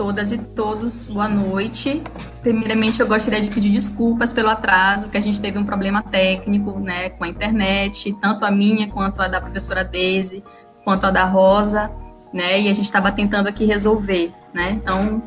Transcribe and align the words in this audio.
todas 0.00 0.32
e 0.32 0.38
todos, 0.38 1.08
boa 1.08 1.28
noite. 1.28 2.02
Primeiramente, 2.40 2.98
eu 2.98 3.06
gostaria 3.06 3.38
de 3.38 3.50
pedir 3.50 3.68
desculpas 3.68 4.32
pelo 4.32 4.48
atraso, 4.48 5.10
que 5.10 5.18
a 5.18 5.20
gente 5.20 5.38
teve 5.38 5.58
um 5.58 5.64
problema 5.64 6.02
técnico, 6.02 6.80
né, 6.80 7.10
com 7.10 7.22
a 7.22 7.28
internet, 7.28 8.10
tanto 8.14 8.46
a 8.46 8.50
minha 8.50 8.88
quanto 8.88 9.20
a 9.20 9.28
da 9.28 9.38
professora 9.38 9.84
Deise, 9.84 10.42
quanto 10.84 11.04
a 11.04 11.10
da 11.10 11.24
Rosa, 11.24 11.90
né, 12.32 12.62
e 12.62 12.70
a 12.70 12.72
gente 12.72 12.86
estava 12.86 13.12
tentando 13.12 13.46
aqui 13.46 13.66
resolver, 13.66 14.32
né. 14.54 14.70
Então, 14.70 15.22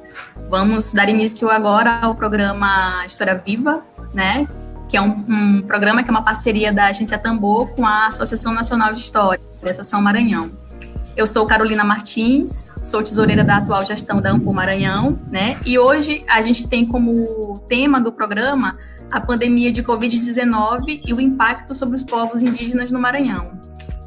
vamos 0.50 0.92
dar 0.92 1.08
início 1.08 1.52
agora 1.52 2.00
ao 2.02 2.16
programa 2.16 3.06
História 3.06 3.36
Viva, 3.46 3.84
né, 4.12 4.48
que 4.90 4.98
é 4.98 5.02
um, 5.02 5.24
um 5.30 5.62
programa 5.62 6.02
que 6.02 6.10
é 6.10 6.12
uma 6.12 6.24
parceria 6.24 6.74
da 6.74 6.88
Agência 6.88 7.20
Tambor 7.20 7.76
com 7.76 7.86
a 7.86 8.08
Associação 8.08 8.52
Nacional 8.52 8.92
de 8.92 9.02
História, 9.02 9.40
da 9.62 9.84
São 9.84 10.02
Maranhão. 10.02 10.50
Eu 11.16 11.28
sou 11.28 11.46
Carolina 11.46 11.84
Martins, 11.84 12.72
sou 12.84 13.04
tesoureira 13.04 13.44
da 13.44 13.58
atual 13.58 13.86
gestão 13.86 14.20
da 14.20 14.32
Ampul 14.32 14.52
Maranhão, 14.52 15.20
né? 15.32 15.60
E 15.64 15.78
hoje 15.78 16.26
a 16.28 16.42
gente 16.42 16.68
tem 16.68 16.88
como 16.88 17.60
tema 17.68 18.02
do 18.02 18.12
programa 18.12 18.76
a 19.12 19.22
pandemia 19.22 19.72
de 19.72 19.84
Covid-19 19.84 21.04
e 21.06 21.14
o 21.14 21.22
impacto 21.22 21.76
sobre 21.76 21.96
os 21.96 22.02
povos 22.02 22.42
indígenas 22.42 22.92
no 22.92 23.00
Maranhão. 23.00 23.52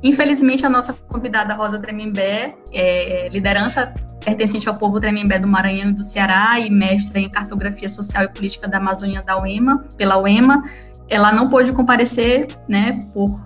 Infelizmente, 0.02 0.66
a 0.66 0.68
nossa 0.68 0.92
convidada 0.92 1.54
Rosa 1.54 1.78
Tremembé, 1.78 2.56
é, 2.72 3.28
liderança 3.28 3.94
pertencente 4.24 4.68
ao 4.68 4.74
povo 4.74 4.98
Tremembé 4.98 5.38
do 5.38 5.46
Maranhão 5.46 5.90
e 5.90 5.94
do 5.94 6.02
Ceará 6.02 6.58
e 6.58 6.68
mestra 6.68 7.20
em 7.20 7.30
cartografia 7.30 7.88
social 7.88 8.24
e 8.24 8.28
política 8.28 8.66
da 8.66 8.78
Amazônia 8.78 9.22
da 9.22 9.40
UEMA, 9.40 9.84
pela 9.96 10.18
UEMA, 10.18 10.64
ela 11.08 11.32
não 11.32 11.48
pôde 11.48 11.72
comparecer, 11.72 12.48
né, 12.68 12.98
por 13.14 13.40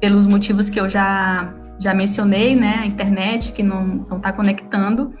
pelos 0.00 0.26
motivos 0.26 0.70
que 0.70 0.80
eu 0.80 0.88
já 0.88 1.52
já 1.80 1.94
mencionei, 1.94 2.54
né, 2.54 2.80
a 2.82 2.86
internet 2.86 3.52
que 3.52 3.62
não 3.62 4.06
está 4.16 4.30
conectando, 4.32 5.14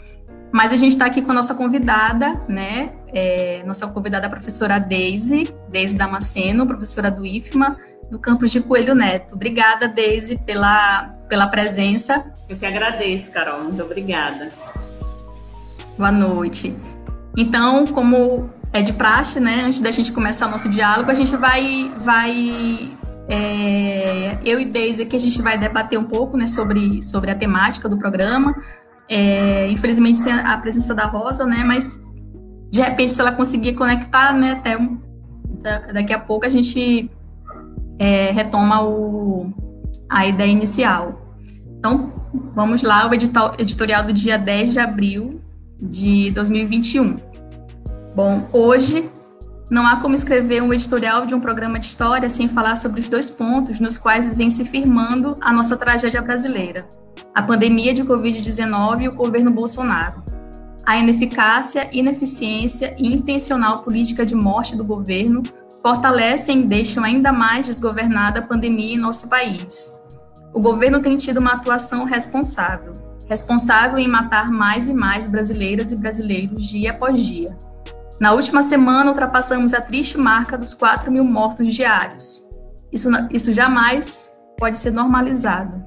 mas 0.52 0.72
a 0.72 0.76
gente 0.76 0.92
está 0.92 1.06
aqui 1.06 1.22
com 1.22 1.32
a 1.32 1.34
nossa 1.34 1.54
convidada, 1.54 2.34
né, 2.46 2.92
é, 3.12 3.62
nossa 3.64 3.86
convidada 3.86 4.26
a 4.26 4.30
professora 4.30 4.78
Deise, 4.78 5.52
Deise 5.70 5.96
Damasceno, 5.96 6.66
professora 6.66 7.10
do 7.10 7.24
IFMA, 7.24 7.76
do 8.10 8.18
campus 8.18 8.50
de 8.50 8.60
Coelho 8.60 8.94
Neto. 8.94 9.36
Obrigada, 9.36 9.88
Deise, 9.88 10.36
pela, 10.36 11.12
pela 11.28 11.46
presença. 11.46 12.26
Eu 12.48 12.58
que 12.58 12.66
agradeço, 12.66 13.32
Carol, 13.32 13.64
muito 13.64 13.82
obrigada. 13.82 14.52
Boa 15.96 16.12
noite. 16.12 16.76
Então, 17.36 17.86
como 17.86 18.50
é 18.72 18.82
de 18.82 18.92
praxe, 18.92 19.40
né, 19.40 19.62
antes 19.64 19.80
da 19.80 19.90
gente 19.90 20.12
começar 20.12 20.46
o 20.46 20.50
nosso 20.50 20.68
diálogo, 20.68 21.10
a 21.10 21.14
gente 21.14 21.36
vai, 21.36 21.92
vai 21.98 22.90
é, 23.30 24.38
eu 24.44 24.58
e 24.58 24.64
Deise 24.64 25.04
aqui 25.04 25.14
a 25.14 25.20
gente 25.20 25.40
vai 25.40 25.56
debater 25.56 25.96
um 25.96 26.04
pouco 26.04 26.36
né, 26.36 26.48
sobre, 26.48 27.00
sobre 27.02 27.30
a 27.30 27.34
temática 27.34 27.88
do 27.88 27.96
programa. 27.96 28.56
É, 29.08 29.68
infelizmente 29.70 30.20
sem 30.20 30.32
a 30.32 30.56
presença 30.58 30.94
da 30.94 31.04
Rosa, 31.04 31.46
né? 31.46 31.64
Mas 31.64 32.04
de 32.70 32.80
repente, 32.80 33.14
se 33.14 33.20
ela 33.20 33.32
conseguir 33.32 33.74
conectar, 33.74 34.32
né? 34.32 34.52
Até 34.52 34.76
um, 34.76 35.00
daqui 35.92 36.12
a 36.12 36.18
pouco 36.18 36.46
a 36.46 36.48
gente 36.48 37.10
é, 37.98 38.30
retoma 38.30 38.82
o, 38.82 39.52
a 40.08 40.26
ideia 40.26 40.50
inicial. 40.50 41.36
Então, 41.78 42.12
vamos 42.54 42.82
lá, 42.82 43.08
o 43.08 43.14
editorial 43.58 44.04
do 44.04 44.12
dia 44.12 44.38
10 44.38 44.72
de 44.72 44.78
abril 44.78 45.40
de 45.80 46.30
2021. 46.32 47.16
Bom, 48.14 48.48
hoje 48.52 49.10
não 49.70 49.86
há 49.86 49.96
como 49.96 50.16
escrever 50.16 50.60
um 50.60 50.74
editorial 50.74 51.24
de 51.24 51.32
um 51.32 51.40
programa 51.40 51.78
de 51.78 51.86
história 51.86 52.28
sem 52.28 52.48
falar 52.48 52.74
sobre 52.74 53.00
os 53.00 53.08
dois 53.08 53.30
pontos 53.30 53.78
nos 53.78 53.96
quais 53.96 54.34
vem 54.34 54.50
se 54.50 54.64
firmando 54.64 55.36
a 55.40 55.52
nossa 55.52 55.76
tragédia 55.76 56.20
brasileira: 56.20 56.88
a 57.32 57.40
pandemia 57.40 57.94
de 57.94 58.02
Covid-19 58.02 59.02
e 59.02 59.08
o 59.08 59.14
governo 59.14 59.52
Bolsonaro. 59.52 60.24
A 60.84 60.98
ineficácia, 60.98 61.88
ineficiência 61.92 62.96
e 62.98 63.14
intencional 63.14 63.84
política 63.84 64.26
de 64.26 64.34
morte 64.34 64.74
do 64.74 64.84
governo 64.84 65.42
fortalecem 65.80 66.62
e 66.62 66.66
deixam 66.66 67.04
ainda 67.04 67.32
mais 67.32 67.66
desgovernada 67.66 68.40
a 68.40 68.42
pandemia 68.42 68.94
em 68.94 68.98
nosso 68.98 69.28
país. 69.28 69.94
O 70.52 70.60
governo 70.60 71.00
tem 71.00 71.16
tido 71.16 71.38
uma 71.38 71.52
atuação 71.52 72.04
responsável 72.04 72.92
responsável 73.28 73.96
em 73.96 74.08
matar 74.08 74.50
mais 74.50 74.88
e 74.88 74.92
mais 74.92 75.28
brasileiras 75.28 75.92
e 75.92 75.96
brasileiros 75.96 76.64
dia 76.66 76.90
após 76.90 77.24
dia 77.24 77.56
na 78.20 78.32
última 78.32 78.62
semana, 78.62 79.10
ultrapassamos 79.10 79.72
a 79.72 79.80
triste 79.80 80.18
marca 80.18 80.58
dos 80.58 80.74
4 80.74 81.10
mil 81.10 81.24
mortos 81.24 81.74
diários. 81.74 82.44
Isso, 82.92 83.08
isso 83.32 83.50
jamais 83.50 84.30
pode 84.58 84.76
ser 84.76 84.90
normalizado. 84.90 85.82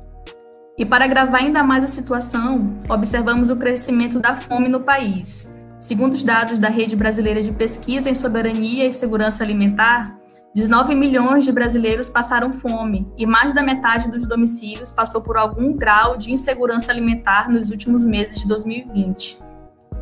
E 0.76 0.84
para 0.84 1.06
agravar 1.06 1.42
ainda 1.42 1.64
mais 1.64 1.84
a 1.84 1.88
situação, 1.88 2.82
observamos 2.90 3.52
o 3.52 3.56
crescimento 3.56 4.20
da 4.20 4.36
fome 4.36 4.68
no 4.68 4.80
país. 4.80 5.54
Segundo 5.80 6.14
os 6.14 6.24
dados 6.24 6.58
da 6.58 6.70
Rede 6.70 6.96
Brasileira 6.96 7.44
de 7.44 7.52
Pesquisa 7.52 8.10
em 8.10 8.16
Soberania 8.16 8.88
e 8.88 8.92
Segurança 8.92 9.44
Alimentar, 9.44 10.18
19 10.56 10.96
milhões 10.96 11.46
de 11.46 11.52
brasileiros 11.52 12.10
passaram 12.10 12.52
fome 12.52 13.08
e 13.16 13.28
mais 13.28 13.54
da 13.54 13.62
metade 13.62 14.10
dos 14.10 14.28
domicílios 14.28 14.92
passou 14.92 15.22
por 15.22 15.38
algum 15.38 15.76
grau 15.76 16.18
de 16.18 16.32
insegurança 16.32 16.92
alimentar 16.92 17.48
nos 17.48 17.70
últimos 17.70 18.04
meses 18.04 18.40
de 18.40 18.48
2020. 18.48 19.53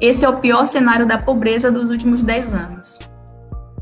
Esse 0.01 0.25
é 0.25 0.29
o 0.29 0.39
pior 0.39 0.65
cenário 0.65 1.05
da 1.05 1.19
pobreza 1.19 1.71
dos 1.71 1.91
últimos 1.91 2.23
10 2.23 2.55
anos. 2.55 2.97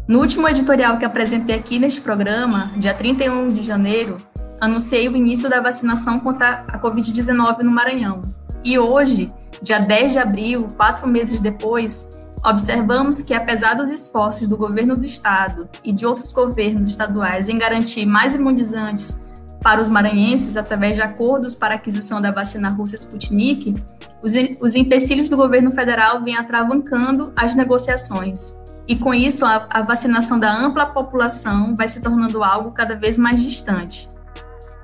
No 0.06 0.19
último 0.19 0.50
editorial 0.50 0.97
que 0.97 1.06
apresentei 1.06 1.56
aqui 1.56 1.80
neste 1.80 2.02
programa, 2.02 2.74
dia 2.75 2.94
31 2.94 3.53
de 3.53 3.62
janeiro, 3.62 4.22
anunciei 4.59 5.08
o 5.08 5.16
início 5.16 5.50
da 5.50 5.62
vacinação 5.62 6.19
contra 6.19 6.66
a 6.68 6.78
Covid-19 6.78 7.59
no 7.59 7.72
Maranhão. 7.72 8.22
E 8.66 8.78
hoje, 8.78 9.31
dia 9.62 9.79
10 9.79 10.12
de 10.12 10.19
abril, 10.19 10.68
quatro 10.75 11.08
meses 11.08 11.40
depois, 11.40 12.09
observamos 12.46 13.22
que, 13.22 13.34
apesar 13.34 13.75
dos 13.75 13.90
esforços 13.90 14.46
do 14.46 14.58
governo 14.58 14.97
do 14.97 15.06
estado 15.06 15.69
e 15.85 15.94
de 15.94 16.06
outros 16.06 16.34
governos 16.34 16.90
estaduais 16.90 17.47
em 17.47 17.58
garantir 17.58 18.06
mais 18.06 18.35
imunizantes 18.35 19.28
para 19.62 19.81
os 19.81 19.90
maranhenses 19.90 20.58
através 20.58 20.96
de 20.96 21.02
acordos 21.02 21.53
para 21.53 21.75
aquisição 21.75 22.22
da 22.22 22.31
vacina 22.31 22.70
russa 22.70 22.96
Sputnik, 22.96 23.75
os, 24.22 24.34
os 24.62 24.75
empecilhos 24.75 25.30
do 25.30 25.38
governo 25.38 25.72
federal 25.72 26.24
vêm 26.24 26.38
atravancando 26.38 27.34
as 27.36 27.56
negociações. 27.56 28.58
E 28.88 28.96
com 28.96 29.14
isso, 29.14 29.46
a, 29.46 29.68
a 29.70 29.81
vacinação 29.81 30.40
da 30.40 30.52
ampla 30.52 30.86
população 30.86 31.75
vai 31.75 31.88
se 31.88 32.02
tornando 32.02 32.44
algo 32.44 32.72
cada 32.72 32.96
vez 32.96 33.18
mais 33.18 33.42
distante. 33.42 34.09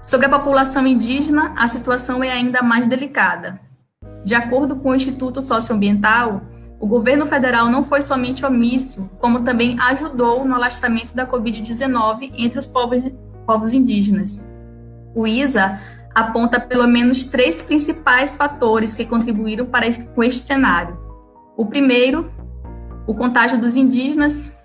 Sobre 0.02 0.28
a 0.28 0.30
população 0.30 0.86
indígena, 0.86 1.54
a 1.58 1.68
situação 1.68 2.24
é 2.24 2.30
ainda 2.30 2.62
mais 2.62 2.88
delicada. 2.88 3.60
De 4.24 4.36
acordo 4.36 4.76
com 4.76 4.90
o 4.90 4.96
Instituto 4.96 5.42
Socioambiental, 5.42 6.44
o 6.80 6.86
governo 6.86 7.26
federal 7.26 7.70
não 7.70 7.84
foi 7.84 8.02
somente 8.02 8.46
omisso, 8.46 9.10
como 9.20 9.44
também 9.44 9.76
ajudou 9.80 10.46
no 10.46 10.54
alastramento 10.54 11.16
da 11.16 11.26
Covid-19 11.26 12.32
entre 12.38 12.60
os 12.60 12.68
povos, 12.68 13.02
povos 13.48 13.74
indígenas. 13.74 14.46
O 15.16 15.26
ISA 15.26 15.80
aponta 16.14 16.60
pelo 16.60 16.88
menos 16.88 17.24
três 17.24 17.62
principais 17.62 18.36
fatores 18.36 18.94
que 18.94 19.06
contribuíram 19.06 19.66
para 19.66 19.92
com 20.14 20.22
este 20.22 20.42
cenário. 20.42 20.98
O 21.58 21.66
primeiro, 21.66 22.32
o 23.08 23.16
contágio 23.16 23.58
dos 23.58 23.78
indígenas 23.78 24.56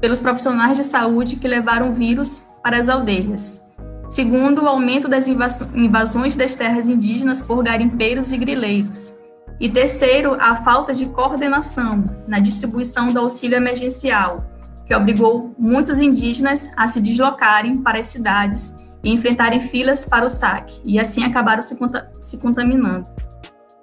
pelos 0.00 0.18
profissionais 0.18 0.76
de 0.76 0.84
saúde 0.84 1.36
que 1.36 1.46
levaram 1.46 1.90
o 1.90 1.94
vírus 1.94 2.48
para 2.62 2.78
as 2.78 2.88
aldeias. 2.88 3.62
Segundo, 4.08 4.62
o 4.62 4.68
aumento 4.68 5.06
das 5.06 5.28
invasões 5.28 6.36
das 6.36 6.54
terras 6.54 6.88
indígenas 6.88 7.40
por 7.40 7.62
garimpeiros 7.62 8.32
e 8.32 8.38
grileiros. 8.38 9.14
E 9.60 9.68
terceiro, 9.68 10.36
a 10.40 10.54
falta 10.56 10.94
de 10.94 11.06
coordenação 11.06 12.02
na 12.26 12.38
distribuição 12.38 13.12
do 13.12 13.18
auxílio 13.18 13.56
emergencial, 13.56 14.38
que 14.86 14.94
obrigou 14.94 15.54
muitos 15.58 16.00
indígenas 16.00 16.70
a 16.76 16.88
se 16.88 17.00
deslocarem 17.00 17.76
para 17.76 17.98
as 17.98 18.06
cidades 18.06 18.74
e 19.02 19.10
enfrentarem 19.10 19.60
filas 19.60 20.04
para 20.04 20.24
o 20.24 20.28
saque, 20.28 20.80
e 20.84 20.98
assim 20.98 21.24
acabaram 21.24 21.62
se, 21.62 21.78
se 22.20 22.38
contaminando. 22.38 23.08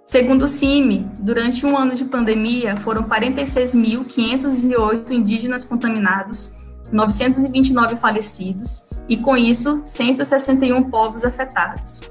Segundo 0.06 0.44
o 0.44 0.48
CIMI, 0.48 1.10
durante 1.20 1.66
um 1.66 1.76
ano 1.76 1.96
de 1.96 2.06
pandemia, 2.06 2.78
foram 2.78 3.04
46.508 3.04 5.10
indígenas 5.10 5.66
contaminados, 5.66 6.54
929 6.92 7.96
falecidos 7.96 8.88
e, 9.10 9.18
com 9.18 9.36
isso, 9.36 9.82
161 9.84 10.92
povos 10.92 11.26
afetados. 11.26 12.04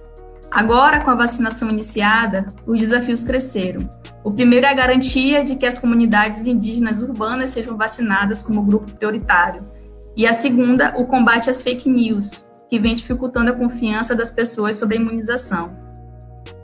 Agora, 0.50 1.00
com 1.00 1.10
a 1.10 1.14
vacinação 1.14 1.70
iniciada, 1.70 2.46
os 2.66 2.78
desafios 2.78 3.24
cresceram. 3.24 3.88
O 4.22 4.32
primeiro 4.32 4.66
é 4.66 4.70
a 4.70 4.74
garantia 4.74 5.44
de 5.44 5.56
que 5.56 5.66
as 5.66 5.78
comunidades 5.78 6.46
indígenas 6.46 7.02
urbanas 7.02 7.50
sejam 7.50 7.76
vacinadas 7.76 8.40
como 8.40 8.62
grupo 8.62 8.90
prioritário. 8.92 9.64
E 10.16 10.26
a 10.26 10.32
segunda, 10.32 10.94
o 10.96 11.06
combate 11.06 11.50
às 11.50 11.60
fake 11.60 11.88
news, 11.88 12.46
que 12.68 12.78
vem 12.78 12.94
dificultando 12.94 13.50
a 13.50 13.54
confiança 13.54 14.14
das 14.14 14.30
pessoas 14.30 14.76
sobre 14.76 14.96
a 14.96 15.00
imunização. 15.00 15.68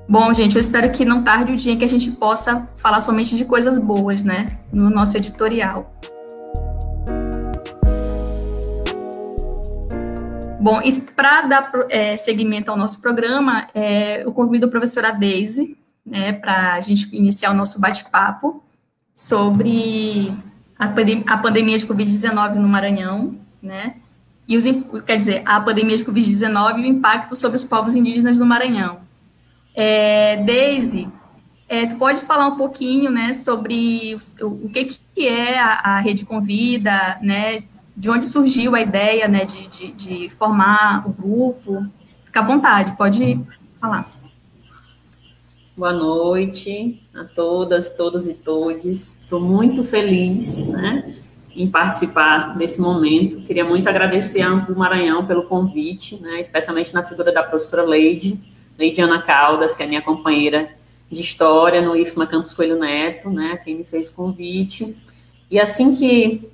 Bom, 0.09 0.33
gente, 0.35 0.57
eu 0.57 0.61
espero 0.61 0.91
que 0.91 1.05
não 1.05 1.23
tarde 1.23 1.53
o 1.53 1.57
dia 1.57 1.77
que 1.77 1.85
a 1.85 1.89
gente 1.89 2.11
possa 2.11 2.67
falar 2.75 3.01
somente 3.01 3.37
de 3.37 3.45
coisas 3.45 3.79
boas, 3.79 4.25
né, 4.25 4.59
no 4.73 4.91
nosso 4.91 5.17
editorial. 5.17 5.95
Bom, 10.61 10.83
e 10.83 11.01
para 11.01 11.43
dar 11.43 11.73
é, 11.89 12.17
seguimento 12.17 12.71
ao 12.71 12.77
nosso 12.77 13.01
programa, 13.01 13.69
é, 13.73 14.25
eu 14.25 14.33
convido 14.33 14.67
a 14.67 14.69
professora 14.69 15.11
Daisy, 15.11 15.77
né, 16.05 16.33
para 16.33 16.75
a 16.75 16.81
gente 16.81 17.15
iniciar 17.17 17.51
o 17.51 17.55
nosso 17.55 17.81
bate-papo. 17.81 18.63
sobre 19.15 20.33
a, 20.79 20.87
a 20.87 21.39
pandemia 21.39 21.79
de 21.79 21.87
Covid-19 21.87 22.55
no 22.55 22.69
Maranhão, 22.69 23.39
né? 23.63 23.97
E 24.51 24.57
os, 24.57 24.65
quer 25.07 25.17
dizer, 25.17 25.43
a 25.47 25.61
pandemia 25.61 25.97
de 25.97 26.05
Covid-19 26.05 26.81
e 26.81 26.83
o 26.83 26.87
impacto 26.87 27.37
sobre 27.37 27.57
os 27.57 27.65
povos 27.65 27.95
indígenas 27.95 28.37
no 28.37 28.45
Maranhão. 28.45 28.99
É, 29.73 30.39
Daisy, 30.39 31.09
é, 31.69 31.87
tu 31.87 31.95
podes 31.95 32.27
falar 32.27 32.49
um 32.49 32.57
pouquinho, 32.57 33.13
né, 33.13 33.33
sobre 33.33 34.19
o, 34.41 34.47
o 34.47 34.69
que, 34.69 34.87
que 34.87 35.29
é 35.29 35.57
a, 35.57 35.75
a, 35.85 36.01
Rede 36.01 36.25
Convida, 36.25 37.17
né, 37.23 37.63
de 37.97 38.11
onde 38.11 38.27
surgiu 38.27 38.75
a 38.75 38.81
ideia, 38.81 39.29
né, 39.29 39.45
de, 39.45 39.69
de, 39.69 39.93
de 39.93 40.31
formar 40.31 41.07
o 41.07 41.11
grupo. 41.11 41.87
Fica 42.25 42.41
à 42.41 42.45
vontade, 42.45 42.97
pode 42.97 43.39
falar. 43.81 44.11
Boa 45.77 45.93
noite 45.93 47.01
a 47.15 47.23
todas, 47.23 47.97
todos 47.97 48.27
e 48.27 48.35
todes. 48.35 49.21
Estou 49.23 49.41
muito 49.41 49.85
feliz, 49.85 50.67
né, 50.67 51.15
em 51.61 51.71
participar 51.71 52.57
desse 52.57 52.81
momento. 52.81 53.43
Queria 53.43 53.65
muito 53.65 53.87
agradecer 53.87 54.41
a 54.41 54.49
Amplo 54.49 54.75
Maranhão 54.75 55.27
pelo 55.27 55.43
convite, 55.43 56.17
né, 56.17 56.41
especialmente 56.41 56.95
na 56.95 57.03
figura 57.03 57.31
da 57.31 57.43
professora 57.43 57.83
Leide, 57.83 58.41
Leide 58.79 59.03
Ana 59.03 59.21
Caldas, 59.21 59.75
que 59.75 59.83
é 59.83 59.87
minha 59.87 60.01
companheira 60.01 60.71
de 61.13 61.21
História 61.21 61.83
no 61.83 61.95
IFMA 61.95 62.27
Campus 62.27 62.55
Coelho 62.55 62.79
Neto, 62.79 63.29
né, 63.29 63.61
quem 63.63 63.75
me 63.75 63.85
fez 63.85 64.09
o 64.09 64.15
convite. 64.15 64.97
E 65.51 65.61
assim 65.61 65.95
que 65.95 66.49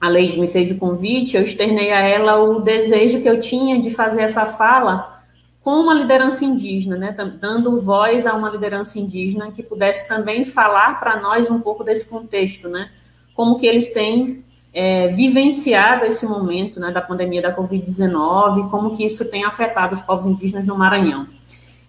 a 0.00 0.08
Leide 0.08 0.38
me 0.38 0.46
fez 0.46 0.70
o 0.70 0.78
convite, 0.78 1.36
eu 1.36 1.42
externei 1.42 1.90
a 1.90 2.00
ela 2.00 2.40
o 2.40 2.60
desejo 2.60 3.20
que 3.20 3.28
eu 3.28 3.40
tinha 3.40 3.80
de 3.80 3.90
fazer 3.90 4.22
essa 4.22 4.46
fala 4.46 5.24
com 5.64 5.72
uma 5.72 5.94
liderança 5.94 6.44
indígena, 6.44 6.96
né, 6.96 7.16
dando 7.40 7.80
voz 7.80 8.28
a 8.28 8.34
uma 8.34 8.48
liderança 8.48 9.00
indígena 9.00 9.50
que 9.50 9.64
pudesse 9.64 10.06
também 10.06 10.44
falar 10.44 11.00
para 11.00 11.20
nós 11.20 11.50
um 11.50 11.58
pouco 11.58 11.82
desse 11.82 12.08
contexto, 12.08 12.68
né, 12.68 12.90
como 13.36 13.58
que 13.58 13.66
eles 13.66 13.92
têm 13.92 14.42
é, 14.72 15.08
vivenciado 15.08 16.06
esse 16.06 16.26
momento, 16.26 16.80
né, 16.80 16.90
da 16.90 17.00
pandemia 17.00 17.42
da 17.42 17.54
Covid-19, 17.54 18.70
como 18.70 18.96
que 18.96 19.04
isso 19.04 19.30
tem 19.30 19.44
afetado 19.44 19.94
os 19.94 20.00
povos 20.00 20.26
indígenas 20.26 20.66
no 20.66 20.76
Maranhão. 20.76 21.26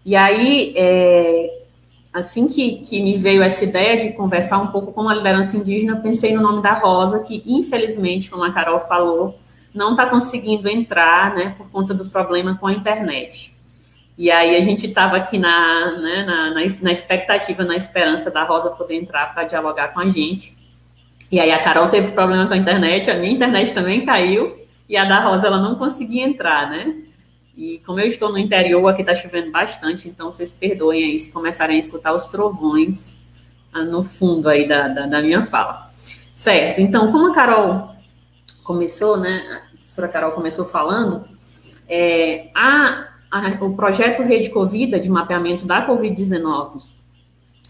E 0.06 0.16
aí, 0.16 0.74
é, 0.76 1.64
assim 2.14 2.48
que, 2.48 2.78
que 2.78 3.02
me 3.02 3.18
veio 3.18 3.42
essa 3.42 3.64
ideia 3.64 4.00
de 4.00 4.12
conversar 4.12 4.60
um 4.60 4.68
pouco 4.68 4.92
com 4.92 5.08
a 5.08 5.16
liderança 5.16 5.58
indígena, 5.58 5.98
pensei 5.98 6.36
no 6.36 6.42
nome 6.42 6.62
da 6.62 6.74
Rosa, 6.74 7.20
que 7.20 7.42
infelizmente, 7.46 8.30
como 8.30 8.44
a 8.44 8.52
Carol 8.52 8.80
falou, 8.80 9.38
não 9.74 9.92
está 9.92 10.06
conseguindo 10.08 10.68
entrar, 10.68 11.36
né, 11.36 11.56
por 11.58 11.70
conta 11.70 11.94
do 11.94 12.06
problema 12.10 12.58
com 12.58 12.68
a 12.68 12.74
internet. 12.74 13.54
E 14.18 14.32
aí 14.32 14.56
a 14.56 14.62
gente 14.62 14.88
estava 14.88 15.16
aqui 15.16 15.38
na, 15.38 15.92
né, 15.92 16.24
na, 16.26 16.50
na, 16.50 16.62
na, 16.82 16.92
expectativa, 16.92 17.64
na 17.64 17.76
esperança 17.76 18.32
da 18.32 18.44
Rosa 18.44 18.72
poder 18.72 18.96
entrar 18.96 19.32
para 19.34 19.44
dialogar 19.44 19.90
com 19.90 20.00
a 20.00 20.10
gente. 20.10 20.57
E 21.32 21.40
aí 21.40 21.52
a 21.52 21.62
Carol 21.62 21.90
teve 21.90 22.12
problema 22.12 22.48
com 22.48 22.54
a 22.54 22.58
internet, 22.58 23.12
a 23.12 23.16
minha 23.16 23.32
internet 23.32 23.74
também 23.74 24.06
caiu, 24.06 24.58
e 24.88 24.96
a 24.96 25.04
da 25.04 25.20
Rosa 25.20 25.48
ela 25.48 25.60
não 25.62 25.76
conseguia 25.76 26.24
entrar, 26.26 26.70
né? 26.70 26.96
E 27.56 27.82
como 27.86 28.00
eu 28.00 28.08
estou 28.08 28.32
no 28.32 28.38
interior, 28.38 28.88
aqui 28.88 29.02
está 29.02 29.14
chovendo 29.14 29.52
bastante, 29.52 30.08
então 30.08 30.32
vocês 30.32 30.54
perdoem 30.54 31.04
aí 31.04 31.20
se 31.20 31.32
começarem 31.32 31.76
a 31.76 31.80
escutar 31.80 32.14
os 32.14 32.28
trovões 32.28 33.18
ah, 33.74 33.84
no 33.84 34.04
fundo 34.04 34.48
aí 34.48 34.68
da, 34.68 34.88
da, 34.88 35.06
da, 35.06 35.22
minha 35.22 35.42
fala. 35.42 35.92
Certo, 36.34 36.80
então, 36.80 37.12
como 37.12 37.32
a 37.32 37.34
Carol 37.34 37.90
começou, 38.64 39.18
né, 39.18 39.64
a 39.74 39.78
professora 39.78 40.08
Carol 40.08 40.32
começou 40.32 40.66
falando, 40.66 41.28
é, 41.90 42.50
a, 42.54 43.08
a, 43.32 43.66
o 43.66 43.76
projeto 43.76 44.22
Rede 44.22 44.50
Covida, 44.52 45.00
de 45.00 45.10
mapeamento 45.10 45.66
da 45.66 45.86
Covid-19 45.86 46.82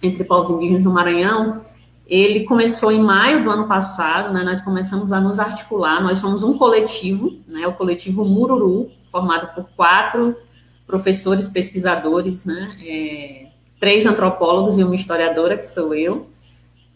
entre 0.03 0.23
povos 0.23 0.49
indígenas 0.49 0.83
do 0.83 0.91
Maranhão, 0.91 1.65
ele 2.07 2.45
começou 2.45 2.91
em 2.91 3.01
maio 3.01 3.43
do 3.43 3.49
ano 3.51 3.67
passado, 3.67 4.33
né, 4.33 4.41
nós 4.43 4.61
começamos 4.61 5.11
a 5.11 5.19
nos 5.19 5.39
articular, 5.39 6.01
nós 6.01 6.19
somos 6.19 6.41
um 6.41 6.57
coletivo, 6.57 7.37
né, 7.47 7.67
o 7.67 7.73
coletivo 7.73 8.23
Mururu, 8.23 8.89
formado 9.11 9.53
por 9.53 9.69
quatro 9.75 10.35
professores 10.85 11.49
pesquisadores, 11.49 12.45
né, 12.45 12.77
é, 12.81 13.47
três 13.77 14.05
antropólogos 14.05 14.77
e 14.77 14.83
uma 14.83 14.95
historiadora, 14.95 15.57
que 15.57 15.65
sou 15.65 15.93
eu, 15.93 16.29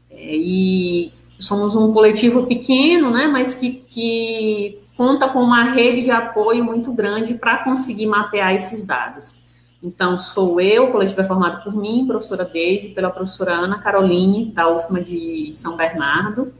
é, 0.09 0.35
e 0.35 1.11
somos 1.37 1.75
um 1.75 1.91
coletivo 1.91 2.47
pequeno, 2.47 3.11
né, 3.11 3.27
mas 3.27 3.53
que, 3.53 3.83
que 3.89 4.79
conta 4.95 5.27
com 5.27 5.39
uma 5.39 5.63
rede 5.63 6.03
de 6.03 6.11
apoio 6.11 6.63
muito 6.63 6.93
grande 6.93 7.33
para 7.33 7.57
conseguir 7.63 8.05
mapear 8.05 8.53
esses 8.53 8.85
dados. 8.85 9.39
Então, 9.83 10.17
sou 10.17 10.61
eu, 10.61 10.85
o 10.85 10.91
coletivo 10.91 11.21
é 11.21 11.23
formado 11.23 11.63
por 11.63 11.75
mim, 11.75 12.05
professora 12.05 12.45
Deise, 12.45 12.89
pela 12.89 13.09
professora 13.09 13.53
Ana 13.53 13.79
Caroline, 13.79 14.51
da 14.51 14.69
UFMA 14.69 15.01
de 15.01 15.51
São 15.53 15.75
Bernardo, 15.75 16.53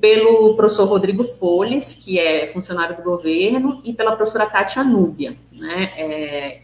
pelo 0.00 0.54
professor 0.54 0.86
Rodrigo 0.86 1.24
Folhes, 1.24 1.94
que 1.94 2.18
é 2.18 2.46
funcionário 2.46 2.96
do 2.96 3.02
governo, 3.02 3.80
e 3.84 3.92
pela 3.92 4.14
professora 4.14 4.46
Kátia 4.46 4.84
Núbia, 4.84 5.36
né, 5.52 5.90
é, 5.96 6.62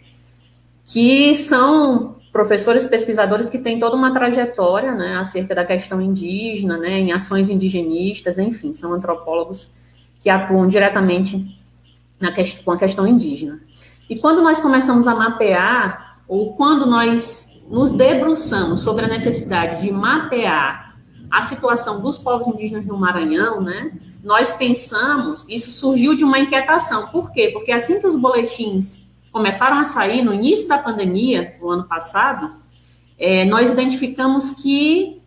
que 0.86 1.34
são 1.34 2.16
professores 2.32 2.84
pesquisadores 2.84 3.48
que 3.48 3.58
têm 3.58 3.80
toda 3.80 3.96
uma 3.96 4.12
trajetória 4.12 4.92
né, 4.94 5.16
acerca 5.16 5.54
da 5.54 5.64
questão 5.64 6.00
indígena, 6.00 6.78
né, 6.78 7.00
em 7.00 7.12
ações 7.12 7.50
indigenistas, 7.50 8.38
enfim, 8.38 8.72
são 8.72 8.92
antropólogos 8.92 9.70
que 10.20 10.30
atuam 10.30 10.68
diretamente 10.68 11.58
na 12.20 12.30
questão, 12.32 12.64
com 12.64 12.70
a 12.72 12.78
questão 12.78 13.06
indígena. 13.06 13.60
E 14.08 14.16
quando 14.16 14.42
nós 14.42 14.60
começamos 14.60 15.06
a 15.06 15.14
mapear, 15.14 16.18
ou 16.26 16.54
quando 16.54 16.86
nós 16.86 17.60
nos 17.68 17.92
debruçamos 17.92 18.80
sobre 18.80 19.04
a 19.04 19.08
necessidade 19.08 19.82
de 19.82 19.92
mapear 19.92 20.96
a 21.30 21.40
situação 21.42 22.00
dos 22.00 22.18
povos 22.18 22.46
indígenas 22.46 22.86
no 22.86 22.96
Maranhão, 22.96 23.60
né? 23.60 23.92
Nós 24.24 24.52
pensamos, 24.52 25.44
isso 25.48 25.70
surgiu 25.70 26.14
de 26.14 26.24
uma 26.24 26.38
inquietação. 26.38 27.08
Por 27.08 27.30
quê? 27.30 27.50
Porque 27.52 27.70
assim 27.70 28.00
que 28.00 28.06
os 28.06 28.16
boletins 28.16 29.06
começaram 29.30 29.78
a 29.78 29.84
sair 29.84 30.22
no 30.22 30.32
início 30.32 30.68
da 30.68 30.78
pandemia, 30.78 31.56
no 31.60 31.68
ano 31.68 31.84
passado, 31.84 32.50
é, 33.18 33.44
nós 33.44 33.70
identificamos 33.70 34.50
que 34.50 35.20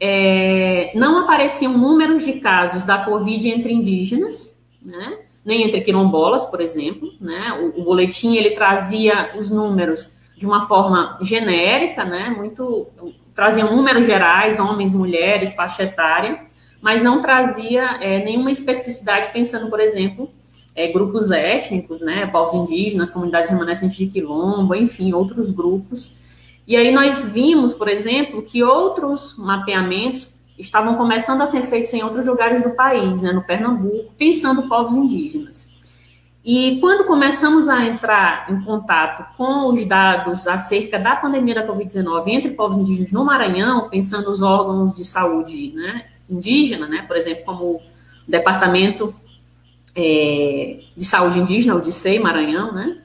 é, 0.00 0.92
não 0.94 1.18
apareciam 1.18 1.78
números 1.78 2.24
de 2.24 2.34
casos 2.40 2.82
da 2.82 2.98
Covid 3.04 3.48
entre 3.48 3.72
indígenas, 3.72 4.60
né? 4.82 5.18
Nem 5.44 5.62
entre 5.62 5.80
quilombolas, 5.80 6.44
por 6.44 6.60
exemplo. 6.60 7.12
Né? 7.20 7.58
O, 7.60 7.80
o, 7.80 7.84
boletim 7.84 8.36
ele 8.36 8.50
trazia 8.50 9.32
os 9.36 9.50
números 9.50 10.08
de 10.36 10.46
uma 10.46 10.66
forma 10.66 11.18
genérica, 11.20 12.04
né? 12.04 12.28
muito 12.30 12.86
traziam 13.34 13.74
números 13.74 14.06
gerais, 14.06 14.60
homens, 14.60 14.92
mulheres, 14.92 15.54
faixa 15.54 15.82
etária, 15.82 16.40
mas 16.80 17.02
não 17.02 17.20
trazia 17.20 17.98
é, 18.00 18.24
nenhuma 18.24 18.50
especificidade 18.50 19.32
pensando, 19.32 19.68
por 19.68 19.80
exemplo, 19.80 20.30
é, 20.74 20.88
grupos 20.88 21.30
étnicos, 21.30 22.00
né, 22.00 22.26
povos 22.26 22.54
indígenas, 22.54 23.10
comunidades 23.10 23.50
remanescentes 23.50 23.96
de 23.96 24.06
quilombo, 24.06 24.74
enfim, 24.74 25.12
outros 25.12 25.50
grupos. 25.50 26.16
E 26.66 26.76
aí 26.76 26.92
nós 26.92 27.26
vimos, 27.26 27.72
por 27.72 27.88
exemplo, 27.88 28.42
que 28.42 28.62
outros 28.62 29.36
mapeamentos 29.38 30.33
estavam 30.58 30.96
começando 30.96 31.42
a 31.42 31.46
ser 31.46 31.62
feitos 31.62 31.92
em 31.92 32.02
outros 32.02 32.26
lugares 32.26 32.62
do 32.62 32.70
país, 32.70 33.20
né, 33.20 33.32
no 33.32 33.42
Pernambuco, 33.42 34.12
pensando 34.16 34.68
povos 34.68 34.92
indígenas. 34.94 35.74
E 36.44 36.78
quando 36.78 37.04
começamos 37.04 37.70
a 37.70 37.86
entrar 37.86 38.52
em 38.52 38.60
contato 38.60 39.34
com 39.36 39.66
os 39.68 39.84
dados 39.86 40.46
acerca 40.46 40.98
da 40.98 41.16
pandemia 41.16 41.54
da 41.54 41.66
Covid-19 41.66 42.28
entre 42.28 42.50
povos 42.50 42.76
indígenas 42.76 43.12
no 43.12 43.24
Maranhão, 43.24 43.88
pensando 43.88 44.28
nos 44.28 44.42
órgãos 44.42 44.94
de 44.94 45.04
saúde 45.04 45.72
né, 45.74 46.04
indígena, 46.28 46.86
né, 46.86 47.02
por 47.06 47.16
exemplo, 47.16 47.44
como 47.46 47.64
o 47.64 47.82
Departamento 48.28 49.14
é, 49.94 50.80
de 50.94 51.04
Saúde 51.04 51.38
Indígena, 51.38 51.76
o 51.76 51.80
DICEI 51.80 52.18
Maranhão, 52.18 52.72
né, 52.72 52.98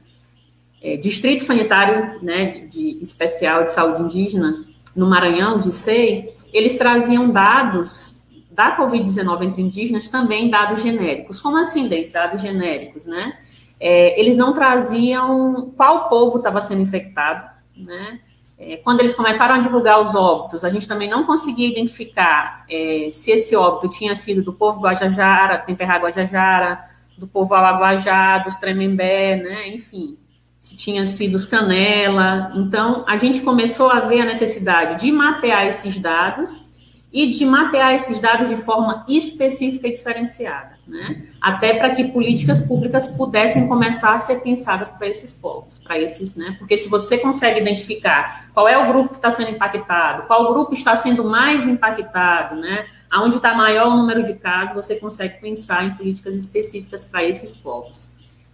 é, 0.81 0.97
Distrito 0.97 1.43
Sanitário 1.43 2.21
né, 2.21 2.47
de, 2.47 2.67
de, 2.67 3.01
Especial 3.01 3.65
de 3.65 3.73
Saúde 3.73 4.03
Indígena 4.03 4.65
no 4.93 5.09
Maranhão, 5.09 5.55
o 5.55 5.59
DICEI, 5.59 6.33
eles 6.53 6.75
traziam 6.75 7.29
dados 7.29 8.23
da 8.51 8.75
Covid-19 8.75 9.43
entre 9.43 9.61
indígenas 9.61 10.07
também 10.07 10.49
dados 10.49 10.81
genéricos. 10.81 11.41
Como 11.41 11.57
assim, 11.57 11.87
desde 11.87 12.11
dados 12.11 12.41
genéricos, 12.41 13.05
né? 13.05 13.37
É, 13.79 14.19
eles 14.19 14.35
não 14.35 14.53
traziam 14.53 15.71
qual 15.77 16.09
povo 16.09 16.37
estava 16.37 16.59
sendo 16.59 16.81
infectado, 16.81 17.49
né? 17.75 18.19
É, 18.57 18.75
quando 18.75 18.99
eles 18.99 19.15
começaram 19.15 19.55
a 19.55 19.59
divulgar 19.59 20.01
os 20.01 20.13
óbitos, 20.13 20.65
a 20.65 20.69
gente 20.69 20.85
também 20.85 21.09
não 21.09 21.23
conseguia 21.23 21.69
identificar 21.69 22.65
é, 22.69 23.07
se 23.09 23.31
esse 23.31 23.55
óbito 23.55 23.87
tinha 23.87 24.13
sido 24.13 24.43
do 24.43 24.51
povo 24.51 24.81
Guajajara, 24.81 25.59
Temperá 25.59 25.95
Guajajara, 25.97 26.83
do 27.17 27.25
povo 27.25 27.53
Alaguajá, 27.53 28.39
dos 28.39 28.57
Tremembé, 28.57 29.37
né? 29.37 29.69
Enfim, 29.69 30.17
se 30.59 30.75
tinha 30.75 31.05
sido 31.05 31.35
os 31.35 31.45
Canela. 31.45 32.51
Então, 32.53 33.05
a 33.07 33.15
gente 33.15 33.41
começou 33.41 33.89
a 33.89 34.01
ver 34.01 34.21
a 34.21 34.25
necessidade 34.25 35.01
de 35.01 35.11
mapear 35.11 35.65
esses 35.65 35.97
dados 35.97 36.67
e 37.11 37.27
de 37.27 37.45
mapear 37.45 37.95
esses 37.95 38.19
dados 38.19 38.49
de 38.49 38.57
forma 38.57 39.05
específica 39.07 39.87
e 39.87 39.91
diferenciada. 39.91 40.77
né? 40.85 41.23
Até 41.39 41.75
para 41.75 41.91
que 41.91 42.11
políticas 42.11 42.61
públicas 42.61 43.07
pudessem 43.07 43.67
começar 43.67 44.13
a 44.13 44.19
ser 44.19 44.41
pensadas 44.41 44.91
para 44.91 45.07
esses 45.07 45.33
povos, 45.33 45.79
para 45.79 45.97
esses, 45.99 46.35
né? 46.35 46.55
Porque 46.57 46.77
se 46.77 46.89
você 46.89 47.17
consegue 47.17 47.59
identificar 47.61 48.49
qual 48.53 48.67
é 48.67 48.77
o 48.77 48.87
grupo 48.87 49.09
que 49.09 49.15
está 49.15 49.29
sendo 49.29 49.51
impactado, 49.51 50.23
qual 50.27 50.51
grupo 50.51 50.73
está 50.73 50.95
sendo 50.95 51.23
mais 51.23 51.67
impactado, 51.67 52.55
né? 52.55 52.87
Aonde 53.09 53.35
está 53.35 53.53
maior 53.53 53.87
o 53.87 53.97
número 53.97 54.23
de 54.23 54.33
casos, 54.33 54.75
você 54.75 54.95
consegue 54.95 55.39
pensar 55.39 55.85
em 55.85 55.93
políticas 55.93 56.35
específicas 56.35 57.05
para 57.05 57.23
esses 57.23 57.53
povos. 57.53 58.09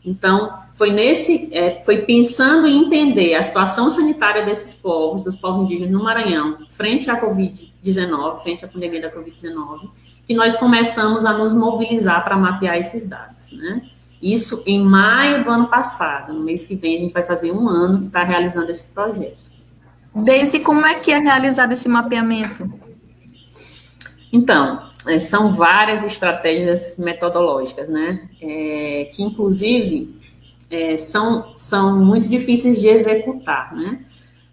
Então, 0.05 0.53
foi 0.75 0.91
nesse, 0.91 1.49
é, 1.51 1.81
foi 1.83 2.03
pensando 2.03 2.67
em 2.67 2.85
entender 2.85 3.33
a 3.33 3.41
situação 3.41 3.89
sanitária 3.89 4.45
desses 4.45 4.75
povos, 4.75 5.23
dos 5.23 5.35
povos 5.35 5.63
indígenas 5.63 5.91
no 5.91 6.03
Maranhão, 6.03 6.59
frente 6.69 7.09
à 7.09 7.19
Covid-19, 7.19 8.43
frente 8.43 8.63
à 8.63 8.67
pandemia 8.67 9.01
da 9.01 9.11
Covid-19, 9.11 9.89
que 10.27 10.33
nós 10.33 10.55
começamos 10.55 11.25
a 11.25 11.33
nos 11.33 11.53
mobilizar 11.55 12.23
para 12.23 12.37
mapear 12.37 12.77
esses 12.77 13.07
dados, 13.07 13.51
né? 13.51 13.81
Isso 14.21 14.63
em 14.65 14.83
maio 14.83 15.43
do 15.43 15.49
ano 15.49 15.67
passado. 15.67 16.33
No 16.33 16.41
mês 16.41 16.63
que 16.63 16.75
vem 16.75 16.97
a 16.97 16.99
gente 17.01 17.13
vai 17.13 17.23
fazer 17.23 17.51
um 17.51 17.67
ano 17.67 17.99
que 17.99 18.07
está 18.07 18.23
realizando 18.23 18.69
esse 18.69 18.87
projeto. 18.87 19.37
Desde 20.15 20.59
como 20.59 20.85
é 20.85 20.95
que 20.95 21.11
é 21.11 21.19
realizado 21.19 21.73
esse 21.73 21.89
mapeamento? 21.89 22.71
Então, 24.31 24.89
é, 25.07 25.19
são 25.19 25.51
várias 25.51 26.03
estratégias 26.03 26.97
metodológicas, 26.97 27.89
né? 27.89 28.27
É, 28.41 29.09
que 29.13 29.23
inclusive 29.23 30.15
é, 30.69 30.97
são, 30.97 31.53
são 31.55 32.03
muito 32.03 32.27
difíceis 32.27 32.79
de 32.79 32.87
executar, 32.87 33.73
né? 33.75 33.99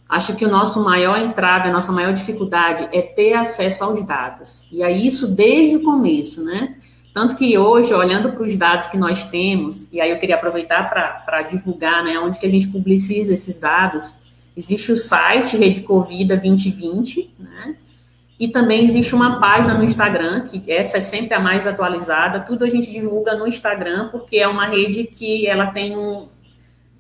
Acho 0.09 0.37
que 0.37 0.45
o 0.45 0.51
nosso 0.51 0.85
maior 0.85 1.19
entrave, 1.19 1.69
a 1.69 1.73
nossa 1.73 1.91
maior 1.91 2.13
dificuldade 2.13 2.87
é 2.93 3.01
ter 3.01 3.33
acesso 3.33 3.83
aos 3.83 4.07
dados. 4.07 4.67
E 4.71 4.83
é 4.83 4.93
isso 4.93 5.35
desde 5.35 5.77
o 5.77 5.83
começo, 5.83 6.45
né? 6.45 6.77
Tanto 7.15 7.37
que 7.37 7.57
hoje, 7.59 7.93
olhando 7.93 8.33
para 8.33 8.43
os 8.43 8.57
dados 8.57 8.87
que 8.87 8.97
nós 8.97 9.25
temos, 9.25 9.93
e 9.93 10.01
aí 10.01 10.11
eu 10.11 10.19
queria 10.19 10.35
aproveitar 10.35 10.89
para 10.91 11.43
divulgar, 11.43 12.03
né, 12.03 12.19
onde 12.19 12.39
que 12.39 12.47
a 12.47 12.51
gente 12.51 12.69
publiciza 12.69 13.35
esses 13.35 13.59
dados, 13.59 14.17
existe 14.57 14.93
o 14.93 14.97
site 14.97 15.57
Rede 15.57 15.83
Covida 15.83 16.37
2020, 16.37 17.31
né, 17.39 17.77
e 18.43 18.49
também 18.49 18.85
existe 18.85 19.15
uma 19.15 19.39
página 19.39 19.75
no 19.75 19.85
Instagram, 19.85 20.41
que 20.41 20.69
essa 20.69 20.97
é 20.97 21.01
sempre 21.01 21.33
a 21.33 21.39
mais 21.39 21.65
atualizada, 21.65 22.41
tudo 22.41 22.65
a 22.65 22.69
gente 22.69 22.91
divulga 22.91 23.37
no 23.37 23.47
Instagram, 23.47 24.09
porque 24.09 24.37
é 24.37 24.49
uma 24.49 24.67
rede 24.67 25.05
que 25.05 25.47
ela 25.47 25.67
tem 25.67 25.97
um, 25.97 26.27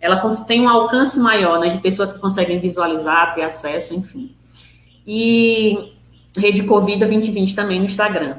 ela 0.00 0.22
tem 0.46 0.60
um 0.60 0.68
alcance 0.68 1.18
maior, 1.18 1.58
né, 1.58 1.68
de 1.68 1.78
pessoas 1.78 2.12
que 2.12 2.20
conseguem 2.20 2.60
visualizar, 2.60 3.34
ter 3.34 3.42
acesso, 3.42 3.92
enfim. 3.92 4.32
E 5.04 5.92
Rede 6.38 6.62
Covida 6.62 7.06
2020 7.06 7.56
também 7.56 7.80
no 7.80 7.86
Instagram. 7.86 8.36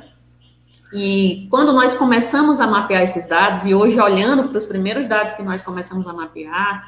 E 0.94 1.46
quando 1.50 1.74
nós 1.74 1.94
começamos 1.96 2.62
a 2.62 2.68
mapear 2.68 3.04
esses 3.04 3.28
dados, 3.28 3.66
e 3.66 3.76
hoje 3.76 4.00
olhando 4.00 4.48
para 4.48 4.58
os 4.58 4.66
primeiros 4.66 5.10
dados 5.10 5.34
que 5.34 5.44
nós 5.44 5.62
começamos 5.62 6.08
a 6.08 6.14
mapear, 6.14 6.88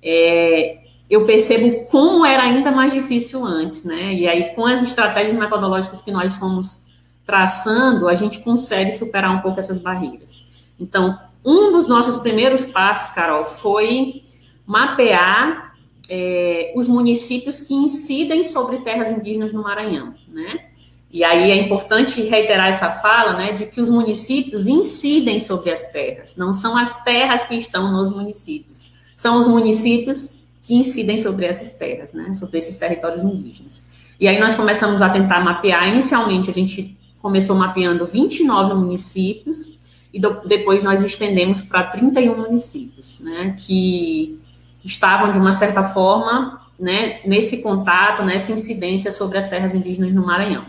é, 0.00 0.84
eu 1.10 1.24
percebo 1.24 1.86
como 1.86 2.24
era 2.24 2.42
ainda 2.42 2.70
mais 2.70 2.92
difícil 2.92 3.44
antes, 3.44 3.84
né? 3.84 4.12
E 4.14 4.28
aí, 4.28 4.54
com 4.54 4.66
as 4.66 4.82
estratégias 4.82 5.36
metodológicas 5.36 6.02
que 6.02 6.10
nós 6.10 6.36
fomos 6.36 6.82
traçando, 7.24 8.08
a 8.08 8.14
gente 8.14 8.40
consegue 8.40 8.92
superar 8.92 9.30
um 9.30 9.40
pouco 9.40 9.58
essas 9.58 9.78
barreiras. 9.78 10.46
Então, 10.78 11.18
um 11.44 11.72
dos 11.72 11.86
nossos 11.86 12.18
primeiros 12.18 12.66
passos, 12.66 13.14
Carol, 13.14 13.44
foi 13.44 14.22
mapear 14.66 15.74
é, 16.10 16.72
os 16.76 16.88
municípios 16.88 17.60
que 17.60 17.74
incidem 17.74 18.44
sobre 18.44 18.78
terras 18.78 19.10
indígenas 19.10 19.52
no 19.52 19.62
Maranhão, 19.62 20.14
né? 20.28 20.68
E 21.10 21.24
aí 21.24 21.50
é 21.50 21.56
importante 21.56 22.20
reiterar 22.20 22.68
essa 22.68 22.90
fala, 22.90 23.32
né, 23.32 23.52
de 23.52 23.64
que 23.64 23.80
os 23.80 23.88
municípios 23.88 24.66
incidem 24.66 25.40
sobre 25.40 25.70
as 25.70 25.90
terras, 25.90 26.36
não 26.36 26.52
são 26.52 26.76
as 26.76 27.02
terras 27.02 27.46
que 27.46 27.54
estão 27.54 27.90
nos 27.90 28.10
municípios, 28.10 28.90
são 29.16 29.38
os 29.38 29.48
municípios 29.48 30.37
que 30.62 30.74
incidem 30.74 31.18
sobre 31.18 31.46
essas 31.46 31.72
terras, 31.72 32.12
né, 32.12 32.34
sobre 32.34 32.58
esses 32.58 32.76
territórios 32.76 33.22
indígenas. 33.22 33.82
E 34.20 34.26
aí 34.26 34.38
nós 34.38 34.54
começamos 34.54 35.00
a 35.00 35.08
tentar 35.08 35.40
mapear, 35.40 35.88
inicialmente 35.88 36.50
a 36.50 36.54
gente 36.54 36.96
começou 37.20 37.56
mapeando 37.56 38.04
29 38.04 38.74
municípios, 38.74 39.78
e 40.12 40.18
do, 40.18 40.46
depois 40.46 40.82
nós 40.82 41.02
estendemos 41.02 41.62
para 41.62 41.84
31 41.84 42.36
municípios, 42.36 43.20
né, 43.20 43.54
que 43.58 44.38
estavam, 44.84 45.30
de 45.30 45.38
uma 45.38 45.52
certa 45.52 45.82
forma, 45.82 46.60
né, 46.78 47.20
nesse 47.24 47.62
contato, 47.62 48.22
nessa 48.22 48.52
incidência 48.52 49.12
sobre 49.12 49.38
as 49.38 49.48
terras 49.48 49.74
indígenas 49.74 50.14
no 50.14 50.24
Maranhão. 50.24 50.64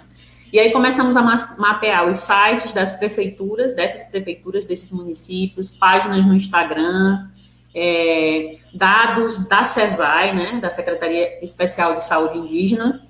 E 0.52 0.60
aí 0.60 0.72
começamos 0.72 1.16
a 1.16 1.22
mapear 1.58 2.10
os 2.10 2.18
sites 2.18 2.72
das 2.72 2.94
prefeituras, 2.94 3.76
dessas 3.76 4.10
prefeituras, 4.10 4.66
desses 4.66 4.92
municípios, 4.92 5.70
páginas 5.70 6.26
no 6.26 6.34
Instagram, 6.34 7.28
é, 7.74 8.58
dados 8.74 9.38
da 9.48 9.64
CESAI, 9.64 10.36
né, 10.36 10.60
da 10.62 10.70
Secretaria 10.70 11.44
Especial 11.44 11.96
de 11.96 12.04
Saúde 12.04 12.38
Indígena, 12.38 13.02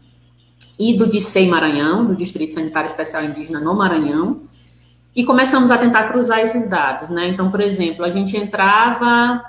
e 0.77 0.97
do 0.97 1.09
DICEI 1.09 1.47
Maranhão, 1.47 2.05
do 2.05 2.15
Distrito 2.15 2.55
Sanitário 2.55 2.87
Especial 2.87 3.23
Indígena 3.23 3.59
no 3.59 3.75
Maranhão, 3.75 4.41
e 5.15 5.25
começamos 5.25 5.71
a 5.71 5.77
tentar 5.77 6.03
cruzar 6.03 6.39
esses 6.39 6.69
dados, 6.69 7.09
né? 7.09 7.27
Então, 7.27 7.51
por 7.51 7.59
exemplo, 7.59 8.05
a 8.05 8.09
gente 8.09 8.37
entrava 8.37 9.43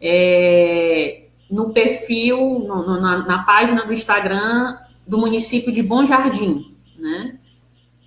é, 0.00 1.24
no 1.50 1.70
perfil, 1.70 2.64
no, 2.66 2.86
no, 2.86 3.00
na, 3.00 3.18
na, 3.26 3.42
página 3.42 3.84
do 3.84 3.92
Instagram 3.92 4.78
do 5.06 5.18
município 5.18 5.72
de 5.72 5.82
Bom 5.82 6.06
Jardim, 6.06 6.74
né? 6.98 7.34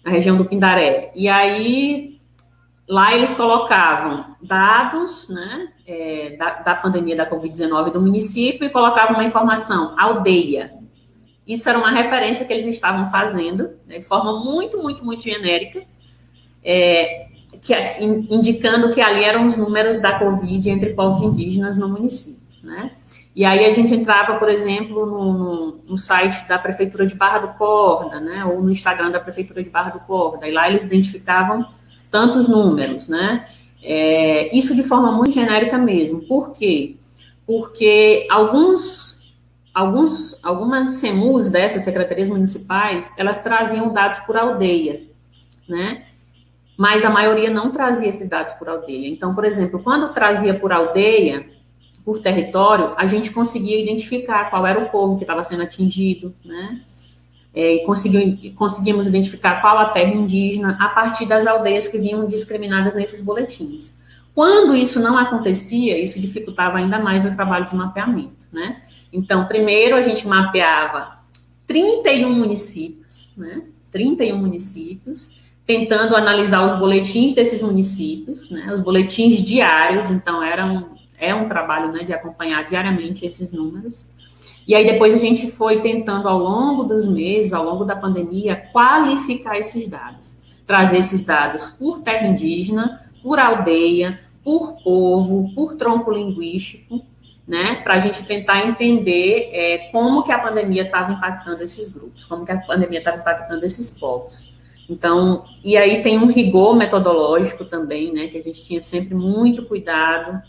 Na 0.03 0.11
região 0.11 0.35
do 0.35 0.45
Pindaré. 0.45 1.11
E 1.13 1.29
aí, 1.29 2.12
lá 2.87 3.15
eles 3.15 3.33
colocavam 3.33 4.25
dados, 4.41 5.29
né? 5.29 5.69
É, 5.85 6.35
da, 6.37 6.53
da 6.61 6.75
pandemia 6.75 7.15
da 7.15 7.29
Covid-19 7.29 7.91
do 7.91 8.01
município 8.01 8.65
e 8.65 8.69
colocavam 8.69 9.15
uma 9.15 9.23
informação, 9.25 9.93
aldeia. 9.99 10.71
Isso 11.45 11.67
era 11.67 11.77
uma 11.77 11.91
referência 11.91 12.45
que 12.45 12.53
eles 12.53 12.65
estavam 12.65 13.11
fazendo, 13.11 13.69
né, 13.85 13.97
de 13.97 14.05
forma 14.05 14.41
muito, 14.45 14.81
muito, 14.81 15.03
muito 15.03 15.21
genérica 15.23 15.83
é, 16.63 17.27
que, 17.61 17.73
indicando 18.29 18.91
que 18.93 19.01
ali 19.01 19.23
eram 19.23 19.45
os 19.45 19.57
números 19.57 19.99
da 19.99 20.17
Covid 20.17 20.69
entre 20.69 20.93
povos 20.93 21.21
indígenas 21.21 21.77
no 21.77 21.89
município, 21.89 22.41
né? 22.63 22.91
E 23.35 23.43
aí 23.43 23.65
a 23.65 23.73
gente 23.73 23.93
entrava, 23.95 24.35
por 24.35 24.47
exemplo, 24.47 25.07
no, 25.07 25.33
no, 25.33 25.77
no, 25.87 25.97
site 25.97 26.47
da 26.47 26.59
Prefeitura 26.59 27.05
de 27.07 27.15
Barra 27.15 27.39
do 27.39 27.47
Corda, 27.57 28.19
né? 28.19 28.45
Ou 28.45 28.61
no 28.61 28.69
Instagram 28.69 29.09
da 29.09 29.19
Prefeitura 29.19 29.63
de 29.63 29.71
Barra 29.71 29.89
do 29.89 29.99
Corda, 30.01 30.47
e 30.47 30.51
lá 30.51 30.69
eles 30.69 30.83
identificavam 30.83 31.65
tantos 32.13 32.47
números, 32.47 33.07
né? 33.07 33.47
É, 33.81 34.55
isso 34.55 34.75
de 34.75 34.83
forma 34.83 35.11
muito 35.11 35.33
genérica 35.33 35.77
mesmo. 35.77 36.21
Por 36.21 36.53
quê? 36.53 36.95
Porque 37.45 38.27
alguns, 38.29 39.33
alguns, 39.73 40.39
algumas 40.43 40.91
CEMUs 40.91 41.49
dessas 41.49 41.83
secretarias 41.83 42.29
municipais, 42.29 43.11
elas 43.17 43.39
traziam 43.39 43.91
dados 43.91 44.19
por 44.19 44.37
aldeia, 44.37 45.01
né? 45.67 46.03
mas 46.77 47.05
a 47.05 47.09
maioria 47.09 47.49
não 47.49 47.71
trazia 47.71 48.09
esses 48.09 48.29
dados 48.29 48.53
por 48.53 48.67
aldeia. 48.67 49.07
Então, 49.07 49.33
por 49.33 49.45
exemplo, 49.45 49.81
quando 49.81 50.13
trazia 50.13 50.53
por 50.53 50.71
aldeia, 50.71 51.47
por 52.03 52.19
território, 52.19 52.93
a 52.97 53.05
gente 53.05 53.31
conseguia 53.31 53.81
identificar 53.81 54.49
qual 54.49 54.65
era 54.65 54.79
o 54.79 54.89
povo 54.89 55.17
que 55.17 55.23
estava 55.23 55.43
sendo 55.43 55.63
atingido, 55.63 56.33
né? 56.43 56.81
É, 57.55 57.83
conseguimos 58.55 59.07
identificar 59.07 59.61
qual 59.61 59.77
a 59.77 59.89
terra 59.89 60.11
indígena 60.13 60.75
a 60.79 60.89
partir 60.89 61.27
das 61.27 61.45
aldeias 61.45 61.87
que 61.87 61.99
vinham 61.99 62.25
discriminadas 62.25 62.95
nesses 62.95 63.21
boletins. 63.21 64.01
Quando 64.33 64.75
isso 64.75 64.99
não 64.99 65.15
acontecia, 65.15 66.01
isso 66.01 66.19
dificultava 66.19 66.79
ainda 66.79 66.97
mais 66.97 67.25
o 67.25 67.31
trabalho 67.31 67.65
de 67.65 67.75
mapeamento, 67.75 68.33
né? 68.51 68.81
Então, 69.11 69.45
primeiro 69.45 69.95
a 69.95 70.01
gente 70.01 70.27
mapeava 70.27 71.19
31 71.67 72.33
municípios, 72.33 73.33
né? 73.37 73.61
31 73.91 74.35
municípios, 74.37 75.31
tentando 75.65 76.15
analisar 76.15 76.65
os 76.65 76.75
boletins 76.75 77.33
desses 77.33 77.61
municípios, 77.61 78.49
né, 78.49 78.69
os 78.71 78.81
boletins 78.81 79.41
diários, 79.41 80.09
então 80.09 80.43
era 80.43 80.65
um, 80.65 80.83
é 81.17 81.33
um 81.33 81.47
trabalho 81.47 81.91
né, 81.91 82.03
de 82.03 82.11
acompanhar 82.11 82.63
diariamente 82.65 83.25
esses 83.25 83.51
números. 83.51 84.07
E 84.67 84.73
aí 84.73 84.85
depois 84.85 85.13
a 85.13 85.17
gente 85.17 85.49
foi 85.51 85.81
tentando 85.81 86.27
ao 86.27 86.39
longo 86.39 86.83
dos 86.83 87.07
meses, 87.07 87.53
ao 87.53 87.65
longo 87.65 87.83
da 87.83 87.95
pandemia, 87.95 88.55
qualificar 88.71 89.57
esses 89.57 89.87
dados, 89.87 90.37
trazer 90.65 90.97
esses 90.97 91.25
dados 91.25 91.69
por 91.69 91.99
terra 91.99 92.27
indígena, 92.27 93.01
por 93.21 93.39
aldeia, 93.39 94.19
por 94.43 94.81
povo, 94.83 95.53
por 95.53 95.75
tronco 95.75 96.11
linguístico, 96.11 97.01
né, 97.47 97.81
para 97.83 97.95
a 97.95 97.99
gente 97.99 98.23
tentar 98.23 98.65
entender 98.65 99.49
é, 99.51 99.89
como 99.91 100.23
que 100.23 100.31
a 100.31 100.39
pandemia 100.39 100.83
estava 100.83 101.11
impactando 101.11 101.61
esses 101.61 101.89
grupos, 101.89 102.23
como 102.23 102.45
que 102.45 102.51
a 102.51 102.57
pandemia 102.57 102.99
estava 102.99 103.17
impactando 103.17 103.65
esses 103.65 103.91
povos. 103.99 104.53
Então, 104.89 105.45
e 105.63 105.75
aí 105.75 106.01
tem 106.01 106.17
um 106.17 106.27
rigor 106.27 106.75
metodológico 106.75 107.65
também, 107.65 108.13
né, 108.13 108.27
que 108.27 108.37
a 108.37 108.41
gente 108.41 108.63
tinha 108.63 108.81
sempre 108.81 109.13
muito 109.13 109.63
cuidado, 109.65 110.41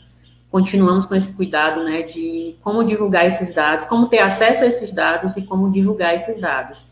continuamos 0.55 1.05
com 1.05 1.17
esse 1.17 1.33
cuidado, 1.33 1.83
né, 1.83 2.03
de 2.03 2.55
como 2.63 2.85
divulgar 2.85 3.27
esses 3.27 3.53
dados, 3.53 3.87
como 3.87 4.07
ter 4.07 4.21
acesso 4.21 4.63
a 4.63 4.69
esses 4.69 4.93
dados 4.93 5.37
e 5.37 5.43
como 5.43 5.69
divulgar 5.69 6.15
esses 6.15 6.41
dados. 6.41 6.87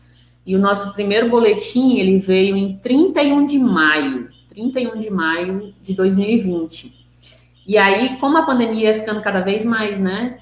E 0.45 0.53
o 0.53 0.59
nosso 0.59 0.93
primeiro 0.93 1.29
boletim, 1.29 1.97
ele 1.97 2.19
veio 2.19 2.57
em 2.57 2.75
31 2.75 3.45
de 3.45 3.57
maio, 3.57 4.27
31 4.49 4.97
de 4.97 5.09
maio 5.09 5.73
de 5.81 5.93
2020. 5.93 6.93
E 7.65 7.77
aí, 7.77 8.17
como 8.17 8.37
a 8.37 8.45
pandemia 8.45 8.89
ia 8.89 8.93
ficando 8.93 9.21
cada 9.21 9.39
vez 9.39 9.63
mais, 9.63 9.97
né, 9.97 10.39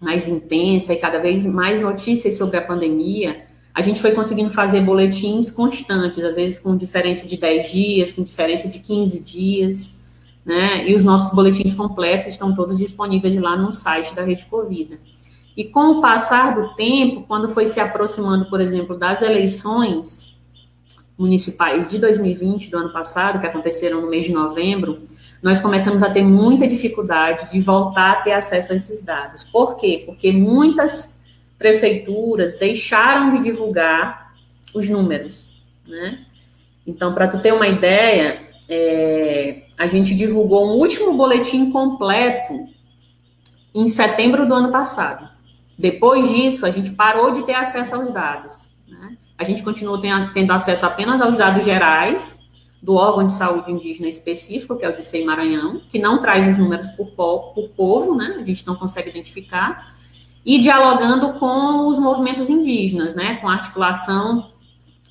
mais 0.00 0.26
intensa 0.26 0.94
e 0.94 0.96
cada 0.96 1.20
vez 1.20 1.46
mais 1.46 1.80
notícias 1.80 2.36
sobre 2.36 2.56
a 2.56 2.62
pandemia, 2.62 3.44
a 3.72 3.82
gente 3.82 4.00
foi 4.00 4.10
conseguindo 4.10 4.50
fazer 4.50 4.80
boletins 4.80 5.48
constantes, 5.48 6.24
às 6.24 6.34
vezes 6.34 6.58
com 6.58 6.76
diferença 6.76 7.24
de 7.24 7.36
10 7.36 7.70
dias, 7.70 8.10
com 8.10 8.24
diferença 8.24 8.66
de 8.66 8.80
15 8.80 9.20
dias, 9.20 10.01
né? 10.44 10.88
E 10.88 10.94
os 10.94 11.02
nossos 11.02 11.34
boletins 11.34 11.74
completos 11.74 12.26
estão 12.26 12.54
todos 12.54 12.78
disponíveis 12.78 13.36
lá 13.36 13.56
no 13.56 13.70
site 13.70 14.14
da 14.14 14.22
Rede 14.22 14.44
Covida. 14.46 14.98
E 15.56 15.64
com 15.64 15.98
o 15.98 16.00
passar 16.00 16.54
do 16.54 16.74
tempo, 16.74 17.24
quando 17.28 17.48
foi 17.48 17.66
se 17.66 17.78
aproximando, 17.78 18.46
por 18.46 18.60
exemplo, 18.60 18.96
das 18.96 19.22
eleições 19.22 20.38
municipais 21.18 21.88
de 21.88 21.98
2020, 21.98 22.70
do 22.70 22.78
ano 22.78 22.92
passado, 22.92 23.38
que 23.38 23.46
aconteceram 23.46 24.00
no 24.00 24.08
mês 24.08 24.24
de 24.24 24.32
novembro, 24.32 25.02
nós 25.42 25.60
começamos 25.60 26.02
a 26.02 26.10
ter 26.10 26.22
muita 26.22 26.66
dificuldade 26.66 27.50
de 27.50 27.60
voltar 27.60 28.12
a 28.12 28.16
ter 28.22 28.32
acesso 28.32 28.72
a 28.72 28.76
esses 28.76 29.02
dados. 29.02 29.44
Por 29.44 29.76
quê? 29.76 30.04
Porque 30.06 30.32
muitas 30.32 31.20
prefeituras 31.58 32.58
deixaram 32.58 33.30
de 33.30 33.42
divulgar 33.42 34.32
os 34.72 34.88
números, 34.88 35.52
né? 35.86 36.24
Então, 36.86 37.12
para 37.12 37.28
tu 37.28 37.38
ter 37.40 37.52
uma 37.52 37.68
ideia, 37.68 38.40
é, 38.68 39.62
a 39.82 39.88
gente 39.88 40.14
divulgou 40.14 40.64
um 40.64 40.78
último 40.78 41.16
boletim 41.16 41.72
completo 41.72 42.68
em 43.74 43.88
setembro 43.88 44.46
do 44.46 44.54
ano 44.54 44.70
passado. 44.70 45.28
Depois 45.76 46.28
disso, 46.28 46.64
a 46.64 46.70
gente 46.70 46.92
parou 46.92 47.32
de 47.32 47.42
ter 47.42 47.54
acesso 47.54 47.96
aos 47.96 48.12
dados. 48.12 48.70
Né? 48.86 49.16
A 49.36 49.42
gente 49.42 49.60
continuou 49.60 49.98
tendo 49.98 50.52
acesso 50.52 50.86
apenas 50.86 51.20
aos 51.20 51.36
dados 51.36 51.64
gerais 51.64 52.48
do 52.80 52.94
órgão 52.94 53.26
de 53.26 53.32
saúde 53.32 53.72
indígena 53.72 54.08
específico, 54.08 54.76
que 54.76 54.84
é 54.84 54.88
o 54.88 54.96
de 54.96 55.04
SEI 55.04 55.24
Maranhão, 55.24 55.80
que 55.90 55.98
não 55.98 56.20
traz 56.20 56.46
os 56.46 56.56
números 56.56 56.86
por, 56.86 57.08
povo, 57.76 58.14
né? 58.14 58.36
A 58.38 58.44
gente 58.44 58.64
não 58.64 58.76
consegue 58.76 59.10
identificar. 59.10 59.92
E 60.46 60.60
dialogando 60.60 61.40
com 61.40 61.88
os 61.88 61.98
movimentos 61.98 62.48
indígenas, 62.48 63.16
né? 63.16 63.34
Com 63.38 63.48
a 63.48 63.54
articulação 63.54 64.48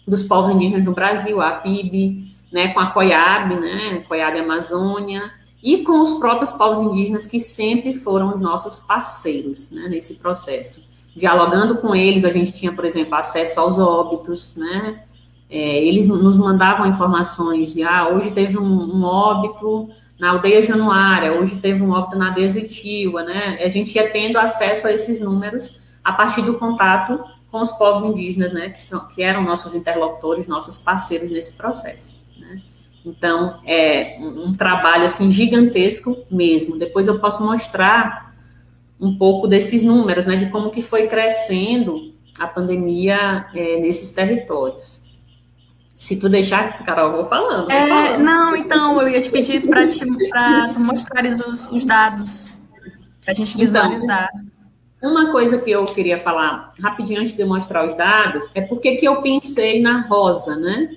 dos 0.08 0.24
povos 0.24 0.50
indígenas 0.50 0.86
do 0.86 0.94
Brasil, 0.94 1.42
a 1.42 1.52
PIB, 1.52 2.31
né? 2.52 2.70
Com 2.70 2.80
a 2.80 2.88
COIAB, 2.88 3.56
né? 3.56 4.04
COIAB 4.08 4.40
Amazônia, 4.40 5.32
e 5.64 5.84
com 5.84 6.02
os 6.02 6.16
próprios 6.16 6.52
povos 6.52 6.82
indígenas 6.82 7.28
que 7.28 7.40
sempre 7.40 7.94
foram 7.94 8.34
os 8.34 8.42
nossos 8.42 8.80
parceiros, 8.80 9.72
né? 9.72 9.88
Nesse 9.88 10.16
processo. 10.16 10.90
Dialogando 11.16 11.78
com 11.78 11.94
eles, 11.94 12.24
a 12.24 12.32
gente 12.32 12.54
tinha, 12.54 12.72
por 12.72 12.86
exemplo, 12.86 13.16
acesso 13.16 13.60
aos 13.60 13.80
óbitos, 13.80 14.56
né? 14.56 15.04
É, 15.50 15.84
eles 15.84 16.08
nos 16.08 16.38
mandavam 16.38 16.88
informações 16.88 17.74
de, 17.74 17.84
ah, 17.84 18.08
hoje 18.08 18.32
teve 18.32 18.58
um, 18.58 18.64
um, 18.64 19.04
óbito 19.04 19.90
na 20.18 20.30
aldeia 20.30 20.62
Januária, 20.62 21.34
hoje 21.34 21.58
teve 21.58 21.84
um 21.84 21.92
óbito 21.92 22.18
na 22.18 22.30
aldeia 22.30 22.48
Zitiva, 22.48 23.24
né? 23.24 23.60
A 23.62 23.68
gente 23.68 23.94
ia 23.96 24.10
tendo 24.10 24.38
acesso 24.38 24.88
a 24.88 24.94
esses 24.94 25.20
números 25.20 25.82
a 26.02 26.14
partir 26.14 26.42
do 26.44 26.54
contato 26.54 27.20
com 27.52 27.60
os 27.60 27.72
povos 27.74 28.04
indígenas, 28.04 28.54
né? 28.54 28.70
Que, 28.70 28.82
são, 28.82 29.06
que 29.10 29.22
eram 29.22 29.44
nossos 29.44 29.76
interlocutores, 29.76 30.48
nossos 30.48 30.78
parceiros 30.78 31.30
nesse 31.30 31.54
processo. 31.54 32.21
Então, 33.06 33.60
é 33.66 34.18
um, 34.20 34.54
trabalho, 34.54 35.06
assim, 35.06 35.32
gigantesco 35.32 36.18
mesmo. 36.30 36.78
Depois 36.78 37.08
eu 37.08 37.20
posso 37.20 37.44
mostrar 37.44 38.34
um 39.00 39.18
pouco 39.18 39.48
desses 39.48 39.82
números, 39.82 40.26
né? 40.26 40.36
De 40.36 40.48
como 40.48 40.70
que 40.70 40.82
foi 40.82 41.08
crescendo 41.08 42.14
a 42.40 42.48
pandemia 42.48 43.48
é, 43.54 43.80
nesses 43.80 44.12
territórios. 44.12 45.02
Se 45.98 46.16
tu 46.18 46.30
deixar, 46.30 46.84
Carol, 46.84 47.10
eu 47.10 47.18
vou 47.18 47.26
falando. 47.26 47.70
Vou 47.70 47.72
é, 47.72 47.88
falando. 47.88 48.24
Não, 48.24 48.56
então, 48.56 49.02
eu 49.02 49.10
ia 49.10 49.22
te 49.22 49.30
pedir 49.30 49.68
para 49.68 49.88
tu 49.88 50.80
mostrares 50.80 51.40
os, 51.40 51.68
os 51.72 51.86
dados, 51.86 52.52
para 53.24 53.32
a 53.32 53.36
gente 53.36 53.50
então, 53.50 53.62
visualizar. 53.62 54.30
Então, 54.98 55.12
uma 55.12 55.32
coisa 55.32 55.58
que 55.58 55.72
eu 55.72 55.86
queria 55.86 56.18
falar 56.18 56.74
rapidinho 56.80 57.22
antes 57.22 57.34
de 57.34 57.42
eu 57.42 57.48
mostrar 57.48 57.86
os 57.86 57.96
dados 57.96 58.50
é 58.54 58.62
porque 58.62 58.96
que 58.96 59.08
eu 59.08 59.22
pensei 59.22 59.82
na 59.82 60.02
Rosa, 60.02 60.56
né? 60.56 60.90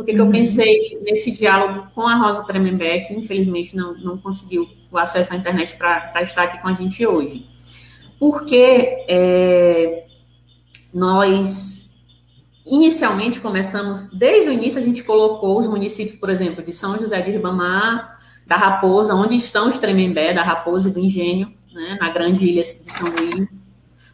Porque 0.00 0.14
que 0.14 0.18
uhum. 0.18 0.28
eu 0.28 0.32
pensei 0.32 0.98
nesse 1.02 1.30
diálogo 1.30 1.88
com 1.94 2.08
a 2.08 2.16
Rosa 2.16 2.42
Tremembé, 2.44 3.00
que 3.00 3.12
infelizmente 3.12 3.76
não, 3.76 3.92
não 3.98 4.16
conseguiu 4.16 4.66
o 4.90 4.96
acesso 4.96 5.34
à 5.34 5.36
internet 5.36 5.76
para 5.76 6.22
estar 6.22 6.44
aqui 6.44 6.56
com 6.56 6.68
a 6.68 6.72
gente 6.72 7.06
hoje. 7.06 7.44
Porque 8.18 9.04
é, 9.06 10.04
nós 10.94 11.90
Inicialmente, 12.64 13.40
começamos, 13.40 14.10
desde 14.10 14.48
o 14.48 14.52
início, 14.52 14.80
a 14.80 14.84
gente 14.84 15.02
colocou 15.02 15.58
os 15.58 15.66
municípios, 15.66 16.16
por 16.16 16.30
exemplo, 16.30 16.62
de 16.62 16.72
São 16.72 16.96
José 16.96 17.20
de 17.20 17.32
Ribamar, 17.32 18.16
da 18.46 18.54
Raposa, 18.54 19.14
onde 19.14 19.34
estão 19.34 19.68
os 19.68 19.76
Tremembé, 19.76 20.32
da 20.32 20.44
Raposa 20.44 20.88
e 20.88 20.92
do 20.92 21.00
Engenho, 21.00 21.52
né, 21.72 21.98
na 22.00 22.10
grande 22.10 22.46
ilha 22.46 22.62
de 22.62 22.68
São 22.68 23.08
Luís. 23.08 23.48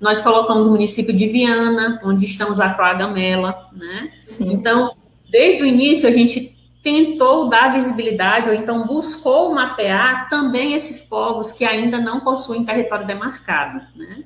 Nós 0.00 0.22
colocamos 0.22 0.66
o 0.66 0.70
município 0.70 1.14
de 1.14 1.26
Viana, 1.26 2.00
onde 2.02 2.24
estão 2.24 2.50
os 2.50 2.58
Acroagamela, 2.58 3.68
né? 3.72 4.10
Sim. 4.24 4.52
Então, 4.52 4.90
desde 5.28 5.62
o 5.62 5.66
início, 5.66 6.08
a 6.08 6.12
gente 6.12 6.56
tentou 6.82 7.48
dar 7.48 7.72
visibilidade, 7.72 8.48
ou 8.48 8.54
então 8.54 8.86
buscou 8.86 9.52
mapear 9.52 10.28
também 10.28 10.72
esses 10.72 11.00
povos 11.00 11.50
que 11.50 11.64
ainda 11.64 11.98
não 11.98 12.20
possuem 12.20 12.64
território 12.64 13.06
demarcado, 13.06 13.80
né? 13.96 14.22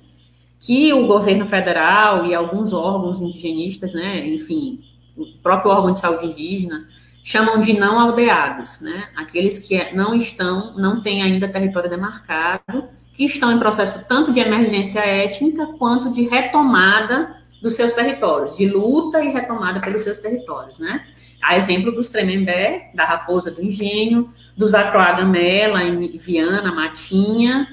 que 0.60 0.92
o 0.92 1.06
governo 1.06 1.46
federal 1.46 2.26
e 2.26 2.34
alguns 2.34 2.72
órgãos 2.72 3.20
indigenistas, 3.20 3.94
né, 3.94 4.26
enfim, 4.28 4.80
o 5.16 5.24
próprio 5.42 5.72
órgão 5.72 5.92
de 5.92 5.98
saúde 5.98 6.26
indígena, 6.26 6.86
chamam 7.24 7.58
de 7.58 7.72
não 7.78 7.98
aldeados, 7.98 8.80
né, 8.80 9.08
aqueles 9.16 9.58
que 9.58 9.94
não 9.94 10.14
estão, 10.14 10.74
não 10.76 11.00
têm 11.00 11.22
ainda 11.22 11.48
território 11.48 11.88
demarcado, 11.88 12.84
que 13.14 13.24
estão 13.24 13.50
em 13.50 13.58
processo 13.58 14.04
tanto 14.06 14.32
de 14.32 14.40
emergência 14.40 15.00
étnica 15.00 15.66
quanto 15.78 16.10
de 16.10 16.28
retomada 16.28 17.39
dos 17.60 17.74
seus 17.74 17.92
territórios, 17.92 18.56
de 18.56 18.66
luta 18.66 19.22
e 19.22 19.28
retomada 19.28 19.80
pelos 19.80 20.02
seus 20.02 20.18
territórios, 20.18 20.78
né. 20.78 21.06
A 21.42 21.56
exemplo 21.56 21.90
dos 21.90 22.08
Tremembé, 22.10 22.90
da 22.94 23.04
Raposa 23.04 23.50
do 23.50 23.62
Engenho, 23.62 24.30
dos 24.56 24.74
Acroagamela, 24.74 25.82
em 25.82 26.16
Viana, 26.16 26.72
Matinha, 26.72 27.66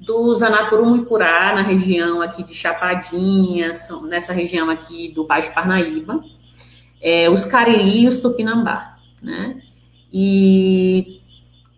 do 0.00 0.32
Zanapurumo 0.34 0.96
e 0.96 1.04
Purá, 1.04 1.54
na 1.54 1.60
região 1.60 2.22
aqui 2.22 2.42
de 2.42 2.54
Chapadinha, 2.54 3.72
nessa 4.08 4.32
região 4.32 4.70
aqui 4.70 5.12
do 5.14 5.26
Baixo 5.26 5.52
Parnaíba, 5.52 6.24
é, 7.02 7.28
os 7.28 7.44
Cariri 7.44 8.04
e 8.04 8.08
os 8.08 8.20
Tupinambá, 8.20 8.96
né? 9.22 9.60
E 10.12 11.20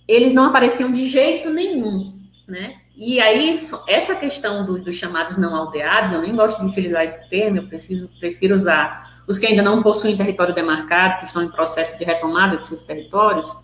eles 0.06 0.32
não 0.32 0.44
apareciam 0.44 0.92
de 0.92 1.08
jeito 1.08 1.50
nenhum, 1.50 2.12
né? 2.46 2.76
E 2.96 3.20
aí, 3.20 3.52
essa 3.88 4.14
questão 4.14 4.66
dos, 4.66 4.82
dos 4.82 4.96
chamados 4.96 5.36
não 5.36 5.54
aldeados, 5.56 6.12
eu 6.12 6.20
nem 6.20 6.36
gosto 6.36 6.60
de 6.60 6.66
utilizar 6.66 7.02
esse 7.02 7.28
termo, 7.28 7.58
eu 7.58 7.66
preciso, 7.66 8.08
prefiro 8.20 8.54
usar 8.54 9.10
os 9.26 9.38
que 9.38 9.46
ainda 9.46 9.62
não 9.62 9.82
possuem 9.82 10.16
território 10.16 10.54
demarcado, 10.54 11.18
que 11.18 11.24
estão 11.24 11.42
em 11.42 11.48
processo 11.48 11.98
de 11.98 12.04
retomada 12.04 12.56
de 12.56 12.66
seus 12.66 12.82
territórios, 12.82 13.56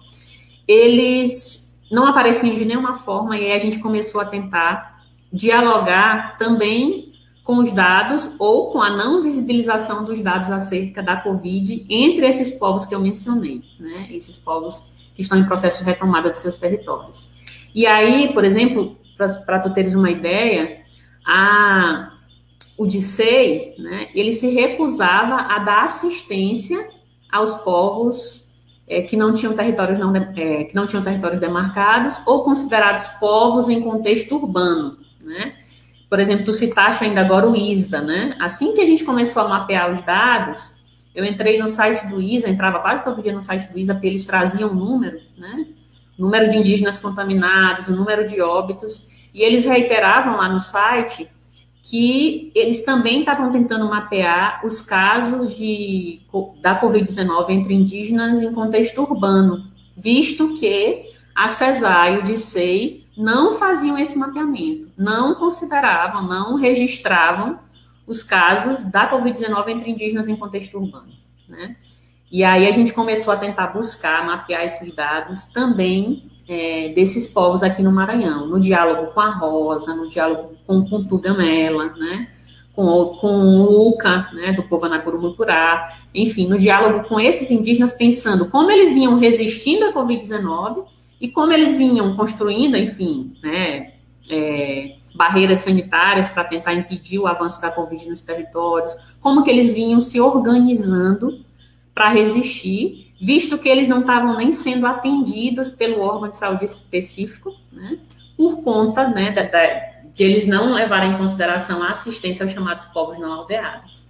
eles 0.67 1.77
não 1.91 2.07
apareciam 2.07 2.55
de 2.55 2.65
nenhuma 2.65 2.95
forma, 2.95 3.37
e 3.37 3.47
aí 3.47 3.53
a 3.53 3.59
gente 3.59 3.79
começou 3.79 4.21
a 4.21 4.25
tentar 4.25 5.03
dialogar 5.33 6.39
também 6.39 7.13
com 7.49 7.59
os 7.59 7.73
dados 7.73 8.31
ou 8.39 8.71
com 8.71 8.83
a 8.83 8.91
não 8.91 9.23
visibilização 9.23 10.05
dos 10.05 10.21
dados 10.21 10.51
acerca 10.51 11.03
da 11.03 11.17
Covid 11.17 11.87
entre 11.89 12.27
esses 12.27 12.51
povos 12.51 12.85
que 12.85 12.95
eu 12.95 13.01
mencionei, 13.01 13.63
né? 13.81 14.07
Esses 14.11 14.39
povos 14.39 14.93
que 15.15 15.23
estão 15.23 15.39
em 15.39 15.47
processo 15.47 15.79
de 15.79 15.85
retomada 15.87 16.31
de 16.31 16.39
seus 16.39 16.59
territórios. 16.59 17.27
E 17.75 17.87
aí, 17.87 18.33
por 18.35 18.45
exemplo, 18.45 18.99
para 19.45 19.61
tu 19.61 19.73
teres 19.75 19.95
uma 19.95 20.11
ideia, 20.11 20.81
a, 21.27 22.13
o 22.79 22.87
DICEI, 22.87 23.75
né, 23.79 24.09
ele 24.15 24.33
se 24.33 24.49
recusava 24.51 25.35
a 25.53 25.59
dar 25.59 25.85
assistência 25.85 26.89
aos 27.31 27.57
povos 27.57 28.49
é, 28.89 29.03
que 29.03 29.17
não 29.17 29.35
tinham 29.35 29.55
territórios 29.55 29.99
não 29.99 30.15
é, 30.17 30.65
que 30.65 30.75
não 30.75 30.87
tinham 30.87 31.05
territórios 31.05 31.41
demarcados 31.41 32.23
ou 32.27 32.43
considerados 32.43 33.09
povos 33.21 33.69
em 33.69 33.83
contexto 33.83 34.37
urbano, 34.37 34.97
né? 35.21 35.55
Por 36.09 36.19
exemplo, 36.19 36.47
tu 36.47 36.55
citaste 36.55 37.05
ainda 37.05 37.21
agora 37.21 37.47
o 37.47 37.55
ISA, 37.55 38.01
né? 38.01 38.35
Assim 38.41 38.73
que 38.73 38.81
a 38.81 38.87
gente 38.87 39.05
começou 39.05 39.43
a 39.43 39.49
mapear 39.49 39.93
os 39.93 40.01
dados, 40.01 40.79
eu 41.15 41.23
entrei 41.25 41.59
no 41.59 41.69
site 41.69 42.07
do 42.07 42.21
ISA, 42.21 42.49
entrava 42.49 42.79
quase 42.79 43.05
todo 43.05 43.23
dia 43.23 43.33
no 43.33 43.43
site 43.43 43.71
do 43.71 43.79
ISA, 43.79 43.93
porque 43.93 44.07
eles 44.07 44.25
traziam 44.25 44.73
número, 44.75 45.21
né? 45.37 45.67
Número 46.19 46.49
de 46.49 46.59
indígenas 46.59 47.01
contaminados, 47.01 47.89
o 47.89 47.97
número 47.97 48.27
de 48.27 48.41
óbitos, 48.41 49.09
e 49.33 49.43
eles 49.43 49.65
reiteravam 49.65 50.37
lá 50.37 50.49
no 50.49 50.61
site 50.61 51.29
que 51.83 52.53
eles 52.55 52.85
também 52.85 53.21
estavam 53.21 53.51
tentando 53.51 53.89
mapear 53.89 54.61
os 54.65 54.83
casos 54.83 55.57
de, 55.57 56.21
da 56.61 56.79
Covid-19 56.79 57.49
entre 57.51 57.73
indígenas 57.73 58.43
em 58.43 58.53
contexto 58.53 59.01
urbano, 59.01 59.65
visto 59.97 60.55
que 60.55 61.07
a 61.35 61.49
CESAI 61.49 62.17
e 62.17 62.19
o 62.19 62.23
DICEI 62.25 63.07
não 63.17 63.53
faziam 63.53 63.97
esse 63.97 64.19
mapeamento, 64.19 64.89
não 64.99 65.35
consideravam, 65.35 66.23
não 66.23 66.57
registravam 66.57 67.59
os 68.07 68.23
casos 68.23 68.83
da 68.83 69.11
Covid-19 69.11 69.69
entre 69.69 69.91
indígenas 69.91 70.29
em 70.29 70.37
contexto 70.37 70.79
urbano, 70.79 71.13
né? 71.49 71.77
E 72.31 72.45
aí 72.45 72.67
a 72.67 72.73
gente 72.73 72.93
começou 72.93 73.33
a 73.33 73.37
tentar 73.37 73.69
buscar, 73.69 74.25
mapear 74.25 74.65
esses 74.65 74.93
dados 74.93 75.47
também 75.47 76.23
é, 76.49 76.91
desses 76.95 77.27
povos 77.27 77.63
aqui 77.63 77.83
no 77.83 77.93
Maranhão, 77.93 78.47
no 78.47 78.59
diálogo 78.59 79.13
com 79.13 79.21
a 79.21 79.31
Rosa, 79.31 79.95
no 79.95 80.09
diálogo 80.09 80.55
com, 80.67 80.85
com 80.89 81.05
Tugamela, 81.05 81.87
né? 81.97 82.29
Com, 82.75 83.17
com 83.21 83.29
o 83.29 83.63
Luca, 83.71 84.29
né, 84.33 84.53
do 84.53 84.63
povo 84.63 84.87
Anacurumucurá, 84.87 85.97
enfim, 86.15 86.47
no 86.47 86.57
diálogo 86.57 87.09
com 87.09 87.19
esses 87.19 87.51
indígenas, 87.51 87.93
pensando 87.93 88.47
como 88.47 88.71
eles 88.71 88.95
vinham 88.95 89.17
resistindo 89.17 89.87
à 89.87 89.93
Covid-19 89.93 90.85
e 91.21 91.27
como 91.27 91.53
eles 91.53 91.77
vinham 91.77 92.15
construindo, 92.15 92.77
enfim, 92.77 93.35
né, 93.43 93.95
é, 94.31 94.95
barreiras 95.13 95.59
sanitárias 95.59 96.29
para 96.29 96.45
tentar 96.45 96.73
impedir 96.73 97.19
o 97.19 97.27
avanço 97.27 97.61
da 97.61 97.73
Covid 97.73 98.09
nos 98.09 98.23
territórios, 98.23 98.95
como 99.21 99.43
que 99.43 99.51
eles 99.51 99.75
vinham 99.75 99.99
se 99.99 100.21
organizando 100.21 101.45
para 101.99 102.11
resistir, 102.11 103.13
visto 103.21 103.59
que 103.59 103.69
eles 103.69 103.89
não 103.89 104.03
estavam 104.03 104.37
nem 104.37 104.53
sendo 104.53 104.87
atendidos 104.87 105.73
pelo 105.73 105.99
órgão 106.01 106.29
de 106.29 106.37
saúde 106.37 106.65
específico, 106.65 107.53
né, 107.73 107.99
por 108.37 108.63
conta 108.63 109.09
né, 109.09 109.33
de 110.15 110.23
eles 110.23 110.47
não 110.47 110.73
levarem 110.73 111.11
em 111.11 111.19
consideração 111.19 111.83
a 111.83 111.89
assistência 111.89 112.45
aos 112.45 112.53
chamados 112.53 112.85
povos 112.85 113.19
não 113.19 113.33
aldeados. 113.33 114.05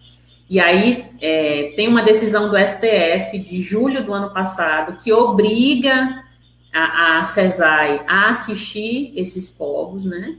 E 0.51 0.61
aí 0.61 1.07
é, 1.19 1.73
tem 1.77 1.89
uma 1.89 2.03
decisão 2.03 2.51
do 2.51 2.59
STF 2.59 3.39
de 3.39 3.59
julho 3.59 4.05
do 4.05 4.13
ano 4.13 4.35
passado 4.35 5.03
que 5.03 5.11
obriga 5.11 6.23
a, 6.71 7.17
a 7.17 7.23
CESAI 7.23 8.05
a 8.07 8.29
assistir 8.29 9.15
esses 9.17 9.49
povos, 9.49 10.05
né? 10.05 10.37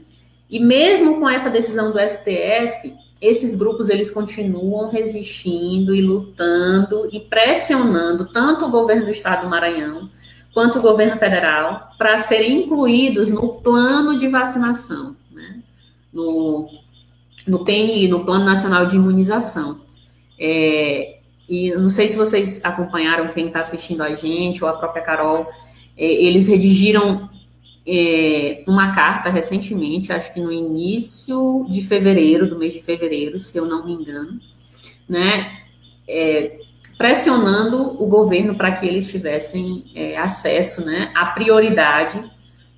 E 0.48 0.60
mesmo 0.60 1.18
com 1.18 1.28
essa 1.28 1.50
decisão 1.50 1.90
do 1.90 1.98
STF, 1.98 2.94
esses 3.20 3.54
grupos 3.54 3.88
eles 3.88 4.10
continuam 4.10 4.90
resistindo 4.90 5.94
e 5.94 6.00
lutando 6.00 7.08
e 7.12 7.20
pressionando 7.20 8.26
tanto 8.26 8.64
o 8.64 8.70
governo 8.70 9.04
do 9.04 9.10
estado 9.10 9.42
do 9.42 9.50
Maranhão 9.50 10.08
quanto 10.52 10.78
o 10.78 10.82
governo 10.82 11.16
federal 11.16 11.90
para 11.96 12.18
serem 12.18 12.62
incluídos 12.62 13.30
no 13.30 13.48
plano 13.60 14.16
de 14.16 14.26
vacinação, 14.26 15.14
né? 15.30 15.60
no, 16.12 16.68
no 17.46 17.64
PNI, 17.64 18.08
no 18.08 18.24
Plano 18.24 18.44
Nacional 18.44 18.84
de 18.86 18.96
Imunização. 18.96 19.80
É, 20.38 21.18
e 21.48 21.72
não 21.74 21.90
sei 21.90 22.08
se 22.08 22.16
vocês 22.16 22.60
acompanharam, 22.64 23.28
quem 23.28 23.46
está 23.46 23.60
assistindo 23.60 24.02
a 24.02 24.12
gente, 24.14 24.64
ou 24.64 24.68
a 24.68 24.72
própria 24.72 25.02
Carol, 25.02 25.48
é, 25.96 26.04
eles 26.04 26.48
redigiram 26.48 27.29
é, 27.92 28.62
uma 28.68 28.92
carta 28.92 29.28
recentemente, 29.28 30.12
acho 30.12 30.32
que 30.32 30.40
no 30.40 30.52
início 30.52 31.66
de 31.68 31.82
fevereiro, 31.82 32.48
do 32.48 32.56
mês 32.56 32.74
de 32.74 32.80
fevereiro, 32.80 33.40
se 33.40 33.58
eu 33.58 33.66
não 33.66 33.84
me 33.84 33.92
engano, 33.94 34.38
né, 35.08 35.58
é, 36.08 36.60
pressionando 36.96 38.00
o 38.00 38.06
governo 38.06 38.54
para 38.54 38.70
que 38.70 38.86
eles 38.86 39.10
tivessem 39.10 39.84
é, 39.92 40.16
acesso, 40.16 40.84
né, 40.86 41.10
à 41.16 41.26
prioridade 41.26 42.22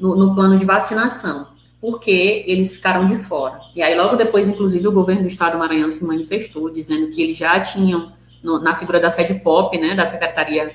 no, 0.01 0.17
no, 0.17 0.35
plano 0.35 0.57
de 0.57 0.65
vacinação, 0.65 1.47
porque 1.79 2.45
eles 2.47 2.73
ficaram 2.73 3.05
de 3.05 3.17
fora. 3.17 3.61
E 3.77 3.83
aí, 3.83 3.95
logo 3.95 4.17
depois, 4.17 4.49
inclusive, 4.49 4.89
o 4.89 4.93
governo 4.93 5.23
do 5.23 5.29
estado 5.29 5.53
do 5.53 5.59
Maranhão 5.59 5.91
se 5.91 6.07
manifestou, 6.07 6.71
dizendo 6.71 7.11
que 7.11 7.21
eles 7.21 7.37
já 7.37 7.61
tinham, 7.61 8.11
no, 8.43 8.59
na 8.61 8.73
figura 8.73 8.99
da 8.99 9.11
sede 9.11 9.35
POP, 9.41 9.77
né, 9.77 9.95
da 9.95 10.07
Secretaria 10.07 10.75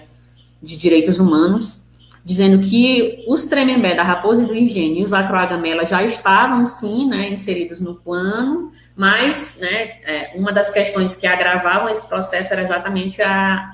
de 0.61 0.77
Direitos 0.77 1.19
Humanos, 1.19 1.86
dizendo 2.27 2.59
que 2.59 3.23
os 3.25 3.45
Tremembé 3.45 3.95
da 3.95 4.03
Raposa 4.03 4.43
e 4.43 4.45
do 4.45 4.53
Engenho 4.53 4.97
e 4.97 5.03
os 5.03 5.13
Acroagamela 5.13 5.85
já 5.85 6.03
estavam, 6.03 6.65
sim, 6.65 7.07
né, 7.07 7.29
inseridos 7.29 7.79
no 7.79 7.95
plano, 7.95 8.69
mas 8.97 9.57
né, 9.61 9.91
é, 10.03 10.31
uma 10.35 10.51
das 10.51 10.69
questões 10.69 11.15
que 11.15 11.25
agravavam 11.25 11.87
esse 11.87 12.05
processo 12.05 12.51
era 12.51 12.61
exatamente 12.61 13.21
a, 13.21 13.71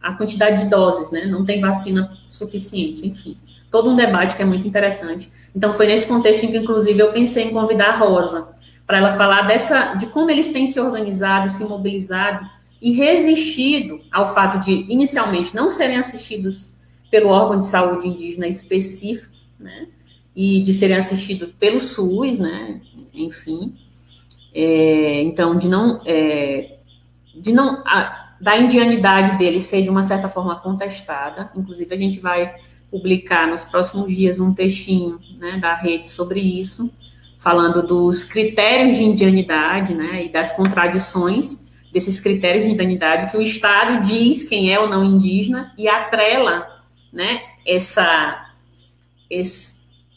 a 0.00 0.12
quantidade 0.14 0.62
de 0.62 0.70
doses, 0.70 1.10
né, 1.10 1.26
não 1.26 1.44
tem 1.44 1.60
vacina 1.60 2.10
suficiente, 2.26 3.06
enfim. 3.06 3.36
Todo 3.70 3.90
um 3.90 3.96
debate 3.96 4.34
que 4.34 4.40
é 4.40 4.46
muito 4.46 4.66
interessante. 4.66 5.30
Então, 5.54 5.74
foi 5.74 5.86
nesse 5.86 6.06
contexto 6.06 6.44
em 6.44 6.52
que, 6.52 6.56
inclusive, 6.56 6.98
eu 6.98 7.12
pensei 7.12 7.48
em 7.48 7.52
convidar 7.52 7.90
a 7.90 7.96
Rosa 7.98 8.48
para 8.86 8.96
ela 8.96 9.10
falar 9.10 9.42
dessa, 9.42 9.92
de 9.92 10.06
como 10.06 10.30
eles 10.30 10.48
têm 10.48 10.66
se 10.66 10.80
organizado, 10.80 11.50
se 11.50 11.62
mobilizado 11.64 12.48
e 12.80 12.92
resistido 12.92 14.00
ao 14.10 14.24
fato 14.24 14.58
de, 14.64 14.90
inicialmente, 14.90 15.54
não 15.54 15.70
serem 15.70 15.98
assistidos 15.98 16.72
pelo 17.14 17.28
órgão 17.28 17.60
de 17.60 17.66
saúde 17.66 18.08
indígena 18.08 18.48
específico, 18.48 19.36
né, 19.56 19.86
e 20.34 20.60
de 20.62 20.74
serem 20.74 20.96
assistidos 20.96 21.48
pelo 21.60 21.80
SUS, 21.80 22.40
né, 22.40 22.80
enfim, 23.14 23.72
é, 24.52 25.22
então, 25.22 25.56
de 25.56 25.68
não, 25.68 26.00
é, 26.04 26.76
de 27.32 27.52
não, 27.52 27.80
a, 27.86 28.34
da 28.40 28.56
indianidade 28.56 29.38
deles 29.38 29.62
ser 29.62 29.82
de 29.82 29.88
uma 29.88 30.02
certa 30.02 30.28
forma 30.28 30.56
contestada, 30.56 31.52
inclusive 31.54 31.94
a 31.94 31.96
gente 31.96 32.18
vai 32.18 32.52
publicar 32.90 33.46
nos 33.46 33.64
próximos 33.64 34.12
dias 34.12 34.40
um 34.40 34.52
textinho, 34.52 35.20
né, 35.38 35.56
da 35.58 35.72
rede 35.76 36.08
sobre 36.08 36.40
isso, 36.40 36.90
falando 37.38 37.86
dos 37.86 38.24
critérios 38.24 38.96
de 38.96 39.04
indianidade, 39.04 39.94
né, 39.94 40.24
e 40.24 40.28
das 40.28 40.50
contradições 40.50 41.70
desses 41.92 42.18
critérios 42.18 42.64
de 42.64 42.72
indianidade 42.72 43.30
que 43.30 43.36
o 43.36 43.40
Estado 43.40 44.04
diz 44.04 44.42
quem 44.42 44.72
é 44.72 44.80
ou 44.80 44.88
não 44.88 45.04
indígena 45.04 45.72
e 45.78 45.86
atrela 45.86 46.73
né, 47.14 47.42
essa, 47.64 48.50
esse, 49.30 49.76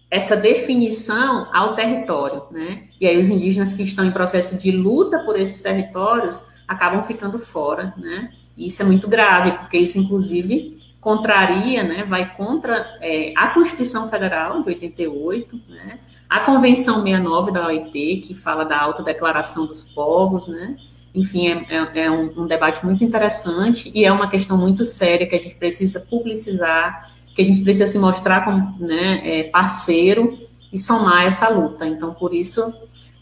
essa 0.09 0.35
definição 0.35 1.47
ao 1.53 1.75
território, 1.75 2.43
né? 2.51 2.85
E 2.99 3.05
aí 3.05 3.17
os 3.17 3.29
indígenas 3.29 3.71
que 3.71 3.83
estão 3.83 4.03
em 4.03 4.11
processo 4.11 4.57
de 4.57 4.71
luta 4.71 5.19
por 5.19 5.39
esses 5.39 5.61
territórios 5.61 6.43
acabam 6.67 7.03
ficando 7.03 7.37
fora, 7.37 7.93
né? 7.95 8.31
E 8.57 8.65
isso 8.65 8.81
é 8.81 8.85
muito 8.85 9.07
grave, 9.07 9.51
porque 9.51 9.77
isso, 9.77 9.99
inclusive, 9.99 10.77
contraria, 10.99 11.83
né, 11.83 12.03
vai 12.03 12.35
contra 12.35 12.97
é, 12.99 13.31
a 13.37 13.49
Constituição 13.49 14.07
Federal 14.07 14.61
de 14.61 14.69
88, 14.69 15.61
né, 15.69 15.99
a 16.27 16.39
Convenção 16.41 17.03
69 17.03 17.51
da 17.51 17.67
OIT, 17.67 18.23
que 18.25 18.33
fala 18.33 18.65
da 18.65 18.81
autodeclaração 18.81 19.67
dos 19.67 19.85
povos, 19.85 20.47
né, 20.47 20.75
enfim, 21.13 21.47
é, 21.47 21.65
é, 21.69 22.05
é 22.05 22.11
um, 22.11 22.43
um, 22.43 22.47
debate 22.47 22.85
muito 22.85 23.03
interessante 23.03 23.91
e 23.93 24.05
é 24.05 24.11
uma 24.11 24.29
questão 24.29 24.57
muito 24.57 24.83
séria 24.83 25.27
que 25.27 25.35
a 25.35 25.39
gente 25.39 25.55
precisa 25.55 25.99
publicizar, 25.99 27.11
que 27.35 27.41
a 27.41 27.45
gente 27.45 27.61
precisa 27.61 27.87
se 27.87 27.97
mostrar 27.97 28.43
como 28.45 28.75
né, 28.79 29.21
é, 29.23 29.43
parceiro 29.43 30.37
e 30.71 30.77
somar 30.77 31.25
essa 31.25 31.49
luta. 31.49 31.87
Então, 31.87 32.13
por 32.13 32.33
isso, 32.33 32.73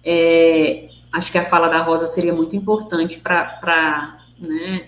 é, 0.04 0.90
acho 1.12 1.32
que 1.32 1.38
a 1.38 1.46
fala 1.46 1.68
da 1.68 1.82
Rosa 1.82 2.08
seria 2.08 2.34
muito 2.34 2.56
importante 2.56 3.20
para 3.20 4.18
né, 4.40 4.88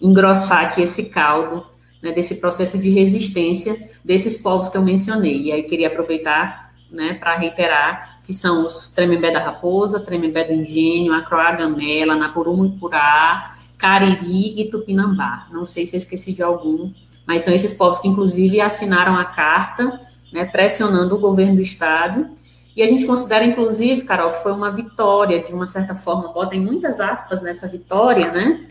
engrossar 0.00 0.66
aqui 0.66 0.82
esse 0.82 1.04
caldo 1.04 1.64
né, 2.02 2.12
desse 2.12 2.36
processo 2.36 2.76
de 2.76 2.90
resistência 2.90 3.88
desses 4.04 4.36
povos 4.36 4.68
que 4.68 4.76
eu 4.76 4.82
mencionei. 4.82 5.42
E 5.42 5.52
aí 5.52 5.62
queria 5.62 5.86
aproveitar 5.86 6.72
né, 6.90 7.14
para 7.14 7.36
reiterar 7.36 8.11
que 8.24 8.32
são 8.32 8.66
os 8.66 8.88
Tremembé 8.90 9.30
da 9.30 9.40
Raposa, 9.40 10.00
Tremembé 10.00 10.44
do 10.44 10.52
Engenho, 10.52 11.12
Acroagamela, 11.12 12.14
Napurumpurá, 12.14 13.54
Cariri 13.76 14.60
e 14.60 14.70
Tupinambá. 14.70 15.48
Não 15.50 15.66
sei 15.66 15.86
se 15.86 15.96
eu 15.96 15.98
esqueci 15.98 16.32
de 16.32 16.42
algum, 16.42 16.92
mas 17.26 17.42
são 17.42 17.52
esses 17.52 17.74
povos 17.74 17.98
que, 17.98 18.08
inclusive, 18.08 18.60
assinaram 18.60 19.16
a 19.16 19.24
carta, 19.24 20.00
né, 20.32 20.44
pressionando 20.44 21.16
o 21.16 21.18
governo 21.18 21.56
do 21.56 21.62
Estado. 21.62 22.30
E 22.76 22.82
a 22.82 22.86
gente 22.86 23.04
considera, 23.04 23.44
inclusive, 23.44 24.02
Carol, 24.02 24.32
que 24.32 24.42
foi 24.42 24.52
uma 24.52 24.70
vitória, 24.70 25.42
de 25.42 25.52
uma 25.52 25.66
certa 25.66 25.94
forma, 25.94 26.32
botem 26.32 26.60
muitas 26.60 27.00
aspas 27.00 27.42
nessa 27.42 27.66
vitória, 27.66 28.30
né, 28.30 28.66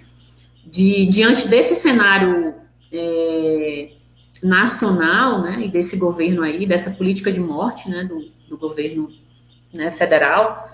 de, 0.65 1.05
diante 1.07 1.47
desse 1.47 1.75
cenário 1.75 2.53
é, 2.91 3.91
nacional, 4.41 5.41
né, 5.41 5.61
e 5.65 5.67
desse 5.67 5.97
governo 5.97 6.41
aí, 6.41 6.65
dessa 6.65 6.91
política 6.91 7.31
de 7.31 7.39
morte, 7.39 7.89
né, 7.89 8.05
do, 8.05 8.25
do 8.49 8.57
governo 8.57 9.09
né, 9.73 9.89
federal, 9.91 10.69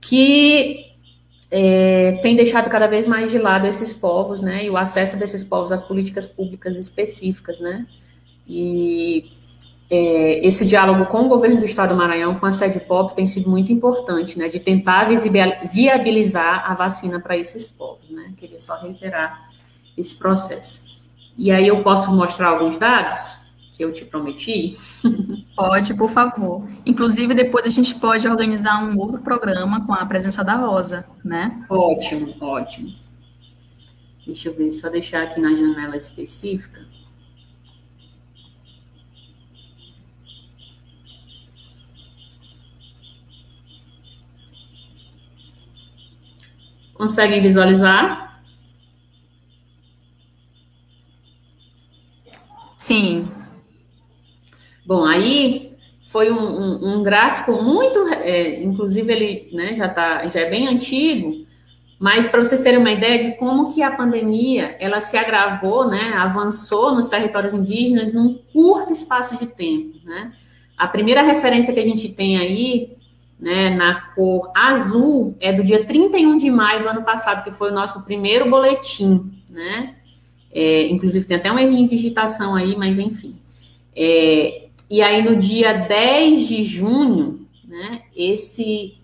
que 0.00 0.86
é, 1.50 2.18
tem 2.22 2.36
deixado 2.36 2.70
cada 2.70 2.86
vez 2.86 3.06
mais 3.06 3.30
de 3.30 3.38
lado 3.38 3.66
esses 3.66 3.92
povos, 3.92 4.40
né, 4.40 4.64
e 4.64 4.70
o 4.70 4.76
acesso 4.76 5.16
desses 5.16 5.42
povos 5.42 5.72
às 5.72 5.82
políticas 5.82 6.26
públicas 6.26 6.76
específicas, 6.76 7.58
né, 7.58 7.86
e 8.48 9.30
é, 9.90 10.46
esse 10.46 10.64
diálogo 10.66 11.06
com 11.06 11.22
o 11.22 11.28
governo 11.28 11.58
do 11.58 11.64
Estado 11.64 11.90
do 11.90 11.96
Maranhão, 11.96 12.38
com 12.38 12.46
a 12.46 12.52
sede 12.52 12.80
POP, 12.80 13.16
tem 13.16 13.26
sido 13.26 13.50
muito 13.50 13.72
importante, 13.72 14.38
né, 14.38 14.48
de 14.48 14.60
tentar 14.60 15.08
viabilizar 15.72 16.70
a 16.70 16.74
vacina 16.74 17.18
para 17.18 17.36
esses 17.36 17.66
povos, 17.66 18.10
né, 18.10 18.32
queria 18.36 18.60
só 18.60 18.80
reiterar 18.80 19.50
esse 19.98 20.16
processo. 20.16 20.84
E 21.36 21.50
aí 21.50 21.66
eu 21.66 21.82
posso 21.82 22.14
mostrar 22.14 22.48
alguns 22.48 22.76
dados? 22.76 23.49
Que 23.80 23.84
eu 23.84 23.92
te 23.94 24.04
prometi? 24.04 24.76
Pode, 25.56 25.94
por 25.94 26.10
favor. 26.10 26.68
Inclusive, 26.84 27.32
depois 27.32 27.64
a 27.64 27.70
gente 27.70 27.94
pode 27.94 28.28
organizar 28.28 28.84
um 28.84 28.98
outro 28.98 29.22
programa 29.22 29.86
com 29.86 29.94
a 29.94 30.04
presença 30.04 30.44
da 30.44 30.54
Rosa, 30.54 31.06
né? 31.24 31.64
Ótimo, 31.66 32.34
ótimo. 32.42 32.92
Deixa 34.26 34.50
eu 34.50 34.54
ver, 34.54 34.70
só 34.74 34.90
deixar 34.90 35.22
aqui 35.22 35.40
na 35.40 35.54
janela 35.54 35.96
específica. 35.96 36.84
Conseguem 46.92 47.40
visualizar? 47.40 48.30
Bom, 54.90 55.04
aí 55.04 55.70
foi 56.08 56.32
um, 56.32 56.36
um, 56.36 56.94
um 56.94 57.02
gráfico 57.04 57.62
muito, 57.62 58.12
é, 58.12 58.60
inclusive 58.60 59.12
ele 59.12 59.48
né, 59.52 59.76
já, 59.76 59.88
tá, 59.88 60.28
já 60.28 60.40
é 60.40 60.50
bem 60.50 60.66
antigo, 60.66 61.46
mas 61.96 62.26
para 62.26 62.42
vocês 62.42 62.60
terem 62.60 62.80
uma 62.80 62.90
ideia 62.90 63.22
de 63.22 63.38
como 63.38 63.72
que 63.72 63.84
a 63.84 63.92
pandemia 63.92 64.76
ela 64.80 65.00
se 65.00 65.16
agravou, 65.16 65.86
né, 65.86 66.14
avançou 66.14 66.92
nos 66.92 67.08
territórios 67.08 67.54
indígenas 67.54 68.12
num 68.12 68.40
curto 68.52 68.92
espaço 68.92 69.38
de 69.38 69.46
tempo, 69.46 69.96
né? 70.04 70.32
A 70.76 70.88
primeira 70.88 71.22
referência 71.22 71.72
que 71.72 71.78
a 71.78 71.84
gente 71.84 72.08
tem 72.08 72.36
aí, 72.38 72.90
né, 73.38 73.70
na 73.70 73.94
cor 74.16 74.50
azul, 74.56 75.36
é 75.38 75.52
do 75.52 75.62
dia 75.62 75.84
31 75.84 76.36
de 76.36 76.50
maio 76.50 76.82
do 76.82 76.88
ano 76.88 77.04
passado, 77.04 77.44
que 77.44 77.52
foi 77.52 77.70
o 77.70 77.74
nosso 77.74 78.04
primeiro 78.04 78.50
boletim, 78.50 79.30
né? 79.48 79.94
É, 80.50 80.88
inclusive 80.88 81.26
tem 81.26 81.36
até 81.36 81.52
um 81.52 81.60
erro 81.60 81.76
em 81.76 81.86
digitação 81.86 82.56
aí, 82.56 82.74
mas 82.76 82.98
enfim. 82.98 83.36
É, 83.94 84.66
e 84.90 85.00
aí 85.00 85.22
no 85.22 85.36
dia 85.36 85.72
10 85.72 86.48
de 86.48 86.62
junho, 86.64 87.46
né, 87.66 88.02
esse 88.16 88.94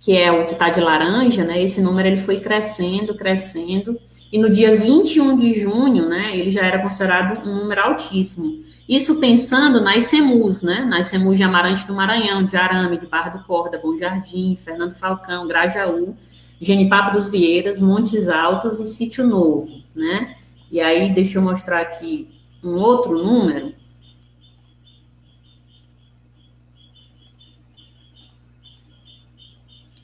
que 0.00 0.16
é 0.16 0.30
o 0.30 0.46
que 0.46 0.52
está 0.52 0.70
de 0.70 0.80
laranja, 0.80 1.44
né, 1.44 1.62
esse 1.62 1.80
número 1.80 2.08
ele 2.08 2.16
foi 2.16 2.40
crescendo, 2.40 3.14
crescendo, 3.14 3.98
e 4.32 4.38
no 4.38 4.48
dia 4.48 4.76
21 4.76 5.36
de 5.36 5.52
junho, 5.52 6.08
né, 6.08 6.36
ele 6.36 6.50
já 6.50 6.62
era 6.62 6.78
considerado 6.80 7.48
um 7.48 7.56
número 7.56 7.80
altíssimo. 7.80 8.60
Isso 8.88 9.18
pensando 9.18 9.80
nas 9.80 10.04
CEMUs, 10.04 10.62
né, 10.62 10.86
nas 10.88 11.08
CEMUs 11.08 11.36
de 11.36 11.42
Amarante 11.42 11.86
do 11.86 11.94
Maranhão, 11.94 12.44
de 12.44 12.56
Arame, 12.56 12.98
de 12.98 13.06
Barra 13.06 13.30
do 13.30 13.44
Corda, 13.44 13.80
Bom 13.82 13.96
Jardim, 13.96 14.54
Fernando 14.56 14.94
Falcão, 14.94 15.46
Grajaú, 15.46 16.16
Genipapo 16.60 17.16
dos 17.16 17.28
Vieiras, 17.28 17.80
Montes 17.80 18.28
Altos 18.28 18.78
e 18.78 18.86
Sítio 18.86 19.26
Novo, 19.26 19.82
né, 19.94 20.36
e 20.70 20.80
aí 20.80 21.12
deixa 21.12 21.38
eu 21.38 21.42
mostrar 21.42 21.80
aqui 21.80 22.28
um 22.62 22.74
outro 22.76 23.22
número, 23.22 23.72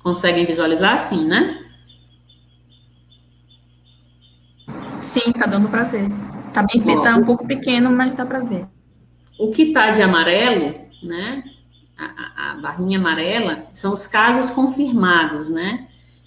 Conseguem 0.02 0.44
visualizar 0.44 0.94
assim, 0.94 1.24
né? 1.24 1.58
Sim, 5.00 5.32
tá 5.32 5.46
dando 5.46 5.68
para 5.68 5.84
ver. 5.84 6.08
Tá 6.52 6.62
bem, 6.62 6.80
Bom, 6.80 7.02
tá 7.02 7.16
um 7.16 7.24
pouco 7.24 7.46
pequeno, 7.46 7.90
mas 7.90 8.14
dá 8.14 8.26
para 8.26 8.40
ver. 8.40 8.66
O 9.38 9.50
que 9.50 9.72
tá 9.72 9.90
de 9.90 10.02
amarelo, 10.02 10.74
né? 11.02 11.42
A, 11.96 12.04
a, 12.04 12.50
a, 12.50 12.54
barrinha 12.56 12.98
amarela 12.98 13.66
são 13.72 13.92
os 13.92 14.06
casos 14.06 14.50
confirmados, 14.50 15.50
né? 15.50 15.86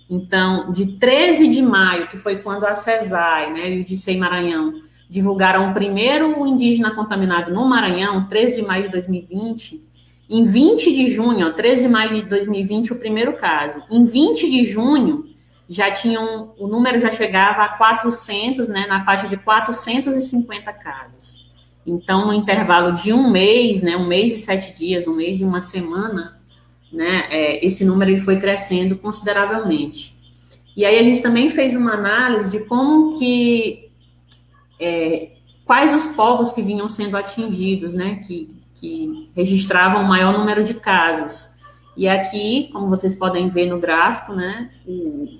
Então, 0.09 0.71
de 0.71 0.93
13 0.93 1.47
de 1.47 1.61
maio, 1.61 2.07
que 2.07 2.17
foi 2.17 2.37
quando 2.37 2.65
a 2.65 2.75
CESAI, 2.75 3.51
né, 3.51 3.71
e 3.71 3.81
o 3.81 3.85
DICEI 3.85 4.17
Maranhão 4.17 4.73
divulgaram 5.09 5.69
o 5.69 5.73
primeiro 5.73 6.45
indígena 6.45 6.91
contaminado 6.91 7.51
no 7.51 7.67
Maranhão, 7.67 8.27
13 8.27 8.61
de 8.61 8.67
maio 8.67 8.83
de 8.83 8.89
2020, 8.89 9.81
em 10.29 10.43
20 10.43 10.93
de 10.93 11.11
junho, 11.11 11.53
13 11.53 11.83
de 11.83 11.87
maio 11.87 12.15
de 12.15 12.23
2020, 12.23 12.93
o 12.93 12.95
primeiro 12.99 13.33
caso. 13.33 13.81
Em 13.91 14.03
20 14.03 14.49
de 14.49 14.63
junho, 14.63 15.29
já 15.69 15.91
tinham, 15.91 16.53
o 16.57 16.67
número 16.67 16.99
já 16.99 17.11
chegava 17.11 17.63
a 17.63 17.69
400, 17.69 18.67
né, 18.67 18.85
na 18.87 18.99
faixa 18.99 19.27
de 19.27 19.37
450 19.37 20.73
casos. 20.73 21.45
Então, 21.85 22.25
no 22.25 22.33
intervalo 22.33 22.91
de 22.93 23.13
um 23.13 23.29
mês, 23.29 23.81
né, 23.81 23.95
um 23.95 24.07
mês 24.07 24.31
e 24.31 24.37
sete 24.37 24.75
dias, 24.75 25.07
um 25.07 25.15
mês 25.15 25.41
e 25.41 25.43
uma 25.43 25.61
semana, 25.61 26.39
né, 26.91 27.27
é, 27.29 27.65
esse 27.65 27.85
número 27.85 28.11
ele 28.11 28.19
foi 28.19 28.37
crescendo 28.39 28.95
consideravelmente. 28.95 30.15
E 30.75 30.83
aí 30.83 30.97
a 30.97 31.03
gente 31.03 31.21
também 31.21 31.49
fez 31.49 31.75
uma 31.75 31.93
análise 31.93 32.57
de 32.57 32.65
como 32.65 33.17
que, 33.17 33.89
é, 34.79 35.29
quais 35.63 35.93
os 35.93 36.07
povos 36.07 36.51
que 36.51 36.63
vinham 36.63 36.87
sendo 36.87 37.15
atingidos, 37.15 37.93
né, 37.93 38.21
que 38.27 38.54
que 38.75 39.29
registravam 39.35 40.03
o 40.03 40.07
maior 40.07 40.37
número 40.37 40.63
de 40.63 40.73
casos. 40.75 41.55
E 41.97 42.07
aqui, 42.07 42.69
como 42.73 42.89
vocês 42.89 43.15
podem 43.15 43.47
ver 43.47 43.67
no 43.67 43.79
gráfico, 43.79 44.33
né, 44.33 44.69
o, 44.85 45.39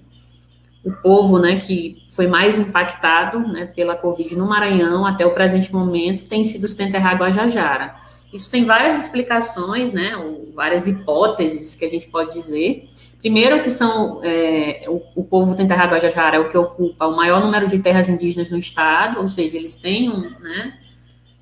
o 0.85 0.91
povo, 1.03 1.37
né, 1.37 1.57
que 1.57 1.97
foi 2.09 2.27
mais 2.27 2.57
impactado, 2.57 3.39
né, 3.39 3.65
pela 3.65 3.95
Covid 3.95 4.35
no 4.37 4.47
Maranhão 4.47 5.05
até 5.05 5.25
o 5.25 5.33
presente 5.33 5.73
momento 5.73 6.25
tem 6.25 6.43
sido 6.43 6.63
os 6.63 6.73
Tenterra 6.73 7.13
Guajajara. 7.13 7.95
Isso 8.33 8.49
tem 8.49 8.63
várias 8.63 9.01
explicações, 9.01 9.91
né, 9.91 10.13
várias 10.53 10.87
hipóteses 10.87 11.75
que 11.75 11.83
a 11.83 11.89
gente 11.89 12.07
pode 12.07 12.33
dizer. 12.33 12.89
Primeiro 13.19 13.61
que 13.61 13.69
são, 13.69 14.21
é, 14.23 14.85
o, 14.87 15.01
o 15.15 15.23
povo 15.25 15.55
Tenterra 15.55 15.87
Guajajara 15.87 16.37
é 16.37 16.39
o 16.39 16.49
que 16.49 16.57
ocupa 16.57 17.05
o 17.07 17.15
maior 17.15 17.43
número 17.43 17.67
de 17.67 17.79
terras 17.79 18.07
indígenas 18.07 18.49
no 18.49 18.57
estado, 18.57 19.19
ou 19.19 19.27
seja, 19.27 19.57
eles 19.57 19.75
têm 19.75 20.09
um, 20.09 20.21
né, 20.39 20.73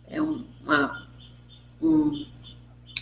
é 0.09 0.21
uma 0.21 1.02
um 1.83 2.25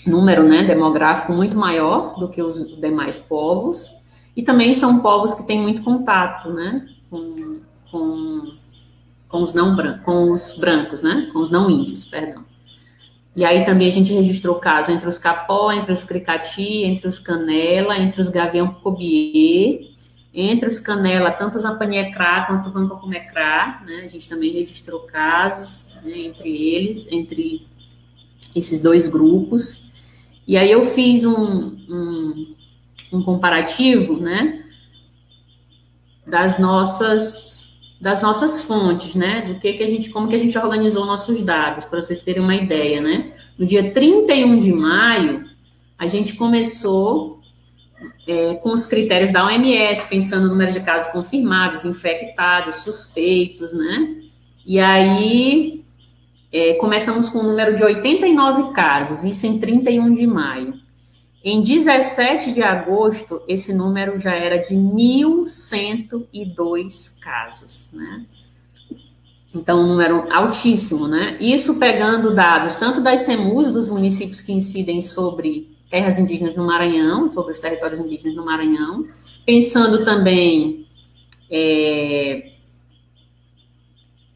número 0.05 0.43
né, 0.43 0.63
demográfico 0.63 1.31
muito 1.31 1.57
maior 1.57 2.15
do 2.19 2.27
que 2.27 2.41
os 2.41 2.79
demais 2.79 3.19
povos, 3.19 3.93
e 4.35 4.41
também 4.41 4.73
são 4.73 4.99
povos 4.99 5.33
que 5.33 5.43
têm 5.43 5.61
muito 5.61 5.83
contato 5.83 6.49
né, 6.49 6.87
com, 7.09 7.59
com, 7.91 8.53
com, 9.27 9.41
os, 9.41 9.53
não 9.53 9.75
bran 9.75 9.99
com 9.99 10.31
os 10.31 10.53
brancos, 10.57 11.01
né, 11.01 11.29
com 11.31 11.39
os 11.39 11.49
não 11.49 11.69
índios, 11.69 12.05
perdão. 12.05 12.43
E 13.35 13.45
aí 13.45 13.63
também 13.63 13.89
a 13.89 13.93
gente 13.93 14.11
registrou 14.11 14.55
casos 14.55 14.93
entre 14.93 15.07
os 15.07 15.17
capó, 15.17 15.71
entre 15.71 15.93
os 15.93 16.03
cricati, 16.03 16.83
entre 16.83 17.07
os 17.07 17.17
canela, 17.17 17.97
entre 17.97 18.19
os 18.19 18.27
gavião 18.27 18.67
cobier, 18.73 19.89
entre 20.33 20.67
os 20.67 20.79
canela, 20.79 21.31
tanto 21.31 21.57
os 21.57 21.63
ampaniecrá 21.63 22.45
quanto 22.45 22.69
o 22.69 23.07
né, 23.07 24.01
a 24.03 24.07
gente 24.07 24.27
também 24.27 24.51
registrou 24.51 25.01
casos 25.01 25.93
né, 26.03 26.17
entre 26.17 26.49
eles, 26.49 27.05
entre 27.09 27.67
esses 28.55 28.79
dois 28.79 29.07
grupos. 29.07 29.89
E 30.47 30.57
aí 30.57 30.71
eu 30.71 30.83
fiz 30.83 31.25
um, 31.25 31.77
um, 31.89 32.55
um 33.13 33.23
comparativo, 33.23 34.17
né, 34.17 34.63
das 36.25 36.59
nossas 36.59 37.69
das 37.99 38.19
nossas 38.19 38.63
fontes, 38.63 39.13
né, 39.13 39.43
do 39.43 39.59
que 39.59 39.73
que 39.73 39.83
a 39.83 39.87
gente, 39.87 40.09
como 40.09 40.27
que 40.27 40.35
a 40.35 40.39
gente 40.39 40.57
organizou 40.57 41.05
nossos 41.05 41.43
dados, 41.43 41.85
para 41.85 42.01
vocês 42.01 42.19
terem 42.19 42.41
uma 42.41 42.55
ideia, 42.55 42.99
né. 42.99 43.31
No 43.59 43.63
dia 43.63 43.91
31 43.91 44.57
de 44.57 44.73
maio, 44.73 45.45
a 45.99 46.07
gente 46.07 46.33
começou 46.33 47.39
é, 48.27 48.55
com 48.55 48.73
os 48.73 48.87
critérios 48.87 49.31
da 49.31 49.45
OMS, 49.45 50.09
pensando 50.09 50.45
no 50.45 50.49
número 50.49 50.71
de 50.71 50.79
casos 50.79 51.13
confirmados, 51.13 51.85
infectados, 51.85 52.77
suspeitos, 52.77 53.71
né, 53.71 54.15
e 54.65 54.79
aí 54.79 55.80
é, 56.51 56.73
começamos 56.73 57.29
com 57.29 57.39
um 57.39 57.43
número 57.43 57.73
de 57.75 57.83
89 57.83 58.73
casos, 58.73 59.23
isso 59.23 59.47
em 59.47 59.57
31 59.57 60.11
de 60.11 60.27
maio. 60.27 60.73
Em 61.43 61.59
17 61.61 62.53
de 62.53 62.61
agosto, 62.61 63.41
esse 63.47 63.73
número 63.73 64.19
já 64.19 64.33
era 64.33 64.57
de 64.57 64.75
1.102 64.75 67.17
casos, 67.19 67.89
né? 67.93 68.25
Então, 69.53 69.79
um 69.79 69.87
número 69.87 70.31
altíssimo, 70.31 71.07
né? 71.07 71.35
Isso 71.39 71.79
pegando 71.79 72.33
dados 72.33 72.75
tanto 72.75 73.01
das 73.01 73.21
CEMUs, 73.21 73.71
dos 73.71 73.89
municípios 73.89 74.39
que 74.39 74.53
incidem 74.53 75.01
sobre 75.01 75.67
terras 75.89 76.19
indígenas 76.19 76.55
no 76.55 76.65
Maranhão, 76.65 77.31
sobre 77.31 77.53
os 77.53 77.59
territórios 77.59 77.99
indígenas 77.99 78.35
no 78.35 78.45
Maranhão, 78.45 79.07
pensando 79.45 80.05
também 80.05 80.85
é, 81.49 82.50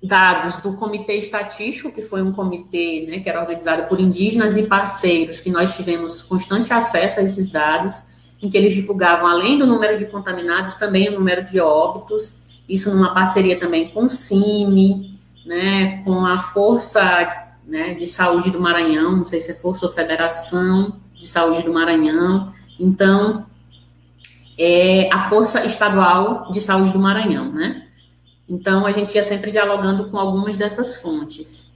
dados 0.05 0.57
do 0.57 0.73
Comitê 0.73 1.17
Estatístico, 1.17 1.91
que 1.91 2.01
foi 2.01 2.21
um 2.21 2.31
comitê 2.31 3.05
né, 3.09 3.19
que 3.19 3.29
era 3.29 3.41
organizado 3.41 3.83
por 3.87 3.99
indígenas 3.99 4.57
e 4.57 4.63
parceiros, 4.63 5.39
que 5.39 5.49
nós 5.49 5.75
tivemos 5.75 6.21
constante 6.21 6.71
acesso 6.71 7.19
a 7.19 7.23
esses 7.23 7.49
dados, 7.49 8.03
em 8.41 8.49
que 8.49 8.57
eles 8.57 8.73
divulgavam, 8.73 9.27
além 9.27 9.57
do 9.57 9.65
número 9.65 9.97
de 9.97 10.05
contaminados, 10.05 10.75
também 10.75 11.09
o 11.09 11.13
número 11.13 11.43
de 11.43 11.59
óbitos, 11.59 12.37
isso 12.67 12.93
numa 12.93 13.13
parceria 13.13 13.59
também 13.59 13.89
com 13.89 14.05
o 14.05 14.09
CIMI, 14.09 15.19
né, 15.45 16.03
com 16.03 16.25
a 16.25 16.37
Força 16.37 17.27
né, 17.65 17.93
de 17.93 18.05
Saúde 18.05 18.51
do 18.51 18.59
Maranhão, 18.59 19.17
não 19.17 19.25
sei 19.25 19.39
se 19.39 19.51
é 19.51 19.55
Força 19.55 19.85
ou 19.85 19.91
Federação 19.91 20.93
de 21.15 21.27
Saúde 21.27 21.63
do 21.63 21.73
Maranhão, 21.73 22.53
então, 22.79 23.45
é 24.57 25.09
a 25.11 25.19
Força 25.19 25.65
Estadual 25.65 26.51
de 26.51 26.59
Saúde 26.59 26.91
do 26.91 26.99
Maranhão, 26.99 27.51
né, 27.51 27.84
então, 28.47 28.85
a 28.85 28.91
gente 28.91 29.15
ia 29.15 29.23
sempre 29.23 29.51
dialogando 29.51 30.09
com 30.09 30.17
algumas 30.17 30.55
dessas 30.55 31.01
fontes. 31.01 31.71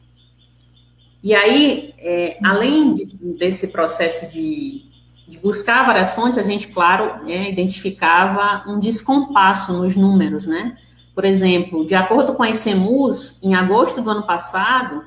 E 1.24 1.34
aí, 1.34 1.94
é, 1.98 2.38
além 2.44 2.94
de, 2.94 3.06
desse 3.38 3.70
processo 3.70 4.30
de, 4.32 4.84
de, 5.28 5.40
buscar 5.40 5.86
várias 5.86 6.14
fontes, 6.14 6.38
a 6.38 6.44
gente, 6.44 6.68
claro, 6.68 7.28
é, 7.28 7.52
identificava 7.52 8.64
um 8.70 8.80
descompasso 8.80 9.74
nos 9.74 9.96
números, 9.96 10.46
né? 10.46 10.78
Por 11.16 11.26
exemplo, 11.26 11.86
de 11.86 11.96
acordo 11.96 12.34
com 12.36 12.44
a 12.44 12.50
ICEMUS, 12.50 13.40
em 13.44 13.56
agosto 13.56 14.02
do 14.02 14.10
ano 14.10 14.24
passado, 14.24 15.04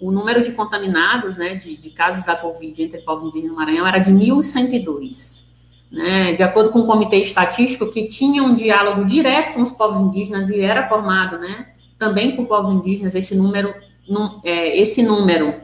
o 0.00 0.10
número 0.10 0.42
de 0.42 0.52
contaminados, 0.52 1.36
né, 1.36 1.54
de, 1.54 1.76
de 1.76 1.90
casos 1.90 2.24
da 2.24 2.34
Covid 2.36 2.82
entre 2.82 3.00
povos 3.02 3.24
indígenas 3.24 3.52
no 3.52 3.58
Maranhão 3.58 3.86
era 3.86 3.98
de 3.98 4.10
1.102 4.10 5.49
né, 5.90 6.32
de 6.32 6.42
acordo 6.42 6.70
com 6.70 6.80
o 6.80 6.86
comitê 6.86 7.16
estatístico, 7.16 7.90
que 7.90 8.08
tinha 8.08 8.42
um 8.42 8.54
diálogo 8.54 9.04
direto 9.04 9.54
com 9.54 9.60
os 9.60 9.72
povos 9.72 9.98
indígenas 9.98 10.48
e 10.48 10.60
era 10.60 10.82
formado, 10.82 11.38
né, 11.38 11.66
também 11.98 12.36
por 12.36 12.46
povos 12.46 12.72
indígenas, 12.72 13.14
esse 13.14 13.34
número, 13.36 13.74
num, 14.08 14.40
é, 14.44 14.78
esse 14.78 15.02
número 15.02 15.54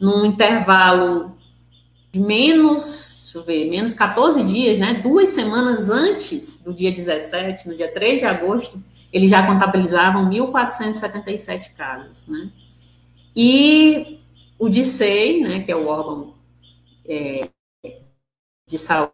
num 0.00 0.24
intervalo 0.24 1.36
de 2.10 2.20
menos, 2.20 3.22
deixa 3.32 3.38
eu 3.38 3.44
ver, 3.44 3.70
menos 3.70 3.94
14 3.94 4.42
dias, 4.42 4.78
né? 4.78 4.94
Duas 4.94 5.28
semanas 5.30 5.88
antes 5.90 6.62
do 6.62 6.74
dia 6.74 6.90
17, 6.90 7.68
no 7.68 7.76
dia 7.76 7.90
3 7.90 8.20
de 8.20 8.26
agosto, 8.26 8.82
eles 9.12 9.30
já 9.30 9.46
contabilizavam 9.46 10.28
1.477 10.28 11.72
casos, 11.74 12.26
né? 12.26 12.50
E 13.34 14.18
o 14.58 14.68
DICEI, 14.68 15.40
né, 15.40 15.60
que 15.60 15.70
é 15.70 15.76
o 15.76 15.86
órgão 15.86 16.34
é, 17.06 17.48
de 18.68 18.78
saúde, 18.78 19.12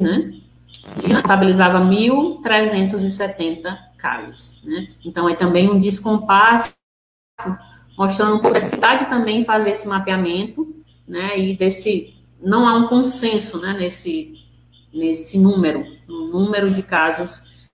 né, 0.00 0.40
contabilizava 1.22 1.80
1.370 1.80 3.78
casos, 3.96 4.60
né? 4.64 4.88
Então, 5.04 5.28
é 5.28 5.34
também 5.34 5.70
um 5.70 5.78
descompasso, 5.78 6.72
mostrando 7.96 8.46
a 8.46 8.52
dificuldade 8.52 9.06
também 9.06 9.44
fazer 9.44 9.70
esse 9.70 9.86
mapeamento, 9.88 10.74
né, 11.06 11.38
e 11.38 11.56
desse, 11.56 12.14
não 12.40 12.68
há 12.68 12.74
um 12.74 12.88
consenso, 12.88 13.60
né, 13.60 13.72
nesse, 13.72 14.38
nesse 14.92 15.38
número, 15.38 15.86
no 16.06 16.28
número 16.28 16.70
de 16.70 16.82
casos 16.82 17.68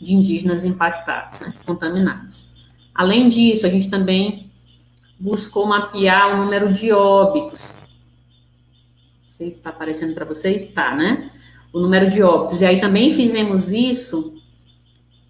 de 0.00 0.14
indígenas 0.14 0.64
impactados, 0.64 1.40
né, 1.40 1.54
contaminados. 1.64 2.48
Além 2.94 3.28
disso, 3.28 3.66
a 3.66 3.68
gente 3.68 3.90
também 3.90 4.50
buscou 5.18 5.66
mapear 5.66 6.34
o 6.34 6.36
número 6.44 6.72
de 6.72 6.92
óbitos. 6.92 7.74
Sei 9.36 9.50
se 9.50 9.56
está 9.56 9.70
aparecendo 9.70 10.14
para 10.14 10.24
vocês, 10.24 10.62
está, 10.62 10.94
né? 10.94 11.28
O 11.72 11.80
número 11.80 12.08
de 12.08 12.22
óbitos. 12.22 12.62
E 12.62 12.66
aí 12.66 12.80
também 12.80 13.10
fizemos 13.10 13.72
isso 13.72 14.32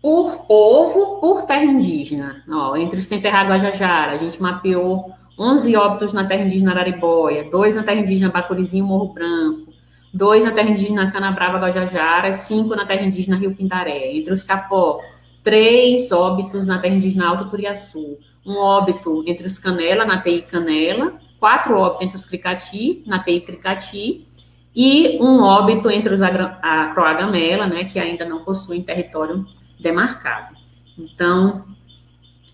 por 0.02 0.44
povo, 0.46 1.20
por 1.22 1.46
terra 1.46 1.64
indígena. 1.64 2.44
Ó, 2.46 2.76
entre 2.76 2.98
os 2.98 3.06
Tenterra 3.06 3.44
Guajajara, 3.44 4.12
a 4.12 4.18
gente 4.18 4.42
mapeou 4.42 5.10
11 5.38 5.74
óbitos 5.76 6.12
na 6.12 6.26
terra 6.26 6.44
indígena 6.44 6.72
Araribóia, 6.72 7.48
dois 7.50 7.76
na 7.76 7.82
terra 7.82 7.98
indígena 7.98 8.30
Bacurizinho 8.30 8.84
Morro 8.84 9.14
Branco, 9.14 9.72
dois 10.12 10.44
na 10.44 10.50
terra 10.50 10.68
indígena 10.68 11.10
Canabrava 11.10 11.56
Guajajara, 11.56 12.30
cinco 12.34 12.76
na 12.76 12.84
terra 12.84 13.06
indígena 13.06 13.36
Rio 13.36 13.56
Pindaré. 13.56 14.14
Entre 14.14 14.34
os 14.34 14.42
Capó, 14.42 15.00
três 15.42 16.12
óbitos 16.12 16.66
na 16.66 16.78
terra 16.78 16.94
indígena 16.94 17.26
Alto 17.26 17.48
Turiaçu, 17.48 18.18
um 18.44 18.58
óbito 18.58 19.24
entre 19.26 19.46
os 19.46 19.58
Canela, 19.58 20.04
na 20.04 20.20
TI 20.20 20.42
Canela, 20.42 21.23
quatro 21.44 21.76
óbitos 21.76 22.06
entre 22.06 22.16
os 22.16 22.24
Cricati, 22.24 23.02
na 23.06 23.22
TI 23.22 23.40
Cricati, 23.40 24.26
e 24.74 25.18
um 25.20 25.42
óbito 25.42 25.90
entre 25.90 26.14
os 26.14 26.22
a 26.22 26.90
Croagamela, 26.94 27.66
né, 27.66 27.84
que 27.84 27.98
ainda 27.98 28.24
não 28.24 28.42
possuem 28.42 28.80
território 28.80 29.46
demarcado. 29.78 30.56
Então, 30.98 31.66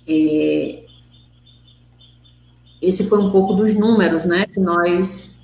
é, 0.09 0.83
esse 2.83 3.09
foi 3.09 3.21
um 3.21 3.31
pouco 3.31 3.53
dos 3.53 3.77
números, 3.77 4.25
né, 4.25 4.47
que 4.47 4.59
nós 4.59 5.41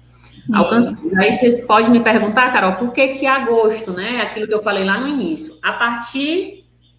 alcançamos. 0.52 1.16
Aí 1.16 1.30
você 1.30 1.62
pode 1.62 1.88
me 1.88 2.00
perguntar, 2.00 2.52
Carol, 2.52 2.74
por 2.74 2.92
que 2.92 3.06
que 3.08 3.26
agosto, 3.28 3.92
né? 3.92 4.22
Aquilo 4.22 4.48
que 4.48 4.54
eu 4.54 4.60
falei 4.60 4.84
lá 4.84 4.98
no 4.98 5.06
início. 5.06 5.56
A 5.62 5.72
partir 5.72 6.55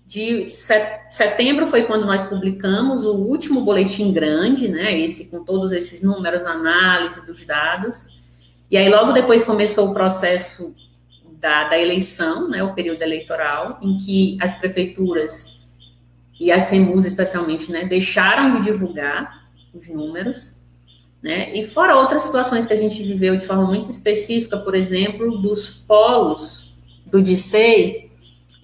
de 0.07 0.49
setembro 1.11 1.65
foi 1.65 1.83
quando 1.83 2.05
nós 2.05 2.23
publicamos 2.23 3.05
o 3.05 3.13
último 3.13 3.61
boletim 3.61 4.13
grande, 4.13 4.69
né? 4.69 4.97
Esse 4.97 5.29
com 5.29 5.43
todos 5.43 5.73
esses 5.73 6.01
números, 6.01 6.45
análise 6.45 7.25
dos 7.25 7.45
dados. 7.45 8.07
E 8.71 8.77
aí 8.77 8.87
logo 8.87 9.11
depois 9.11 9.43
começou 9.43 9.89
o 9.89 9.93
processo 9.93 10.73
da, 11.41 11.65
da 11.65 11.77
eleição, 11.77 12.47
né? 12.47 12.63
O 12.63 12.73
período 12.73 13.01
eleitoral, 13.01 13.79
em 13.81 13.97
que 13.97 14.37
as 14.39 14.57
prefeituras 14.57 15.57
e 16.39 16.53
as 16.53 16.63
CEMUs 16.63 17.03
especialmente, 17.03 17.69
né? 17.69 17.83
Deixaram 17.83 18.51
de 18.51 18.63
divulgar 18.63 19.45
os 19.73 19.89
números 19.89 20.57
né? 21.21 21.53
E 21.53 21.65
fora 21.65 21.97
outras 21.97 22.23
situações 22.23 22.65
que 22.65 22.73
a 22.73 22.77
gente 22.77 23.03
viveu 23.03 23.35
de 23.35 23.45
forma 23.45 23.65
muito 23.65 23.89
específica, 23.89 24.57
por 24.57 24.75
exemplo, 24.75 25.37
dos 25.39 25.69
polos 25.69 26.73
do 27.05 27.21
DICEI 27.21 28.06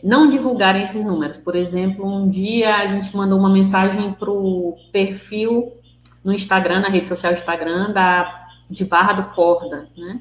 não 0.03 0.27
divulgarem 0.27 0.83
esses 0.83 1.05
números. 1.05 1.37
Por 1.37 1.55
exemplo, 1.55 2.05
um 2.05 2.29
dia 2.29 2.75
a 2.75 2.87
gente 2.87 3.15
mandou 3.15 3.39
uma 3.39 3.49
mensagem 3.49 4.11
para 4.11 4.29
o 4.29 4.75
perfil 4.91 5.71
no 6.23 6.33
Instagram, 6.33 6.81
na 6.81 6.89
rede 6.89 7.07
social 7.07 7.31
Instagram, 7.31 7.91
da, 7.91 8.47
de 8.69 8.83
Barra 8.83 9.13
do 9.13 9.23
Corda, 9.33 9.87
né? 9.97 10.19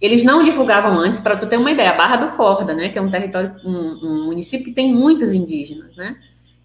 Eles 0.00 0.22
não 0.22 0.42
divulgavam 0.42 0.98
antes, 0.98 1.20
para 1.20 1.36
tu 1.36 1.46
ter 1.46 1.56
uma 1.56 1.70
ideia, 1.70 1.94
Barra 1.94 2.16
do 2.16 2.36
Corda, 2.36 2.74
né, 2.74 2.90
que 2.90 2.98
é 2.98 3.00
um 3.00 3.08
território, 3.08 3.54
um, 3.64 3.70
um 4.02 4.24
município 4.26 4.66
que 4.66 4.72
tem 4.72 4.92
muitos 4.92 5.32
indígenas, 5.32 5.96
né? 5.96 6.16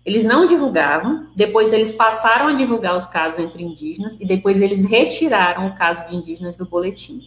Eles 0.05 0.23
não 0.23 0.45
divulgavam, 0.45 1.27
depois 1.35 1.71
eles 1.71 1.93
passaram 1.93 2.47
a 2.47 2.53
divulgar 2.53 2.97
os 2.97 3.05
casos 3.05 3.39
entre 3.39 3.63
indígenas 3.63 4.19
e 4.19 4.25
depois 4.25 4.61
eles 4.61 4.89
retiraram 4.89 5.67
o 5.67 5.75
caso 5.75 6.09
de 6.09 6.15
indígenas 6.15 6.57
do 6.57 6.65
boletim. 6.65 7.21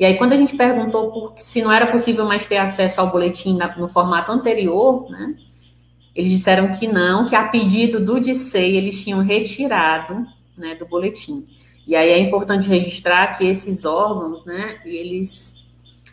E 0.00 0.04
aí, 0.06 0.16
quando 0.16 0.32
a 0.32 0.36
gente 0.36 0.56
perguntou 0.56 1.12
por, 1.12 1.34
se 1.36 1.60
não 1.60 1.70
era 1.70 1.86
possível 1.86 2.24
mais 2.24 2.46
ter 2.46 2.56
acesso 2.56 3.02
ao 3.02 3.10
boletim 3.10 3.54
na, 3.54 3.76
no 3.76 3.86
formato 3.86 4.32
anterior, 4.32 5.10
né, 5.10 5.36
eles 6.16 6.30
disseram 6.30 6.72
que 6.72 6.88
não, 6.88 7.26
que 7.26 7.36
a 7.36 7.46
pedido 7.48 8.02
do 8.02 8.18
DICEI 8.18 8.78
eles 8.78 9.04
tinham 9.04 9.20
retirado 9.20 10.26
né, 10.56 10.74
do 10.74 10.86
boletim. 10.86 11.46
E 11.86 11.94
aí 11.94 12.08
é 12.08 12.18
importante 12.18 12.66
registrar 12.66 13.36
que 13.36 13.44
esses 13.44 13.84
órgãos, 13.84 14.42
né, 14.46 14.80
eles 14.86 15.66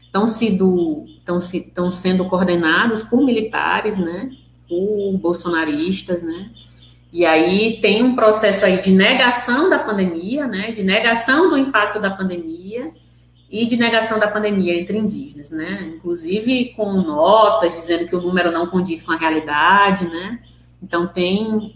estão 0.04 0.26
estão 0.26 1.90
sendo 1.90 2.26
coordenados 2.26 3.02
por 3.02 3.24
militares, 3.24 3.98
né, 3.98 4.32
por 4.68 5.18
bolsonaristas, 5.18 6.22
né? 6.22 6.50
E 7.14 7.26
aí 7.26 7.80
tem 7.82 8.04
um 8.04 8.16
processo 8.16 8.66
aí 8.66 8.82
de 8.82 8.92
negação 8.92 9.70
da 9.70 9.80
pandemia, 9.80 10.46
né? 10.46 10.72
De 10.72 10.84
negação 10.84 11.50
do 11.50 11.58
impacto 11.58 12.02
da 12.02 12.12
pandemia 12.12 12.92
e 13.50 13.66
de 13.66 13.78
negação 13.78 14.20
da 14.20 14.28
pandemia 14.28 14.80
entre 14.80 14.98
indígenas, 14.98 15.52
né? 15.52 15.94
Inclusive 15.96 16.74
com 16.76 16.94
notas 16.94 17.74
dizendo 17.74 18.06
que 18.06 18.16
o 18.16 18.22
número 18.22 18.52
não 18.52 18.68
condiz 18.68 19.02
com 19.02 19.12
a 19.12 19.18
realidade, 19.18 20.06
né? 20.06 20.40
Então 20.82 21.08
tem 21.08 21.74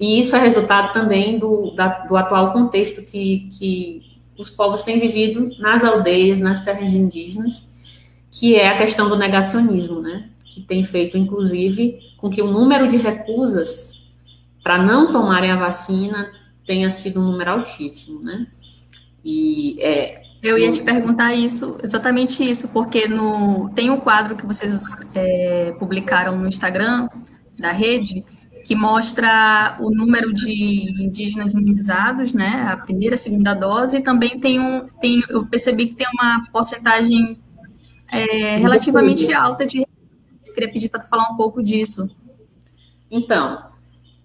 e 0.00 0.18
isso 0.18 0.34
é 0.34 0.38
resultado 0.38 0.94
também 0.94 1.38
do, 1.38 1.72
da, 1.72 2.06
do 2.06 2.16
atual 2.16 2.54
contexto 2.54 3.02
que, 3.02 3.50
que 3.58 4.02
os 4.38 4.48
povos 4.48 4.82
têm 4.82 4.98
vivido 4.98 5.50
nas 5.58 5.84
aldeias, 5.84 6.40
nas 6.40 6.64
terras 6.64 6.94
indígenas, 6.94 7.68
que 8.32 8.56
é 8.56 8.68
a 8.68 8.78
questão 8.78 9.10
do 9.10 9.16
negacionismo, 9.16 10.00
né? 10.00 10.30
Que 10.46 10.62
tem 10.62 10.82
feito, 10.82 11.18
inclusive, 11.18 11.98
com 12.16 12.30
que 12.30 12.40
o 12.40 12.50
número 12.50 12.88
de 12.88 12.96
recusas 12.96 14.00
para 14.62 14.82
não 14.82 15.12
tomarem 15.12 15.50
a 15.50 15.56
vacina 15.56 16.32
tenha 16.66 16.88
sido 16.88 17.20
um 17.20 17.32
número 17.32 17.50
altíssimo, 17.50 18.22
né? 18.22 18.46
E 19.22 19.76
é, 19.80 20.22
eu 20.42 20.58
ia 20.58 20.70
te 20.70 20.82
perguntar 20.82 21.34
isso, 21.34 21.76
exatamente 21.82 22.48
isso, 22.48 22.68
porque 22.68 23.06
no, 23.06 23.70
tem 23.74 23.90
um 23.90 24.00
quadro 24.00 24.36
que 24.36 24.46
vocês 24.46 24.96
é, 25.14 25.74
publicaram 25.78 26.36
no 26.36 26.48
Instagram 26.48 27.08
da 27.58 27.72
rede 27.72 28.24
que 28.64 28.74
mostra 28.74 29.76
o 29.80 29.90
número 29.90 30.32
de 30.32 31.02
indígenas 31.02 31.54
imunizados, 31.54 32.32
né? 32.32 32.68
A 32.70 32.76
primeira, 32.76 33.14
a 33.14 33.18
segunda 33.18 33.54
dose, 33.54 33.98
e 33.98 34.02
também 34.02 34.38
tem 34.38 34.60
um, 34.60 34.86
tem, 35.00 35.22
eu 35.28 35.44
percebi 35.46 35.88
que 35.88 35.94
tem 35.94 36.06
uma 36.14 36.46
porcentagem 36.52 37.38
é, 38.08 38.56
relativamente 38.56 39.32
alta 39.32 39.66
de 39.66 39.80
eu 39.80 40.54
queria 40.54 40.72
pedir 40.72 40.88
para 40.88 41.00
falar 41.00 41.30
um 41.30 41.36
pouco 41.36 41.62
disso. 41.62 42.14
Então, 43.10 43.69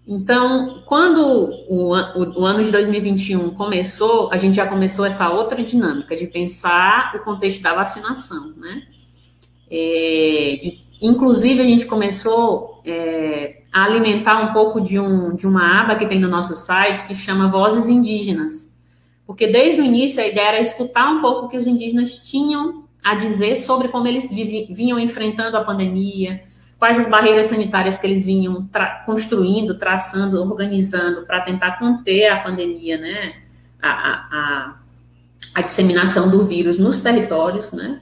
então 0.08 0.84
quando 0.86 1.20
o, 1.68 1.96
o, 1.96 2.42
o, 2.42 2.46
ano 2.46 2.64
de 2.64 2.72
2021 2.72 3.52
começou, 3.52 4.32
a 4.32 4.38
gente 4.38 4.56
já 4.56 4.68
começou 4.68 5.06
essa 5.06 5.30
outra 5.30 5.64
dinâmica 5.64 6.16
de 6.16 6.28
pensar 6.28 7.14
o 7.16 7.20
contexto 7.20 7.62
da 7.62 7.74
vacinação, 7.74 8.54
né? 8.58 8.84
É, 9.70 10.58
de, 10.62 10.80
inclusive, 11.02 11.62
a 11.62 11.66
gente 11.66 11.86
começou 11.86 12.82
é, 12.86 13.62
a 13.74 13.84
alimentar 13.84 14.40
um 14.40 14.54
pouco 14.54 14.80
de, 14.80 15.00
um, 15.00 15.36
de 15.36 15.48
uma 15.48 15.82
aba 15.82 15.96
que 15.96 16.06
tem 16.06 16.20
no 16.20 16.30
nosso 16.30 16.56
site 16.56 17.06
que 17.06 17.16
chama 17.16 17.50
Vozes 17.50 17.90
Indígenas. 17.90 18.74
Porque 19.26 19.48
desde 19.48 19.82
o 19.82 19.84
início 19.84 20.22
a 20.22 20.28
ideia 20.28 20.50
era 20.50 20.60
escutar 20.60 21.12
um 21.12 21.22
pouco 21.22 21.46
o 21.46 21.50
que 21.50 21.58
os 21.58 21.66
indígenas 21.66 22.20
tinham 22.20 22.86
a 23.04 23.16
dizer 23.16 23.56
sobre 23.56 23.88
como 23.88 24.08
eles 24.08 24.30
vinham 24.32 25.00
enfrentando 25.00 25.58
a 25.58 25.64
pandemia, 25.64 26.42
quais 26.86 27.00
as 27.00 27.10
barreiras 27.10 27.48
sanitárias 27.48 27.98
que 27.98 28.06
eles 28.06 28.24
vinham 28.24 28.64
tra 28.68 29.02
construindo, 29.08 29.76
traçando, 29.76 30.40
organizando 30.40 31.26
para 31.26 31.42
tentar 31.42 31.80
conter 31.80 32.28
a 32.28 32.38
pandemia, 32.38 32.96
né? 32.96 33.34
A, 33.82 33.90
a, 33.90 34.76
a, 35.56 35.62
disseminação 35.64 36.30
do 36.30 36.44
vírus 36.44 36.78
nos 36.78 37.00
territórios, 37.00 37.72
né? 37.72 38.02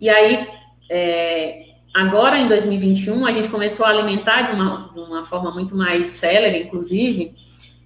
E 0.00 0.10
aí, 0.10 0.48
é, 0.90 1.66
agora 1.94 2.36
em 2.36 2.48
2021, 2.48 3.24
a 3.24 3.30
gente 3.30 3.48
começou 3.48 3.86
a 3.86 3.90
alimentar 3.90 4.42
de 4.42 4.50
uma, 4.50 4.90
de 4.92 4.98
uma 4.98 5.24
forma 5.24 5.52
muito 5.52 5.76
mais 5.76 6.08
célere, 6.08 6.64
inclusive, 6.64 7.32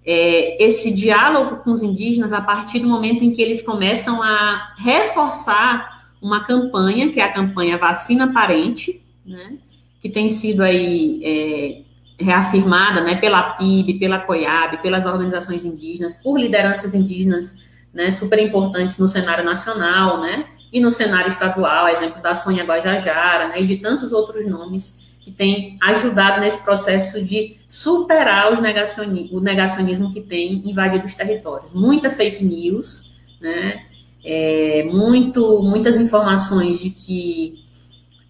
é, 0.02 0.64
esse 0.64 0.94
diálogo 0.94 1.56
com 1.56 1.72
os 1.72 1.82
indígenas 1.82 2.32
a 2.32 2.40
partir 2.40 2.78
do 2.78 2.88
momento 2.88 3.22
em 3.22 3.32
que 3.32 3.42
eles 3.42 3.60
começam 3.60 4.22
a 4.22 4.72
reforçar 4.78 6.10
uma 6.22 6.42
campanha, 6.42 7.12
que 7.12 7.20
é 7.20 7.24
a 7.24 7.32
campanha 7.32 7.76
Vacina 7.76 8.32
Parente, 8.32 9.02
né, 9.26 9.58
que 10.02 10.10
tem 10.10 10.28
sido 10.28 10.62
aí 10.62 11.20
é, 11.22 12.22
reafirmada 12.22 13.00
né, 13.00 13.14
pela 13.16 13.54
PIB, 13.54 13.98
pela 14.00 14.18
COIAB, 14.18 14.82
pelas 14.82 15.06
organizações 15.06 15.64
indígenas, 15.64 16.16
por 16.16 16.38
lideranças 16.38 16.94
indígenas 16.94 17.58
né, 17.94 18.10
super 18.10 18.38
importantes 18.40 18.98
no 18.98 19.06
cenário 19.06 19.44
nacional, 19.44 20.20
né, 20.20 20.46
e 20.72 20.80
no 20.80 20.90
cenário 20.90 21.28
estadual, 21.28 21.86
exemplo 21.88 22.22
da 22.22 22.34
Sônia 22.34 22.64
Guajajara, 22.64 23.48
né, 23.48 23.60
e 23.60 23.66
de 23.66 23.76
tantos 23.76 24.12
outros 24.12 24.46
nomes 24.46 25.00
que 25.20 25.30
têm 25.30 25.78
ajudado 25.80 26.40
nesse 26.40 26.64
processo 26.64 27.22
de 27.22 27.56
superar 27.68 28.60
negacioni 28.60 29.28
o 29.32 29.38
negacionismo 29.38 30.12
que 30.12 30.20
tem 30.20 30.68
invadido 30.68 31.04
os 31.04 31.14
territórios. 31.14 31.72
Muita 31.72 32.10
fake 32.10 32.44
news, 32.44 33.12
né, 33.40 33.84
é, 34.24 34.84
muito, 34.90 35.62
muitas 35.62 35.98
informações 35.98 36.80
de 36.80 36.90
que 36.90 37.61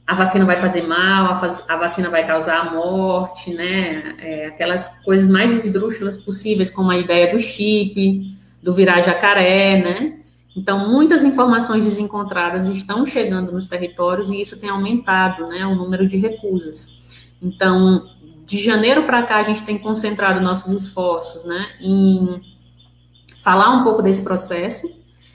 a 0.06 0.14
vacina 0.14 0.44
vai 0.44 0.56
fazer 0.56 0.82
mal, 0.82 1.32
a, 1.68 1.76
vacina 1.76 2.10
vai 2.10 2.26
causar 2.26 2.72
morte, 2.72 3.52
né? 3.54 4.14
É, 4.18 4.46
aquelas 4.46 5.00
coisas 5.04 5.28
mais 5.28 5.52
esdrúxulas 5.52 6.16
possíveis, 6.16 6.70
como 6.70 6.90
a 6.90 6.98
ideia 6.98 7.30
do 7.32 7.38
chip, 7.38 8.36
do 8.62 8.72
virar 8.72 9.00
jacaré, 9.00 9.80
né? 9.80 10.18
Então, 10.54 10.90
muitas 10.90 11.24
informações 11.24 11.84
desencontradas 11.84 12.66
estão 12.66 13.06
chegando 13.06 13.52
nos 13.52 13.66
territórios 13.66 14.30
e 14.30 14.40
isso 14.40 14.60
tem 14.60 14.68
aumentado, 14.68 15.46
né, 15.46 15.64
o 15.66 15.74
número 15.74 16.06
de 16.06 16.18
recusas. 16.18 17.00
Então, 17.40 18.06
de 18.44 18.58
janeiro 18.58 19.04
para 19.04 19.22
cá, 19.22 19.38
a 19.38 19.42
gente 19.42 19.62
tem 19.62 19.78
concentrado 19.78 20.42
nossos 20.42 20.70
esforços, 20.72 21.44
né, 21.44 21.68
em 21.80 22.42
falar 23.42 23.70
um 23.70 23.82
pouco 23.82 24.02
desse 24.02 24.22
processo. 24.22 24.94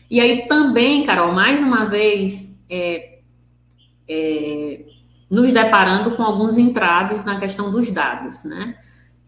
E 0.09 0.19
aí 0.19 0.47
também, 0.47 1.03
Carol, 1.03 1.33
mais 1.33 1.61
uma 1.61 1.83
vez, 1.85 2.55
é, 2.69 3.16
é, 4.07 4.81
nos 5.29 5.51
deparando 5.51 6.11
com 6.11 6.23
alguns 6.23 6.57
entraves 6.57 7.25
na 7.25 7.39
questão 7.39 7.69
dos 7.69 7.89
dados, 7.89 8.43
né? 8.43 8.75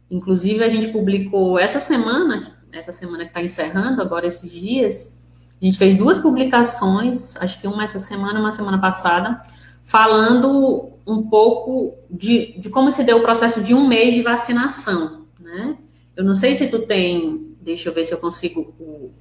Inclusive, 0.10 0.64
a 0.64 0.70
gente 0.70 0.88
publicou 0.90 1.60
essa 1.60 1.80
semana, 1.80 2.52
essa 2.72 2.92
semana 2.92 3.26
que 3.26 3.32
está 3.32 3.42
encerrando, 3.42 4.02
agora 4.02 4.26
esses 4.26 4.52
dias, 4.52 5.20
a 5.62 5.66
gente 5.66 5.78
fez 5.78 5.96
duas 5.96 6.18
publicações, 6.18 7.36
acho 7.38 7.60
que 7.60 7.68
uma 7.68 7.84
essa 7.84 8.00
semana, 8.00 8.40
uma 8.40 8.52
semana 8.52 8.80
passada, 8.80 9.42
falando 9.84 10.90
um 11.06 11.24
pouco 11.24 11.96
de, 12.10 12.54
de 12.60 12.70
como 12.70 12.92
se 12.92 13.04
deu 13.04 13.18
o 13.18 13.22
processo 13.22 13.62
de 13.62 13.74
um 13.74 13.88
mês 13.88 14.14
de 14.14 14.22
vacinação, 14.22 15.26
né? 15.40 15.78
Eu 16.16 16.24
não 16.24 16.34
sei 16.34 16.56
se 16.56 16.68
tu 16.68 16.80
tem, 16.80 17.56
deixa 17.62 17.90
eu 17.90 17.94
ver 17.94 18.06
se 18.06 18.14
eu 18.14 18.18
consigo 18.18 18.74
o, 18.80 19.12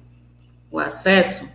o 0.71 0.79
acesso 0.79 1.47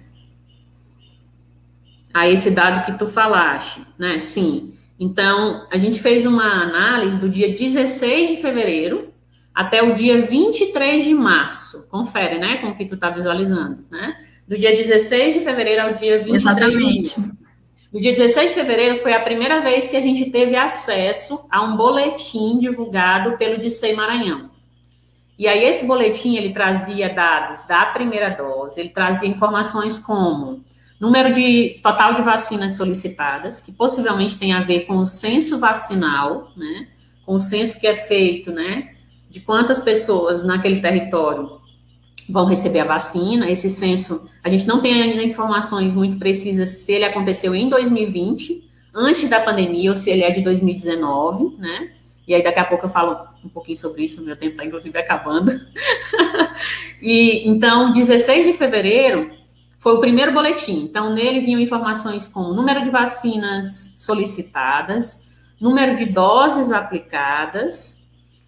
a 2.15 2.29
esse 2.29 2.53
dado 2.53 2.87
que 2.87 2.97
tu 2.97 3.09
falaste, 3.09 3.83
né? 3.99 4.21
Sim. 4.21 4.73
Então, 4.99 5.67
a 5.69 5.77
gente 5.77 6.01
fez 6.01 6.25
uma 6.25 6.63
análise 6.63 7.19
do 7.19 7.29
dia 7.29 7.53
16 7.53 8.31
de 8.31 8.37
fevereiro 8.37 9.13
até 9.53 9.83
o 9.83 9.93
dia 9.93 10.23
23 10.23 11.03
de 11.03 11.13
março. 11.13 11.89
Confere, 11.91 12.39
né, 12.39 12.59
com 12.59 12.69
o 12.69 12.77
que 12.77 12.87
tu 12.87 12.97
tá 12.97 13.11
visualizando, 13.11 13.85
né? 13.91 14.17
Do 14.47 14.57
dia 14.57 14.71
16 14.71 15.35
de 15.35 15.41
fevereiro 15.41 15.83
ao 15.83 15.93
dia 15.93 16.19
23 16.19 16.37
Exatamente. 16.37 17.21
No 17.93 18.01
dia 18.01 18.13
16 18.13 18.51
de 18.51 18.55
fevereiro 18.55 18.97
foi 18.97 19.13
a 19.13 19.21
primeira 19.21 19.61
vez 19.61 19.89
que 19.89 19.97
a 19.97 20.01
gente 20.01 20.31
teve 20.31 20.55
acesso 20.55 21.47
a 21.51 21.63
um 21.63 21.77
boletim 21.77 22.59
divulgado 22.59 23.37
pelo 23.37 23.59
Dicei 23.59 23.95
Maranhão. 23.95 24.51
E 25.37 25.49
aí 25.49 25.65
esse 25.65 25.87
boletim 25.87 26.37
ele 26.37 26.53
trazia 26.53 27.13
dados 27.13 27.63
da 27.67 27.87
primeira 27.87 28.31
dose, 28.31 28.81
ele 28.81 28.91
trazia 28.91 29.29
informações 29.29 29.99
como 29.99 30.63
número 31.01 31.33
de 31.33 31.81
total 31.83 32.15
de 32.15 32.23
vacinas 32.23 32.77
solicitadas, 32.77 33.61
que 33.61 33.73
possivelmente 33.73 34.39
tem 34.39 34.53
a 34.53 34.61
ver 34.61 34.81
com 34.81 34.99
o 34.99 35.05
censo 35.05 35.59
vacinal, 35.59 36.53
né? 36.57 36.89
Com 37.27 37.35
o 37.35 37.41
censo 37.41 37.79
que 37.79 37.87
é 37.87 37.95
feito, 37.95 38.53
né? 38.53 38.95
De 39.29 39.41
quantas 39.41 39.81
pessoas 39.81 40.45
naquele 40.45 40.81
território 40.81 41.61
vão 42.29 42.47
receber 42.47 42.81
a 42.81 42.85
vacina. 42.85 43.51
Esse 43.51 43.69
censo, 43.69 44.27
a 44.43 44.49
gente 44.49 44.67
não 44.67 44.81
tem 44.81 45.03
ainda 45.03 45.23
informações 45.23 45.95
muito 45.95 46.17
precisas 46.19 46.71
se 46.71 46.93
ele 46.93 47.05
aconteceu 47.05 47.55
em 47.55 47.69
2020, 47.69 48.65
antes 48.95 49.29
da 49.29 49.41
pandemia, 49.41 49.91
ou 49.91 49.97
se 49.97 50.11
ele 50.11 50.23
é 50.23 50.31
de 50.31 50.41
2019, 50.41 51.57
né? 51.59 51.91
E 52.27 52.35
aí 52.35 52.43
daqui 52.43 52.59
a 52.59 52.65
pouco 52.65 52.87
eu 52.87 52.91
falo 52.91 53.29
um 53.45 53.49
pouquinho 53.49 53.77
sobre 53.77 54.05
isso, 54.05 54.23
meu 54.23 54.37
tempo 54.37 54.53
está 54.53 54.65
inclusive 54.65 54.97
acabando. 54.99 55.53
e 57.03 57.47
então, 57.47 57.93
16 57.93 58.47
de 58.47 58.53
fevereiro, 58.55 59.31
foi 59.85 59.93
o 59.93 60.01
primeiro 60.01 60.33
boletim. 60.33 60.83
Então, 60.83 61.13
nele 61.13 61.41
vinham 61.41 61.61
informações 61.61 62.27
como 62.27 62.55
número 62.55 62.81
de 62.81 62.89
vacinas 62.89 63.97
solicitadas, 63.99 65.27
número 65.61 65.95
de 65.95 66.07
doses 66.07 66.73
aplicadas, 66.73 68.03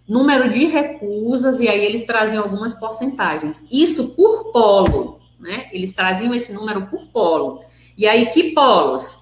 número 0.09 0.49
de 0.49 0.65
recusas, 0.65 1.59
e 1.59 1.69
aí 1.69 1.85
eles 1.85 2.01
traziam 2.07 2.41
algumas 2.41 2.73
porcentagens. 2.73 3.67
Isso 3.71 4.15
por 4.15 4.51
polo, 4.51 5.19
né? 5.39 5.67
Eles 5.71 5.93
traziam 5.93 6.33
esse 6.33 6.51
número 6.53 6.87
por 6.87 7.05
polo. 7.09 7.61
E 7.95 8.07
aí, 8.07 8.25
que 8.31 8.53
polos? 8.55 9.21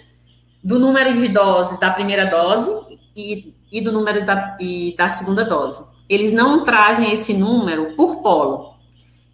do 0.63 0.79
número 0.79 1.15
de 1.15 1.27
doses 1.29 1.79
da 1.79 1.89
primeira 1.89 2.25
dose 2.25 2.71
e, 3.15 3.53
e 3.71 3.81
do 3.81 3.91
número 3.91 4.25
da, 4.25 4.57
e 4.59 4.95
da 4.97 5.09
segunda 5.09 5.45
dose. 5.45 5.83
Eles 6.07 6.31
não 6.31 6.63
trazem 6.63 7.11
esse 7.13 7.33
número 7.33 7.95
por 7.95 8.21
polo. 8.21 8.73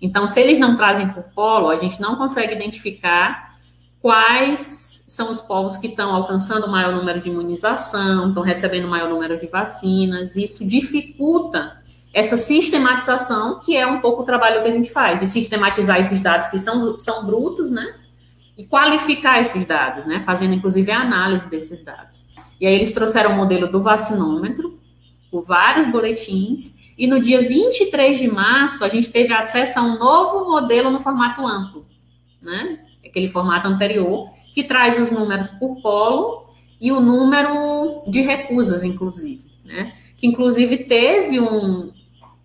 Então, 0.02 0.28
se 0.28 0.40
eles 0.40 0.60
não 0.60 0.76
trazem 0.76 1.08
por 1.10 1.24
polo, 1.24 1.70
a 1.70 1.78
gente 1.78 2.00
não 2.00 2.16
consegue 2.16 2.54
identificar 2.54 3.56
quais 4.02 5.04
são 5.08 5.32
os 5.32 5.42
povos 5.42 5.78
que 5.78 5.88
estão 5.88 6.14
alcançando 6.14 6.68
o 6.68 6.72
maior 6.72 6.94
número 6.94 7.20
de 7.20 7.30
imunização, 7.30 8.28
estão 8.28 8.44
recebendo 8.44 8.86
o 8.86 8.90
maior 8.90 9.10
número 9.10 9.40
de 9.40 9.48
vacinas. 9.48 10.36
Isso 10.36 10.66
dificulta 10.66 11.82
essa 12.14 12.38
sistematização, 12.38 13.60
que 13.60 13.76
é 13.76 13.88
um 13.88 14.00
pouco 14.00 14.22
o 14.22 14.26
trabalho 14.26 14.62
que 14.62 14.70
a 14.70 14.72
gente 14.72 14.92
faz, 14.92 15.20
de 15.20 15.28
sistematizar 15.28 16.00
esses 16.00 16.22
dados 16.22 16.48
que 16.50 16.60
são, 16.60 17.00
são 17.00 17.26
brutos, 17.26 17.72
né? 17.72 17.96
E 18.58 18.66
qualificar 18.66 19.40
esses 19.40 19.66
dados, 19.66 20.06
né? 20.06 20.20
Fazendo 20.20 20.54
inclusive 20.54 20.92
a 20.92 21.02
análise 21.02 21.50
desses 21.50 21.84
dados. 21.84 22.26
E 22.60 22.66
aí 22.66 22.74
eles 22.74 22.92
trouxeram 22.92 23.32
o 23.32 23.36
modelo 23.36 23.70
do 23.70 23.82
vacinômetro, 23.82 24.80
por 25.30 25.44
vários 25.44 25.88
boletins, 25.88 26.76
e 26.98 27.08
no 27.08 27.20
dia 27.20 27.42
23 27.42 28.18
de 28.18 28.28
março 28.28 28.84
a 28.86 28.90
gente 28.90 29.10
teve 29.10 29.34
acesso 29.34 29.80
a 29.80 29.82
um 29.82 30.00
novo 30.00 30.50
modelo 30.50 30.90
no 30.90 31.02
formato 31.02 31.46
amplo, 31.46 31.86
né? 32.42 32.80
Aquele 33.06 33.28
formato 33.28 33.68
anterior, 33.68 34.30
que 34.54 34.64
traz 34.64 35.00
os 35.00 35.12
números 35.12 35.50
por 35.50 35.82
polo 35.82 36.46
e 36.80 36.92
o 36.92 37.02
número 37.02 38.04
de 38.08 38.22
recusas, 38.22 38.84
inclusive, 38.84 39.44
né? 39.66 39.94
Que 40.16 40.28
inclusive 40.28 40.86
teve 40.86 41.42
um, 41.42 41.92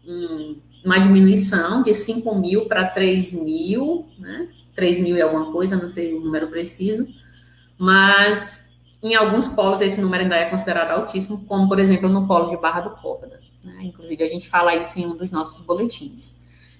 um, 0.04 0.56
uma 0.84 0.98
diminuição 0.98 1.82
de 1.82 1.94
5 1.94 2.34
mil 2.34 2.66
para 2.66 2.86
3 2.86 3.32
mil, 3.32 4.08
né? 4.18 4.48
3 4.74 5.00
mil 5.00 5.16
e 5.16 5.22
alguma 5.22 5.50
coisa, 5.52 5.76
não 5.76 5.88
sei 5.88 6.14
o 6.14 6.20
número 6.20 6.48
preciso, 6.48 7.06
mas 7.78 8.70
em 9.02 9.14
alguns 9.14 9.48
polos 9.48 9.80
esse 9.80 10.00
número 10.00 10.22
ainda 10.22 10.36
é 10.36 10.46
considerado 10.46 10.92
altíssimo, 10.92 11.44
como 11.46 11.68
por 11.68 11.78
exemplo 11.78 12.08
no 12.08 12.26
polo 12.26 12.50
de 12.50 12.56
Barra 12.56 12.80
do 12.80 12.90
Corda. 12.90 13.40
Né? 13.64 13.74
Inclusive 13.82 14.22
a 14.22 14.28
gente 14.28 14.48
fala 14.48 14.74
isso 14.74 14.98
em 14.98 15.06
um 15.06 15.16
dos 15.16 15.30
nossos 15.30 15.64
boletins. 15.64 16.38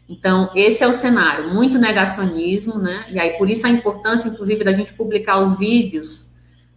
Então, 0.08 0.50
esse 0.56 0.82
é 0.82 0.88
o 0.88 0.92
cenário, 0.92 1.54
muito 1.54 1.78
negacionismo, 1.78 2.78
né? 2.78 3.06
E 3.10 3.20
aí, 3.20 3.38
por 3.38 3.48
isso 3.48 3.64
a 3.64 3.70
importância, 3.70 4.28
inclusive, 4.28 4.64
da 4.64 4.72
gente 4.72 4.92
publicar 4.94 5.38
os 5.38 5.56
vídeos 5.56 6.28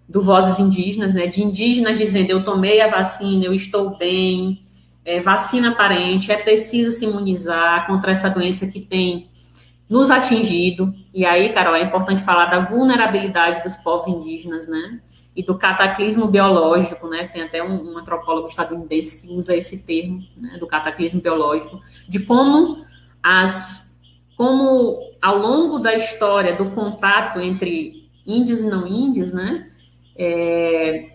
do 0.07 0.21
Vozes 0.21 0.59
Indígenas, 0.59 1.15
né, 1.15 1.25
de 1.25 1.41
indígenas 1.41 1.97
dizendo 1.97 2.29
eu 2.29 2.43
tomei 2.43 2.81
a 2.81 2.87
vacina, 2.87 3.45
eu 3.45 3.53
estou 3.53 3.97
bem, 3.97 4.63
é, 5.03 5.19
vacina 5.19 5.73
parente, 5.73 6.31
é 6.31 6.37
preciso 6.37 6.91
se 6.91 7.05
imunizar 7.05 7.87
contra 7.87 8.11
essa 8.11 8.29
doença 8.29 8.67
que 8.67 8.79
tem 8.79 9.29
nos 9.89 10.09
atingido. 10.09 10.93
E 11.13 11.25
aí, 11.25 11.53
Carol, 11.53 11.75
é 11.75 11.83
importante 11.83 12.21
falar 12.21 12.45
da 12.47 12.59
vulnerabilidade 12.59 13.63
dos 13.63 13.75
povos 13.77 14.07
indígenas, 14.07 14.67
né? 14.67 14.99
E 15.35 15.43
do 15.43 15.57
cataclismo 15.57 16.27
biológico, 16.27 17.07
né? 17.07 17.27
Tem 17.27 17.43
até 17.43 17.63
um, 17.63 17.93
um 17.93 17.97
antropólogo 17.97 18.47
estadunidense 18.47 19.21
que 19.21 19.33
usa 19.33 19.55
esse 19.55 19.85
termo, 19.85 20.23
né? 20.37 20.57
Do 20.57 20.67
cataclismo 20.67 21.21
biológico, 21.21 21.81
de 22.07 22.19
como 22.19 22.85
as, 23.21 23.95
como 24.37 24.99
ao 25.21 25.37
longo 25.37 25.79
da 25.79 25.93
história 25.93 26.55
do 26.55 26.71
contato 26.71 27.39
entre 27.39 28.09
índios 28.25 28.61
e 28.61 28.67
não 28.67 28.87
índios, 28.87 29.33
né? 29.33 29.69
É, 30.15 31.09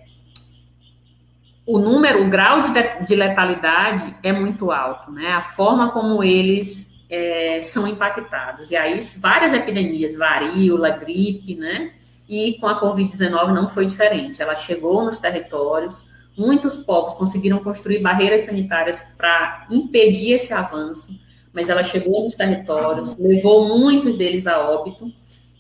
o 1.67 1.79
número, 1.79 2.25
o 2.25 2.31
grau 2.31 2.61
de, 2.63 2.71
de, 3.05 3.15
letalidade 3.15 4.17
é 4.23 4.33
muito 4.33 4.71
alto, 4.71 5.13
né? 5.13 5.33
A 5.33 5.43
forma 5.43 5.91
como 5.93 6.25
eles 6.25 6.98
é, 7.09 7.61
são 7.63 7.87
impactados. 7.87 8.71
E 8.71 8.77
aí, 8.77 9.01
várias 9.19 9.55
epidemias, 9.55 10.17
varíola, 10.17 10.91
gripe, 10.91 11.55
né? 11.55 11.93
E 12.29 12.55
com 12.61 12.67
a 12.67 12.81
Covid-19 12.81 13.53
não 13.53 13.69
foi 13.69 13.87
diferente. 13.87 14.43
Ela 14.43 14.55
chegou 14.55 15.03
nos 15.05 15.19
territórios, 15.19 16.05
muitos 16.37 16.77
povos 16.77 17.15
conseguiram 17.15 17.59
construir 17.59 18.01
barreiras 18.01 18.43
sanitárias 18.43 19.15
para 19.17 19.67
impedir 19.71 20.35
esse 20.35 20.53
avanço, 20.53 21.19
mas 21.53 21.71
ela 21.71 21.83
chegou 21.83 22.23
nos 22.23 22.35
territórios, 22.35 23.17
levou 23.17 23.67
muitos 23.67 24.15
deles 24.17 24.47
a 24.47 24.59
óbito. 24.71 25.11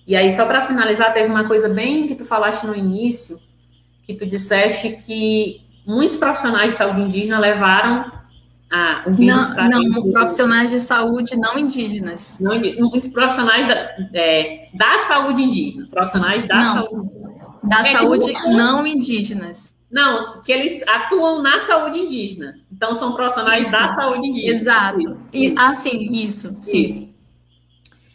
E 0.06 0.14
aí, 0.14 0.30
só 0.30 0.46
para 0.46 0.60
finalizar, 0.60 1.12
teve 1.12 1.28
uma 1.28 1.46
coisa 1.46 1.68
bem 1.68 2.06
que 2.06 2.14
tu 2.14 2.24
falaste 2.24 2.66
no 2.66 2.74
início, 2.74 3.40
que 4.06 4.14
tu 4.14 4.26
disseste 4.26 4.90
que 5.04 5.62
muitos 5.86 6.16
profissionais 6.16 6.72
de 6.72 6.76
saúde 6.76 7.00
indígena 7.00 7.38
levaram 7.38 8.17
ah, 8.70 9.02
o 9.06 9.10
vírus 9.12 9.48
Não, 9.56 9.82
não 9.82 10.12
profissionais 10.12 10.70
de 10.70 10.80
saúde 10.80 11.36
não 11.36 11.58
indígenas. 11.58 12.38
Não, 12.38 12.60
muitos 12.78 13.08
profissionais 13.08 13.66
da, 13.66 13.74
é, 14.18 14.68
da 14.74 14.98
saúde 14.98 15.42
indígena, 15.42 15.86
profissionais 15.90 16.44
da 16.44 16.56
não, 16.56 16.74
saúde. 16.74 17.10
Da 17.62 17.80
é, 17.80 17.84
saúde 17.84 18.34
tipo, 18.34 18.50
não 18.50 18.86
indígenas. 18.86 19.76
Não, 19.90 20.42
que 20.42 20.52
eles 20.52 20.86
atuam 20.86 21.40
na 21.40 21.58
saúde 21.58 21.98
indígena. 21.98 22.58
Então, 22.70 22.94
são 22.94 23.14
profissionais 23.14 23.62
isso. 23.62 23.72
da 23.72 23.88
saúde 23.88 24.26
indígena. 24.26 24.52
Exato. 24.52 25.00
Isso, 25.00 25.20
e, 25.32 25.54
Ah, 25.56 25.74
sim, 25.74 26.12
isso, 26.12 26.56
sim. 26.60 26.84
Isso. 26.84 27.08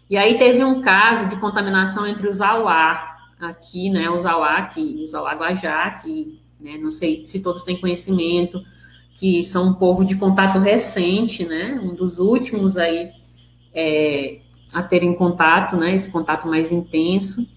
E 0.08 0.16
aí 0.16 0.38
teve 0.38 0.64
um 0.64 0.82
caso 0.82 1.28
de 1.28 1.38
contaminação 1.38 2.06
entre 2.06 2.28
os 2.28 2.42
Auá, 2.42 3.18
aqui, 3.40 3.90
né, 3.90 4.08
os 4.08 4.24
Auá, 4.24 4.62
que, 4.68 5.02
os 5.04 5.16
Auá 5.16 5.34
Guajá, 5.34 5.90
que, 5.92 6.40
né, 6.60 6.78
não 6.78 6.92
sei 6.92 7.26
se 7.26 7.42
todos 7.42 7.64
têm 7.64 7.82
conhecimento, 7.82 8.62
que 9.16 9.44
são 9.44 9.70
um 9.70 9.74
povo 9.74 10.04
de 10.04 10.16
contato 10.16 10.60
recente, 10.60 11.46
né, 11.46 11.80
um 11.84 11.94
dos 11.94 12.20
últimos 12.20 12.78
aí 12.78 13.12
é, 13.74 14.40
a 14.74 14.82
terem 14.82 15.14
contato, 15.16 15.76
né, 15.76 15.94
esse 15.94 16.12
contato 16.12 16.48
mais 16.48 16.72
intenso, 16.72 17.48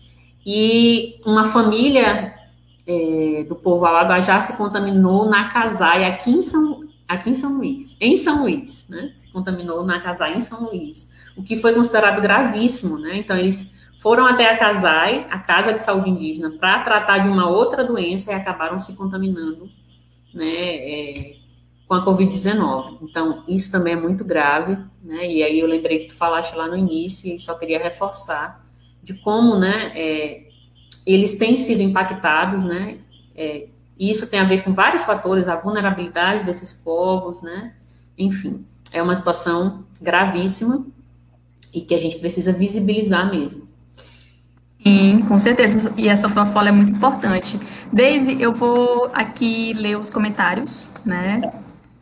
e 0.45 1.21
uma 1.25 1.45
família 1.45 2.35
é, 2.87 3.45
do 3.49 3.57
povo 3.57 3.85
Alaguajá 3.85 4.39
se 4.39 4.57
contaminou 4.57 5.29
na 5.29 5.49
casaia 5.49 6.07
aqui 6.09 6.31
em 6.31 6.43
São, 6.43 6.85
aqui 7.09 7.31
em 7.31 7.35
São 7.35 7.57
Luís, 7.57 7.97
em 8.01 8.17
São 8.17 8.43
Luís, 8.43 8.87
né, 8.89 9.13
se 9.15 9.31
contaminou 9.33 9.85
na 9.85 10.01
casaia 10.01 10.37
em 10.37 10.41
São 10.41 10.65
Luís, 10.65 11.11
o 11.37 11.43
que 11.43 11.57
foi 11.57 11.75
considerado 11.75 12.21
gravíssimo, 12.21 12.99
né, 12.99 13.17
então 13.19 13.37
eles 13.37 13.75
foram 13.99 14.27
até 14.27 14.51
a 14.51 14.59
CASAI, 14.59 15.27
a 15.31 15.39
Casa 15.39 15.73
de 15.73 15.83
Saúde 15.83 16.11
Indígena, 16.11 16.51
para 16.51 16.81
tratar 16.81 17.19
de 17.19 17.29
uma 17.29 17.49
outra 17.49 17.83
doença 17.83 18.31
e 18.31 18.35
acabaram 18.35 18.79
se 18.79 18.95
contaminando, 18.95 19.69
né, 20.33 20.45
é, 20.47 21.36
com 21.87 21.95
a 21.95 22.05
Covid-19. 22.05 22.99
Então, 23.03 23.45
isso 23.47 23.71
também 23.71 23.93
é 23.93 23.97
muito 23.97 24.25
grave, 24.25 24.77
né? 25.03 25.31
E 25.31 25.43
aí 25.43 25.59
eu 25.61 25.67
lembrei 25.67 26.01
que 26.01 26.09
tu 26.09 26.15
falaste 26.15 26.55
lá 26.55 26.67
no 26.67 26.77
início 26.77 27.33
e 27.33 27.39
só 27.39 27.55
queria 27.55 27.79
reforçar 27.79 28.65
de 29.03 29.15
como, 29.15 29.57
né, 29.57 29.93
é, 29.95 30.49
eles 31.07 31.37
têm 31.37 31.57
sido 31.57 31.81
impactados, 31.81 32.65
né? 32.65 32.99
É, 33.37 33.69
e 33.97 34.11
isso 34.11 34.27
tem 34.27 34.41
a 34.41 34.45
ver 34.45 34.65
com 34.65 34.75
vários 34.75 35.05
fatores, 35.05 35.49
a 35.49 35.55
vulnerabilidade 35.55 36.43
desses 36.45 36.75
povos, 36.75 37.41
né? 37.41 37.73
Enfim, 38.19 38.67
é 38.93 39.01
uma 39.01 39.15
situação 39.15 39.85
gravíssima 40.01 40.85
e 41.73 41.81
que 41.81 41.95
a 41.95 42.01
gente 42.01 42.19
precisa 42.19 42.53
visibilizar 42.53 43.31
mesmo. 43.31 43.67
Sim, 44.83 45.25
com 45.27 45.39
certeza. 45.39 45.93
E 45.97 46.09
essa 46.09 46.29
tua 46.29 46.47
fala 46.47 46.69
é 46.69 46.73
muito 46.73 46.93
importante. 46.93 47.59
Daisy, 47.93 48.37
eu 48.41 48.53
vou 48.53 49.11
aqui 49.13 49.73
ler 49.73 49.99
os 49.99 50.11
comentários, 50.11 50.89
né? 51.05 51.53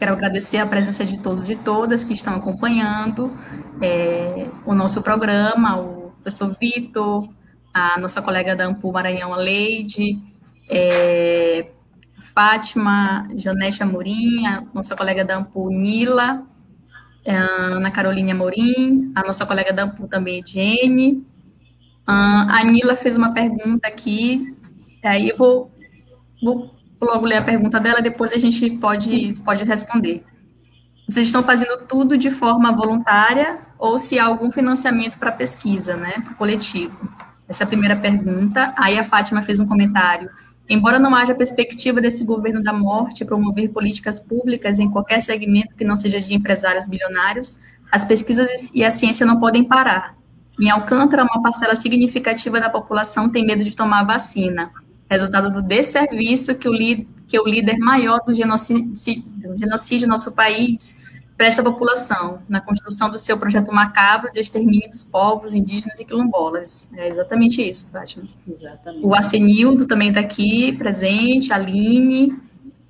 Quero 0.05 0.17
agradecer 0.17 0.59
a 0.59 0.67
presença 0.67 1.03
de 1.03 1.19
todos 1.19 1.49
e 1.49 1.57
todas 1.57 2.05
que 2.05 2.13
estão 2.13 2.35
acompanhando 2.35 3.33
é, 3.81 4.49
o 4.67 4.75
nosso 4.75 5.01
programa, 5.01 5.81
o 5.81 6.13
professor 6.21 6.55
Vitor, 6.61 7.27
a 7.73 7.99
nossa 7.99 8.21
colega 8.21 8.55
da 8.55 8.71
Maranhão, 8.71 9.33
a 9.33 9.39
Leide, 9.39 10.19
é, 10.69 11.71
Fátima, 12.35 13.27
Janete 13.35 13.83
Amorim, 13.83 14.47
a 14.47 14.63
nossa 14.75 14.95
colega 14.95 15.25
da 15.25 15.43
Nila, 15.71 16.43
Ana 17.27 17.91
Carolina 17.91 18.33
Amorim, 18.33 19.11
a 19.15 19.23
nossa 19.23 19.47
colega 19.47 19.73
da 19.73 19.87
também, 19.87 20.45
Jenny. 20.47 21.27
A 22.07 22.63
Nila 22.63 22.95
fez 22.95 23.17
uma 23.17 23.33
pergunta 23.33 23.89
aqui, 23.89 24.55
aí 25.03 25.31
eu 25.31 25.39
vou, 25.39 25.71
vou 26.43 26.75
logo 27.05 27.27
ler 27.27 27.37
a 27.37 27.43
pergunta 27.43 27.79
dela, 27.79 28.01
depois 28.01 28.33
a 28.33 28.39
gente 28.39 28.71
pode, 28.71 29.35
pode 29.45 29.65
responder. 29.65 30.25
Vocês 31.09 31.27
estão 31.27 31.43
fazendo 31.43 31.87
tudo 31.87 32.17
de 32.17 32.31
forma 32.31 32.73
voluntária 32.73 33.59
ou 33.79 33.99
se 33.99 34.19
há 34.19 34.25
algum 34.25 34.51
financiamento 34.51 35.19
para 35.19 35.31
pesquisa, 35.31 35.97
né, 35.97 36.13
para 36.23 36.33
o 36.33 36.37
coletivo? 36.37 36.97
Essa 37.47 37.65
é 37.65 37.67
a 37.67 37.69
primeira 37.69 37.95
pergunta. 37.95 38.73
Aí 38.77 38.99
a 38.99 39.05
Fátima 39.05 39.43
fez 39.43 39.61
um 39.61 39.67
comentário. 39.67 40.31
Embora 40.67 40.99
não 40.99 41.15
haja 41.15 41.35
perspectiva 41.35 42.01
desse 42.01 42.25
governo 42.25 42.63
da 42.63 42.73
morte 42.73 43.25
promover 43.25 43.69
políticas 43.69 44.19
públicas 44.19 44.79
em 44.79 44.91
qualquer 44.91 45.21
segmento 45.21 45.75
que 45.77 45.85
não 45.85 45.95
seja 45.95 46.19
de 46.19 46.33
empresários 46.33 46.87
bilionários, 46.87 47.61
as 47.93 48.05
pesquisas 48.05 48.71
e 48.75 48.83
a 48.83 48.91
ciência 48.91 49.27
não 49.27 49.39
podem 49.39 49.63
parar. 49.63 50.17
Em 50.59 50.71
Alcântara, 50.71 51.25
uma 51.25 51.43
parcela 51.43 51.77
significativa 51.77 52.59
da 52.59 52.71
população 52.71 53.29
tem 53.29 53.45
medo 53.45 53.63
de 53.63 53.77
tomar 53.77 54.05
vacina 54.05 54.71
resultado 55.15 55.51
do 55.51 55.63
desserviço 55.63 56.57
que 56.59 56.69
o, 56.69 56.73
que 57.27 57.41
o 57.41 57.47
líder 57.47 57.79
maior 57.79 58.21
do 58.27 58.35
genocídio, 58.35 58.93
do 59.37 59.59
genocídio 59.59 60.07
no 60.07 60.13
nosso 60.13 60.35
país 60.35 61.03
presta 61.37 61.63
à 61.63 61.65
população, 61.65 62.39
na 62.49 62.61
construção 62.61 63.11
do 63.11 63.19
seu 63.19 63.37
projeto 63.37 63.73
macabro 63.73 64.31
de 64.33 64.41
extermínio 64.41 64.89
dos 64.89 65.03
povos 65.03 65.53
indígenas 65.53 65.99
e 65.99 66.05
quilombolas. 66.05 66.91
É 66.97 67.09
exatamente 67.09 67.61
isso, 67.61 67.91
Fátima. 67.91 68.25
Exatamente. 68.49 69.05
O 69.05 69.15
Arsenildo 69.15 69.87
também 69.87 70.09
está 70.09 70.21
aqui, 70.21 70.73
presente, 70.73 71.53
a 71.53 71.57
Aline, 71.57 72.37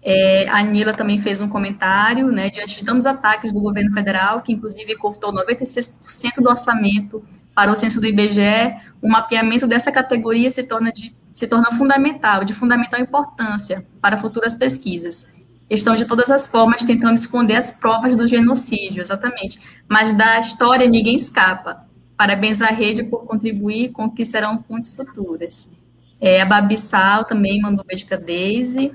é, 0.02 0.46
a 0.48 0.58
Anila 0.58 0.92
também 0.92 1.18
fez 1.18 1.40
um 1.40 1.48
comentário, 1.48 2.30
né, 2.30 2.50
diante 2.50 2.76
de 2.76 2.84
tantos 2.84 3.06
ataques 3.06 3.52
do 3.52 3.60
governo 3.60 3.92
federal, 3.94 4.42
que 4.42 4.52
inclusive 4.52 4.94
cortou 4.96 5.32
96% 5.32 6.42
do 6.42 6.50
orçamento 6.50 7.24
para 7.54 7.70
o 7.70 7.74
censo 7.74 8.00
do 8.00 8.06
IBGE, 8.06 8.74
o 9.00 9.08
mapeamento 9.08 9.66
dessa 9.66 9.90
categoria 9.90 10.50
se 10.50 10.62
torna, 10.64 10.92
de, 10.92 11.14
se 11.34 11.48
torna 11.48 11.72
fundamental, 11.72 12.44
de 12.44 12.54
fundamental 12.54 13.00
importância 13.00 13.84
para 14.00 14.16
futuras 14.16 14.54
pesquisas. 14.54 15.34
Estão 15.68 15.96
de 15.96 16.04
todas 16.04 16.30
as 16.30 16.46
formas 16.46 16.84
tentando 16.84 17.16
esconder 17.16 17.56
as 17.56 17.72
provas 17.72 18.14
do 18.14 18.24
genocídio, 18.24 19.00
exatamente. 19.00 19.58
Mas 19.88 20.12
da 20.16 20.38
história 20.38 20.88
ninguém 20.88 21.16
escapa. 21.16 21.88
Parabéns 22.16 22.62
à 22.62 22.66
rede 22.66 23.02
por 23.02 23.24
contribuir 23.26 23.90
com 23.90 24.04
o 24.04 24.10
que 24.12 24.24
serão 24.24 24.62
fontes 24.62 24.94
futuras. 24.94 25.72
É, 26.20 26.40
a 26.40 26.46
Babi 26.46 26.78
Sal 26.78 27.24
também 27.24 27.60
mandou 27.60 27.82
um 27.82 27.86
beijo 27.86 28.06
para 28.06 28.16
a 28.16 28.20
Daisy. 28.20 28.92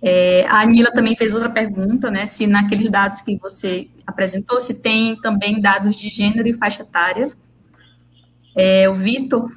É, 0.00 0.46
a 0.48 0.60
Anila 0.60 0.90
também 0.90 1.14
fez 1.16 1.34
outra 1.34 1.50
pergunta, 1.50 2.10
né? 2.10 2.24
Se 2.24 2.46
naqueles 2.46 2.88
dados 2.88 3.20
que 3.20 3.36
você 3.36 3.88
apresentou, 4.06 4.58
se 4.58 4.80
tem 4.80 5.20
também 5.20 5.60
dados 5.60 5.96
de 5.96 6.08
gênero 6.08 6.48
e 6.48 6.54
faixa 6.54 6.82
etária. 6.82 7.30
É, 8.56 8.88
o 8.88 8.94
Vitor, 8.94 9.52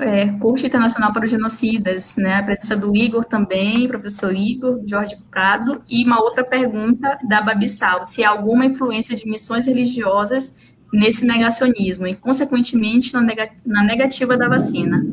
é, 0.00 0.26
curso 0.38 0.66
internacional 0.66 1.12
para 1.12 1.24
os 1.24 1.30
genocidas, 1.30 2.16
né? 2.16 2.36
A 2.36 2.42
presença 2.42 2.76
do 2.76 2.96
Igor 2.96 3.24
também, 3.24 3.86
professor 3.86 4.34
Igor, 4.34 4.80
Jorge 4.86 5.16
Prado, 5.30 5.82
e 5.88 6.04
uma 6.04 6.20
outra 6.20 6.42
pergunta 6.42 7.18
da 7.28 7.40
Babissal, 7.40 8.04
se 8.04 8.24
há 8.24 8.30
alguma 8.30 8.64
influência 8.64 9.14
de 9.14 9.26
missões 9.28 9.66
religiosas 9.66 10.74
nesse 10.92 11.24
negacionismo 11.24 12.06
e, 12.06 12.16
consequentemente, 12.16 13.12
na, 13.64 13.82
negativa 13.82 14.36
da 14.36 14.48
vacina. 14.48 15.04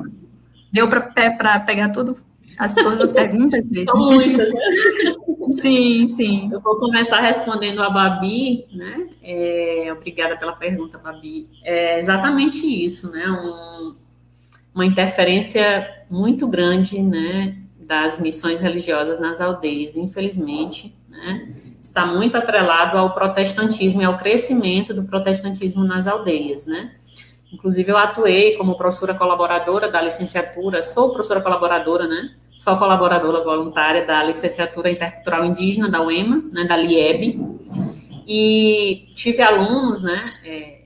Deu 0.72 0.88
para 0.88 1.60
pegar 1.60 1.90
tudo, 1.90 2.16
as, 2.58 2.74
todas 2.74 3.02
as 3.02 3.12
perguntas? 3.12 3.68
São 3.86 3.98
muitas, 3.98 4.54
né? 4.54 4.60
Sim, 5.50 6.10
sim. 6.10 6.50
Eu 6.52 6.60
vou 6.60 6.78
começar 6.78 7.22
respondendo 7.22 7.82
a 7.82 7.90
Babi, 7.90 8.66
né? 8.74 9.08
É, 9.24 9.94
obrigada 9.96 10.36
pela 10.36 10.54
pergunta, 10.54 10.98
Babi. 10.98 11.48
É 11.64 12.00
exatamente 12.00 12.68
isso, 12.68 13.10
né? 13.12 13.26
Um, 13.30 13.96
uma 14.78 14.86
interferência 14.86 15.90
muito 16.08 16.48
grande, 16.48 17.02
né, 17.02 17.56
das 17.80 18.20
missões 18.20 18.62
religiosas 18.62 19.20
nas 19.20 19.42
aldeias, 19.42 19.98
infelizmente, 19.98 20.96
né, 21.10 21.48
está 21.82 22.06
muito 22.06 22.38
atrelado 22.38 22.96
ao 22.96 23.12
protestantismo 23.12 24.04
e 24.04 24.06
ao 24.06 24.20
crescimento 24.20 24.94
do 24.94 25.02
protestantismo 25.02 25.84
nas 25.84 26.06
aldeias, 26.06 26.68
né. 26.68 26.92
Inclusive, 27.52 27.92
eu 27.92 27.98
atuei 27.98 28.56
como 28.56 28.78
professora 28.78 29.16
colaboradora 29.16 29.90
da 29.90 30.00
licenciatura, 30.00 30.84
sou 30.84 31.10
professora 31.10 31.42
colaboradora, 31.42 32.06
né, 32.08 32.36
sou 32.56 32.78
colaboradora 32.78 33.44
voluntária 33.44 34.06
da 34.06 34.24
licenciatura 34.24 34.92
intercultural 34.92 35.44
indígena 35.44 35.90
da 35.90 36.04
UEMA, 36.04 36.44
né, 36.52 36.66
da 36.66 36.78
LIEB, 36.78 37.42
e 38.28 39.10
tive 39.16 39.42
alunos, 39.42 40.04
né, 40.04 40.34
é, 40.46 40.77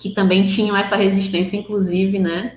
que 0.00 0.10
também 0.10 0.46
tinham 0.46 0.74
essa 0.74 0.96
resistência, 0.96 1.58
inclusive, 1.58 2.18
né, 2.18 2.56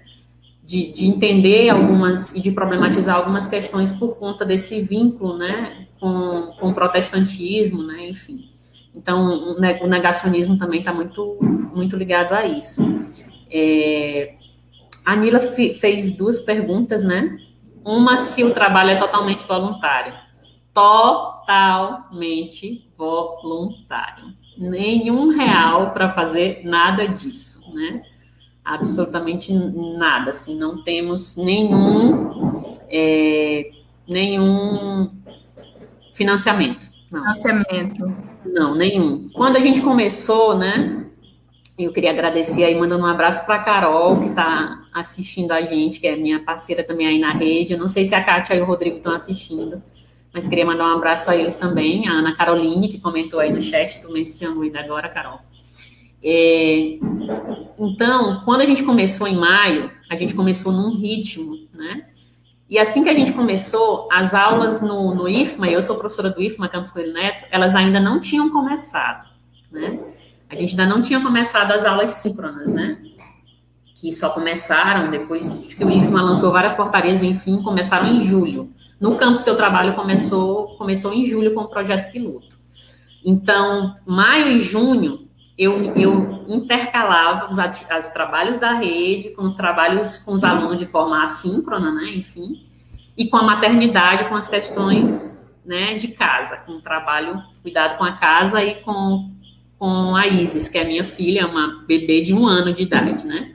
de, 0.64 0.94
de, 0.94 1.06
entender 1.06 1.68
algumas 1.68 2.34
e 2.34 2.40
de 2.40 2.52
problematizar 2.54 3.18
algumas 3.18 3.48
questões 3.48 3.92
por 3.92 4.16
conta 4.18 4.46
desse 4.46 4.82
vínculo, 4.82 5.38
né, 5.38 5.88
com, 6.00 6.54
com 6.58 6.70
o 6.70 6.74
protestantismo, 6.74 7.84
né, 7.84 8.08
enfim. 8.08 8.50
Então, 8.96 9.58
o 9.58 9.88
negacionismo 9.88 10.58
também 10.58 10.80
está 10.80 10.94
muito, 10.94 11.38
muito 11.76 11.98
ligado 11.98 12.32
a 12.32 12.46
isso. 12.46 12.82
É, 13.52 14.36
a 15.04 15.16
Nila 15.16 15.40
fez 15.40 16.12
duas 16.12 16.40
perguntas, 16.40 17.04
né? 17.04 17.40
Uma, 17.84 18.18
se 18.18 18.44
o 18.44 18.54
trabalho 18.54 18.92
é 18.92 18.96
totalmente 18.96 19.44
voluntário. 19.46 20.14
Totalmente 20.72 22.08
voluntário. 22.96 24.32
Nenhum 24.58 25.30
real 25.30 25.92
para 25.92 26.10
fazer 26.10 26.62
nada 26.64 27.08
disso, 27.08 27.62
né? 27.74 28.04
Absolutamente 28.64 29.52
nada, 29.52 30.30
assim, 30.30 30.58
não 30.58 30.84
temos 30.84 31.36
nenhum, 31.36 32.78
é, 32.90 33.72
nenhum 34.08 35.10
financiamento. 36.14 36.90
Não. 37.12 37.22
Financiamento. 37.22 38.16
Não, 38.46 38.76
nenhum. 38.76 39.30
Quando 39.34 39.58
a 39.58 39.60
gente 39.60 39.82
começou, 39.82 40.58
né, 40.58 41.04
eu 41.78 41.92
queria 41.92 42.12
agradecer 42.12 42.64
aí, 42.64 42.76
mandando 42.76 43.04
um 43.04 43.08
abraço 43.08 43.46
para 43.46 43.56
a 43.56 43.64
Carol, 43.64 44.20
que 44.20 44.28
está 44.28 44.84
assistindo 44.94 45.52
a 45.52 45.62
gente, 45.62 46.00
que 46.00 46.08
é 46.08 46.16
minha 46.16 46.40
parceira 46.40 46.84
também 46.84 47.08
aí 47.08 47.20
na 47.20 47.32
rede. 47.32 47.74
Eu 47.74 47.80
não 47.80 47.88
sei 47.88 48.06
se 48.06 48.14
a 48.14 48.24
Kátia 48.24 48.56
e 48.56 48.62
o 48.62 48.66
Rodrigo 48.66 48.98
estão 48.98 49.14
assistindo, 49.14 49.82
mas 50.34 50.48
queria 50.48 50.66
mandar 50.66 50.86
um 50.86 50.98
abraço 50.98 51.30
a 51.30 51.36
eles 51.36 51.56
também. 51.56 52.08
A 52.08 52.14
Ana 52.14 52.36
Caroline, 52.36 52.90
que 52.90 53.00
comentou 53.00 53.40
aí 53.40 53.54
no 53.54 53.62
chat, 53.62 54.02
tu 54.02 54.12
mencionou 54.12 54.64
ainda 54.64 54.80
agora, 54.80 55.08
Carol. 55.08 55.40
É, 56.24 56.98
então, 57.78 58.42
quando 58.44 58.62
a 58.62 58.66
gente 58.66 58.82
começou 58.82 59.28
em 59.28 59.36
maio, 59.36 59.92
a 60.10 60.16
gente 60.16 60.34
começou 60.34 60.72
num 60.72 60.96
ritmo, 60.96 61.60
né? 61.74 62.08
E 62.70 62.80
assim 62.80 63.04
que 63.04 63.10
a 63.10 63.14
gente 63.14 63.34
começou, 63.34 64.08
as 64.12 64.34
aulas 64.34 64.82
no, 64.82 65.14
no 65.14 65.28
IFMA, 65.28 65.68
eu 65.68 65.82
sou 65.82 65.98
professora 65.98 66.30
do 66.30 66.42
IFMA, 66.42 66.68
Campos 66.70 66.90
Coelho 66.90 67.14
Neto, 67.14 67.46
elas 67.52 67.76
ainda 67.76 68.00
não 68.00 68.20
tinham 68.20 68.50
começado, 68.50 69.30
né? 69.72 70.00
A 70.50 70.56
gente 70.56 70.72
ainda 70.72 70.88
não 70.88 71.02
tinha 71.02 71.20
começado 71.20 71.72
as 71.72 71.86
aulas 71.86 72.12
síncronas, 72.12 72.74
né? 72.74 72.98
Que 73.94 74.12
só 74.12 74.30
começaram 74.30 75.12
depois 75.12 75.44
de 75.68 75.76
que 75.76 75.84
o 75.84 75.92
IFMA 75.92 76.22
lançou 76.22 76.52
várias 76.52 76.74
portarias, 76.74 77.22
enfim, 77.22 77.62
começaram 77.62 78.08
em 78.08 78.20
julho. 78.20 78.72
No 79.04 79.18
campus 79.18 79.44
que 79.44 79.50
eu 79.50 79.58
trabalho 79.58 79.96
começou, 79.96 80.78
começou 80.78 81.14
em 81.14 81.26
julho 81.26 81.54
com 81.54 81.60
o 81.60 81.68
projeto 81.68 82.10
piloto. 82.10 82.58
Então, 83.26 83.98
maio 84.06 84.48
e 84.48 84.58
junho, 84.58 85.28
eu, 85.58 85.94
eu 85.94 86.46
intercalava 86.48 87.50
os, 87.50 87.58
os 87.58 88.10
trabalhos 88.12 88.58
da 88.60 88.72
rede 88.72 89.32
com 89.32 89.42
os 89.42 89.56
trabalhos 89.56 90.20
com 90.20 90.32
os 90.32 90.42
alunos 90.46 90.80
de 90.80 90.86
forma 90.86 91.22
assíncrona, 91.22 91.92
né, 91.92 92.14
enfim, 92.16 92.66
e 93.18 93.28
com 93.28 93.36
a 93.36 93.44
maternidade, 93.44 94.30
com 94.30 94.36
as 94.36 94.48
questões 94.48 95.52
né, 95.66 95.96
de 95.96 96.08
casa, 96.08 96.56
com 96.66 96.72
o 96.72 96.82
trabalho, 96.82 97.44
cuidado 97.62 97.98
com 97.98 98.06
a 98.06 98.14
casa 98.14 98.64
e 98.64 98.76
com 98.76 99.30
com 99.78 100.16
a 100.16 100.26
Isis, 100.28 100.70
que 100.70 100.78
é 100.78 100.86
minha 100.86 101.04
filha, 101.04 101.46
uma 101.46 101.84
bebê 101.86 102.22
de 102.22 102.34
um 102.34 102.48
ano 102.48 102.72
de 102.72 102.84
idade, 102.84 103.28
né? 103.28 103.52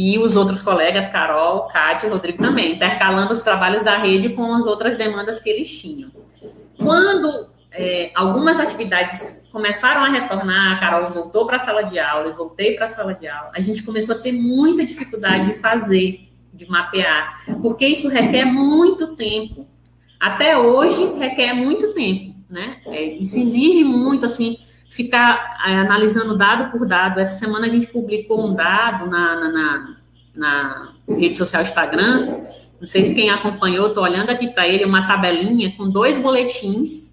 E 0.00 0.16
os 0.16 0.36
outros 0.36 0.62
colegas, 0.62 1.08
Carol, 1.08 1.62
Kátia 1.62 2.06
e 2.06 2.10
Rodrigo 2.10 2.40
também, 2.40 2.74
intercalando 2.74 3.32
os 3.32 3.42
trabalhos 3.42 3.82
da 3.82 3.96
rede 3.96 4.28
com 4.28 4.54
as 4.54 4.64
outras 4.64 4.96
demandas 4.96 5.40
que 5.40 5.50
eles 5.50 5.76
tinham. 5.76 6.08
Quando 6.78 7.48
é, 7.72 8.12
algumas 8.14 8.60
atividades 8.60 9.48
começaram 9.50 10.04
a 10.04 10.08
retornar, 10.08 10.76
a 10.76 10.78
Carol 10.78 11.10
voltou 11.10 11.46
para 11.46 11.56
a 11.56 11.58
sala 11.58 11.82
de 11.82 11.98
aula, 11.98 12.28
e 12.28 12.32
voltei 12.32 12.76
para 12.76 12.84
a 12.86 12.88
sala 12.88 13.12
de 13.12 13.26
aula, 13.26 13.50
a 13.52 13.60
gente 13.60 13.82
começou 13.82 14.14
a 14.14 14.18
ter 14.20 14.30
muita 14.30 14.86
dificuldade 14.86 15.46
de 15.46 15.54
fazer, 15.54 16.28
de 16.54 16.70
mapear, 16.70 17.42
porque 17.60 17.84
isso 17.84 18.08
requer 18.08 18.44
muito 18.44 19.16
tempo. 19.16 19.66
Até 20.20 20.56
hoje 20.56 21.12
requer 21.18 21.54
muito 21.54 21.92
tempo, 21.92 22.36
né? 22.48 22.76
É, 22.86 23.02
isso 23.02 23.36
exige 23.36 23.82
muito, 23.82 24.24
assim, 24.24 24.58
ficar 24.88 25.58
é, 25.66 25.76
analisando 25.76 26.36
dado 26.36 26.70
por 26.70 26.86
dado. 26.86 27.20
Essa 27.20 27.34
semana 27.34 27.66
a 27.66 27.68
gente 27.68 27.86
publicou 27.88 28.44
um 28.44 28.54
dado 28.54 29.06
na, 29.06 29.36
na, 29.36 29.48
na, 29.48 29.96
na 30.34 30.92
rede 31.08 31.36
social 31.36 31.62
Instagram. 31.62 32.38
Não 32.80 32.86
sei 32.86 33.04
se 33.04 33.14
quem 33.14 33.28
acompanhou, 33.28 33.88
estou 33.88 34.04
olhando 34.04 34.30
aqui 34.30 34.48
para 34.48 34.66
ele, 34.66 34.84
uma 34.84 35.06
tabelinha 35.06 35.74
com 35.76 35.88
dois 35.88 36.16
boletins 36.16 37.12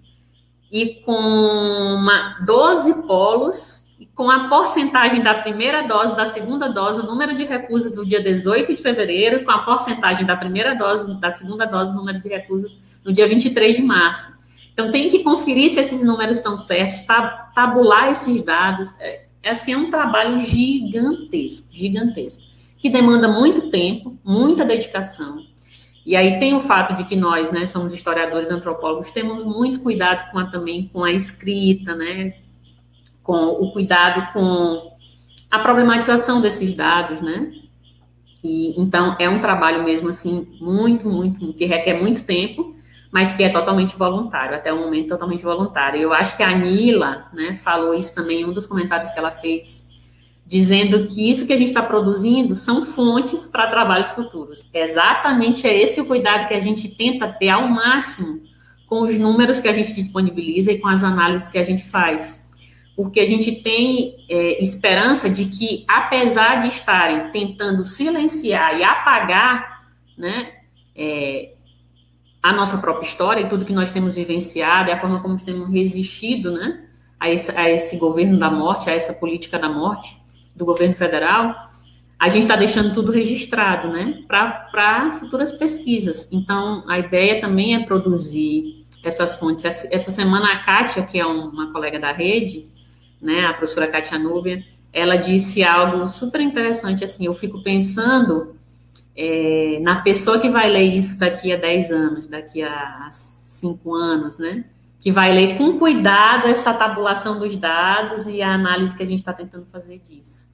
e 0.70 1.02
com 1.04 1.12
uma, 1.12 2.38
12 2.44 3.02
polos, 3.02 3.86
e 3.98 4.06
com 4.06 4.30
a 4.30 4.48
porcentagem 4.48 5.22
da 5.22 5.34
primeira 5.34 5.82
dose, 5.82 6.14
da 6.14 6.26
segunda 6.26 6.68
dose, 6.68 7.00
o 7.00 7.06
número 7.06 7.34
de 7.34 7.44
recusas 7.44 7.92
do 7.92 8.04
dia 8.04 8.22
18 8.22 8.74
de 8.74 8.82
fevereiro, 8.82 9.44
com 9.44 9.50
a 9.50 9.58
porcentagem 9.58 10.26
da 10.26 10.36
primeira 10.36 10.74
dose, 10.74 11.18
da 11.18 11.30
segunda 11.30 11.64
dose, 11.64 11.92
o 11.92 11.96
número 11.96 12.20
de 12.20 12.28
recusas 12.28 12.76
no 13.04 13.12
dia 13.12 13.26
23 13.26 13.76
de 13.76 13.82
março. 13.82 14.35
Então, 14.76 14.92
tem 14.92 15.08
que 15.08 15.20
conferir 15.20 15.70
se 15.70 15.80
esses 15.80 16.04
números 16.04 16.36
estão 16.36 16.58
certos, 16.58 17.02
tabular 17.54 18.10
esses 18.10 18.42
dados. 18.42 18.94
É, 19.00 19.24
é, 19.42 19.50
assim, 19.52 19.72
é 19.72 19.78
um 19.78 19.90
trabalho 19.90 20.38
gigantesco, 20.38 21.68
gigantesco, 21.72 22.42
que 22.78 22.90
demanda 22.90 23.26
muito 23.26 23.70
tempo, 23.70 24.18
muita 24.22 24.66
dedicação. 24.66 25.38
E 26.04 26.14
aí 26.14 26.38
tem 26.38 26.54
o 26.54 26.60
fato 26.60 26.92
de 26.92 27.04
que 27.04 27.16
nós, 27.16 27.50
né, 27.50 27.66
somos 27.66 27.94
historiadores, 27.94 28.50
antropólogos, 28.50 29.10
temos 29.10 29.44
muito 29.44 29.80
cuidado 29.80 30.30
com 30.30 30.38
a, 30.38 30.44
também 30.44 30.90
com 30.92 31.02
a 31.02 31.10
escrita, 31.10 31.94
né, 31.94 32.34
com 33.22 33.46
o 33.46 33.72
cuidado 33.72 34.30
com 34.34 34.92
a 35.50 35.58
problematização 35.58 36.42
desses 36.42 36.74
dados, 36.74 37.22
né? 37.22 37.50
E 38.44 38.78
então 38.78 39.16
é 39.18 39.28
um 39.28 39.40
trabalho 39.40 39.82
mesmo 39.82 40.10
assim 40.10 40.46
muito, 40.60 41.08
muito 41.08 41.54
que 41.54 41.64
requer 41.64 41.94
muito 41.98 42.24
tempo 42.24 42.75
mas 43.10 43.32
que 43.32 43.42
é 43.42 43.48
totalmente 43.48 43.96
voluntário, 43.96 44.54
até 44.54 44.72
o 44.72 44.78
momento 44.78 45.08
totalmente 45.08 45.42
voluntário. 45.42 46.00
Eu 46.00 46.12
acho 46.12 46.36
que 46.36 46.42
a 46.42 46.50
Anila, 46.50 47.26
né, 47.32 47.54
falou 47.54 47.94
isso 47.94 48.14
também 48.14 48.42
em 48.42 48.44
um 48.44 48.52
dos 48.52 48.66
comentários 48.66 49.10
que 49.10 49.18
ela 49.18 49.30
fez, 49.30 49.86
dizendo 50.46 51.04
que 51.06 51.28
isso 51.28 51.46
que 51.46 51.52
a 51.52 51.56
gente 51.56 51.68
está 51.68 51.82
produzindo 51.82 52.54
são 52.54 52.82
fontes 52.82 53.46
para 53.46 53.66
trabalhos 53.66 54.10
futuros. 54.10 54.68
Exatamente 54.72 55.66
é 55.66 55.76
esse 55.76 56.00
o 56.00 56.06
cuidado 56.06 56.46
que 56.46 56.54
a 56.54 56.60
gente 56.60 56.88
tenta 56.88 57.26
ter 57.28 57.48
ao 57.48 57.66
máximo 57.68 58.40
com 58.86 59.00
os 59.00 59.18
números 59.18 59.60
que 59.60 59.68
a 59.68 59.72
gente 59.72 59.92
disponibiliza 59.92 60.70
e 60.70 60.78
com 60.78 60.86
as 60.86 61.02
análises 61.02 61.48
que 61.48 61.58
a 61.58 61.64
gente 61.64 61.82
faz. 61.82 62.44
Porque 62.94 63.20
a 63.20 63.26
gente 63.26 63.52
tem 63.52 64.24
é, 64.30 64.62
esperança 64.62 65.28
de 65.28 65.46
que, 65.46 65.84
apesar 65.88 66.62
de 66.62 66.68
estarem 66.68 67.30
tentando 67.30 67.84
silenciar 67.84 68.78
e 68.78 68.84
apagar 68.84 69.82
né, 70.16 70.52
é, 70.94 71.55
a 72.46 72.52
nossa 72.52 72.78
própria 72.78 73.04
história 73.04 73.40
e 73.40 73.48
tudo 73.48 73.64
que 73.64 73.72
nós 73.72 73.90
temos 73.90 74.14
vivenciado, 74.14 74.88
e 74.88 74.92
a 74.92 74.96
forma 74.96 75.20
como 75.20 75.36
temos 75.44 75.68
resistido 75.68 76.52
né, 76.52 76.84
a, 77.18 77.28
esse, 77.28 77.50
a 77.58 77.68
esse 77.68 77.96
governo 77.96 78.38
da 78.38 78.48
morte, 78.48 78.88
a 78.88 78.92
essa 78.92 79.12
política 79.12 79.58
da 79.58 79.68
morte 79.68 80.16
do 80.54 80.64
governo 80.64 80.94
federal, 80.94 81.56
a 82.16 82.28
gente 82.28 82.44
está 82.44 82.54
deixando 82.54 82.94
tudo 82.94 83.10
registrado 83.10 83.88
né, 83.88 84.22
para 84.28 85.10
futuras 85.10 85.50
pesquisas. 85.50 86.28
Então, 86.30 86.84
a 86.86 87.00
ideia 87.00 87.40
também 87.40 87.74
é 87.74 87.84
produzir 87.84 88.84
essas 89.02 89.36
fontes. 89.36 89.64
Essa, 89.64 89.88
essa 89.90 90.12
semana, 90.12 90.52
a 90.52 90.58
Kátia, 90.60 91.02
que 91.02 91.18
é 91.18 91.26
uma 91.26 91.72
colega 91.72 91.98
da 91.98 92.12
rede, 92.12 92.68
né, 93.20 93.44
a 93.44 93.54
professora 93.54 93.88
Kátia 93.88 94.20
Núbia, 94.20 94.64
ela 94.92 95.16
disse 95.16 95.64
algo 95.64 96.08
super 96.08 96.40
interessante, 96.40 97.02
assim, 97.02 97.26
eu 97.26 97.34
fico 97.34 97.60
pensando 97.60 98.55
é, 99.16 99.78
na 99.80 100.02
pessoa 100.02 100.38
que 100.38 100.48
vai 100.48 100.68
ler 100.68 100.84
isso 100.84 101.18
daqui 101.18 101.52
a 101.52 101.56
10 101.56 101.90
anos, 101.90 102.26
daqui 102.26 102.62
a 102.62 103.08
5 103.10 103.94
anos, 103.94 104.36
né? 104.36 104.64
Que 105.00 105.10
vai 105.10 105.32
ler 105.32 105.56
com 105.56 105.78
cuidado 105.78 106.46
essa 106.48 106.74
tabulação 106.74 107.38
dos 107.38 107.56
dados 107.56 108.26
e 108.26 108.42
a 108.42 108.52
análise 108.52 108.94
que 108.94 109.02
a 109.02 109.06
gente 109.06 109.20
está 109.20 109.32
tentando 109.32 109.64
fazer 109.66 110.02
disso. 110.06 110.46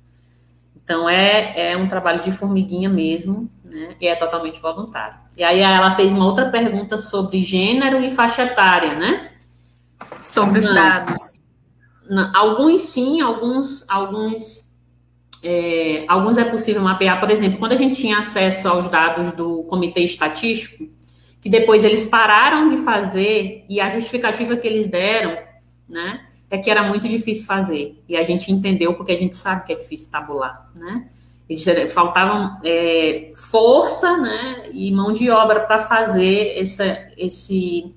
Então, 0.77 1.09
é, 1.09 1.73
é 1.73 1.77
um 1.77 1.89
trabalho 1.89 2.23
de 2.23 2.31
formiguinha 2.31 2.89
mesmo, 2.89 3.51
né? 3.65 3.97
E 4.01 4.07
é 4.07 4.15
totalmente 4.15 4.61
voluntário. 4.61 5.17
E 5.37 5.43
aí 5.43 5.61
ela 5.61 5.95
fez 5.95 6.13
uma 6.13 6.27
outra 6.27 6.51
pergunta 6.51 6.99
sobre 6.99 7.41
gênero 7.41 8.01
e 8.01 8.11
faixa 8.11 8.43
etária, 8.43 8.95
né? 8.95 9.33
Sobre 10.23 10.61
os 10.61 10.73
dados. 10.73 11.41
Não, 12.11 12.31
alguns 12.37 12.81
sim, 12.83 13.21
alguns, 13.21 13.89
alguns 13.89 14.72
é, 15.43 16.05
alguns 16.07 16.39
é 16.39 16.45
possível 16.45 16.83
mapear, 16.83 17.19
por 17.19 17.31
exemplo, 17.31 17.59
quando 17.59 17.73
a 17.73 17.77
gente 17.77 18.01
tinha 18.01 18.19
acesso 18.19 18.69
aos 18.69 18.89
dados 18.89 19.33
do 19.33 19.65
Comitê 19.65 20.01
Estatístico, 20.01 20.87
que 21.41 21.51
depois 21.51 21.85
eles 21.85 22.05
pararam 22.05 22.69
de 22.69 22.77
fazer 22.79 23.65
e 23.69 23.81
a 23.81 23.91
justificativa 23.91 24.57
que 24.57 24.67
eles 24.67 24.87
deram, 24.87 25.37
né, 25.89 26.21
é 26.49 26.59
que 26.59 26.71
era 26.71 26.85
muito 26.85 27.09
difícil 27.09 27.47
fazer. 27.47 28.01
E 28.09 28.17
a 28.17 28.23
gente 28.23 28.53
entendeu 28.53 28.95
porque 28.95 29.13
a 29.13 29.19
gente 29.19 29.35
sabe 29.35 29.67
que 29.67 29.73
é 29.73 29.77
difícil 29.77 30.11
tabular, 30.11 30.71
né? 30.75 31.09
Eles, 31.49 31.93
faltavam 31.93 32.59
é, 32.65 33.33
força, 33.35 34.17
né, 34.19 34.71
e 34.73 34.93
mão 34.93 35.13
de 35.13 35.29
obra 35.29 35.61
para 35.61 35.81
fazer 35.81 36.57
essa, 36.57 37.09
esse, 37.19 37.93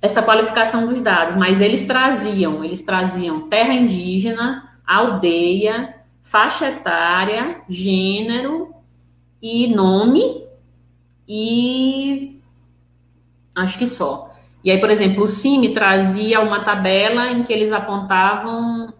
essa 0.00 0.22
qualificação 0.22 0.86
dos 0.86 1.02
dados, 1.02 1.36
mas 1.36 1.60
eles 1.60 1.82
traziam, 1.82 2.64
eles 2.64 2.82
traziam 2.82 3.48
terra 3.48 3.74
indígena, 3.74 4.78
aldeia, 4.86 5.99
faixa 6.30 6.68
etária, 6.68 7.60
gênero 7.68 8.72
e 9.42 9.66
nome 9.74 10.44
e 11.26 12.40
acho 13.56 13.76
que 13.76 13.86
só. 13.86 14.32
E 14.62 14.70
aí, 14.70 14.78
por 14.78 14.90
exemplo, 14.90 15.24
o 15.24 15.28
CIMI 15.28 15.74
trazia 15.74 16.40
uma 16.40 16.60
tabela 16.60 17.32
em 17.32 17.42
que 17.42 17.52
eles 17.52 17.72
apontavam 17.72 18.94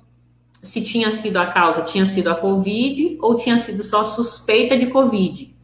se 0.61 0.83
tinha 0.83 1.13
sido 1.13 1.37
a 1.37 1.47
causa, 1.47 1.83
tinha 1.83 2.05
sido 2.05 2.31
a 2.31 2.35
Covid 2.35 3.17
ou 3.21 3.37
tinha 3.37 3.59
sido 3.59 3.85
só 3.85 4.03
suspeita 4.03 4.77
de 4.77 4.87
Covid. 4.87 5.55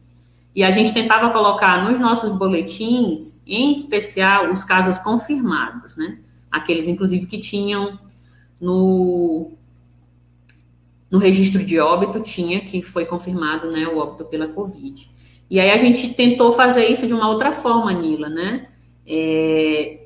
E 0.55 0.63
a 0.63 0.71
gente 0.71 0.93
tentava 0.93 1.31
colocar 1.31 1.83
nos 1.83 1.99
nossos 1.99 2.31
boletins, 2.31 3.41
em 3.45 3.73
especial, 3.73 4.49
os 4.49 4.63
casos 4.63 4.99
confirmados, 4.99 5.97
né? 5.97 6.17
Aqueles, 6.49 6.87
inclusive, 6.87 7.27
que 7.27 7.37
tinham 7.37 7.99
no, 8.59 9.56
no 11.09 11.19
registro 11.19 11.63
de 11.63 11.79
óbito, 11.79 12.19
tinha 12.19 12.61
que 12.61 12.81
foi 12.81 13.05
confirmado, 13.05 13.71
né, 13.71 13.87
o 13.87 13.97
óbito 13.97 14.25
pela 14.25 14.47
Covid. 14.47 15.09
E 15.49 15.59
aí 15.59 15.71
a 15.71 15.77
gente 15.77 16.13
tentou 16.13 16.51
fazer 16.53 16.87
isso 16.87 17.07
de 17.07 17.13
uma 17.13 17.29
outra 17.29 17.53
forma, 17.53 17.93
Nila, 17.93 18.27
né? 18.27 18.67
É, 19.05 20.01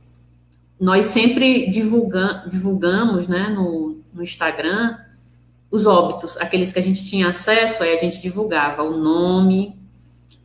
nós 0.80 1.08
sempre 1.08 1.70
divulga, 1.72 2.44
divulgamos, 2.48 3.28
né, 3.28 3.50
no, 3.50 4.00
no 4.14 4.22
Instagram, 4.22 4.98
os 5.72 5.88
óbitos, 5.88 6.38
aqueles 6.38 6.72
que 6.72 6.80
a 6.80 6.84
gente 6.84 7.04
tinha 7.06 7.30
acesso, 7.30 7.82
aí 7.82 7.94
a 7.96 7.98
gente 7.98 8.22
divulgava 8.22 8.84
o 8.84 8.98
nome, 8.98 9.76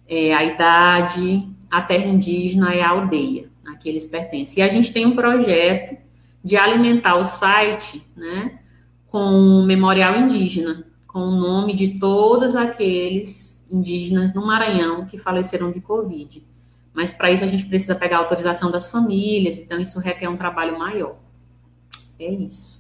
é, 0.09 0.33
a 0.33 0.45
idade, 0.45 1.47
a 1.71 1.83
terra 1.83 2.07
indígena 2.07 2.75
e 2.75 2.81
a 2.81 2.91
aldeia 2.91 3.49
a 3.67 3.75
que 3.75 3.89
eles 3.89 4.07
pertencem. 4.07 4.63
E 4.63 4.67
a 4.67 4.69
gente 4.69 4.93
tem 4.93 5.05
um 5.05 5.17
projeto 5.17 5.97
de 6.43 6.57
alimentar 6.57 7.17
o 7.17 7.25
site, 7.25 8.03
né, 8.17 8.59
com 9.17 9.33
um 9.33 9.65
memorial 9.65 10.15
indígena, 10.15 10.85
com 11.07 11.21
o 11.21 11.37
nome 11.37 11.75
de 11.75 11.99
todos 11.99 12.55
aqueles 12.55 13.67
indígenas 13.73 14.35
no 14.35 14.47
Maranhão 14.47 15.07
que 15.07 15.17
faleceram 15.17 15.73
de 15.73 15.81
Covid. 15.81 16.43
Mas 16.93 17.15
para 17.15 17.31
isso 17.31 17.43
a 17.43 17.47
gente 17.47 17.65
precisa 17.65 17.95
pegar 17.95 18.19
a 18.19 18.21
autorização 18.21 18.71
das 18.71 18.91
famílias, 18.91 19.59
então 19.59 19.81
isso 19.81 19.99
requer 20.01 20.29
um 20.29 20.37
trabalho 20.37 20.79
maior. 20.79 21.17
É 22.21 22.31
isso. 22.31 22.79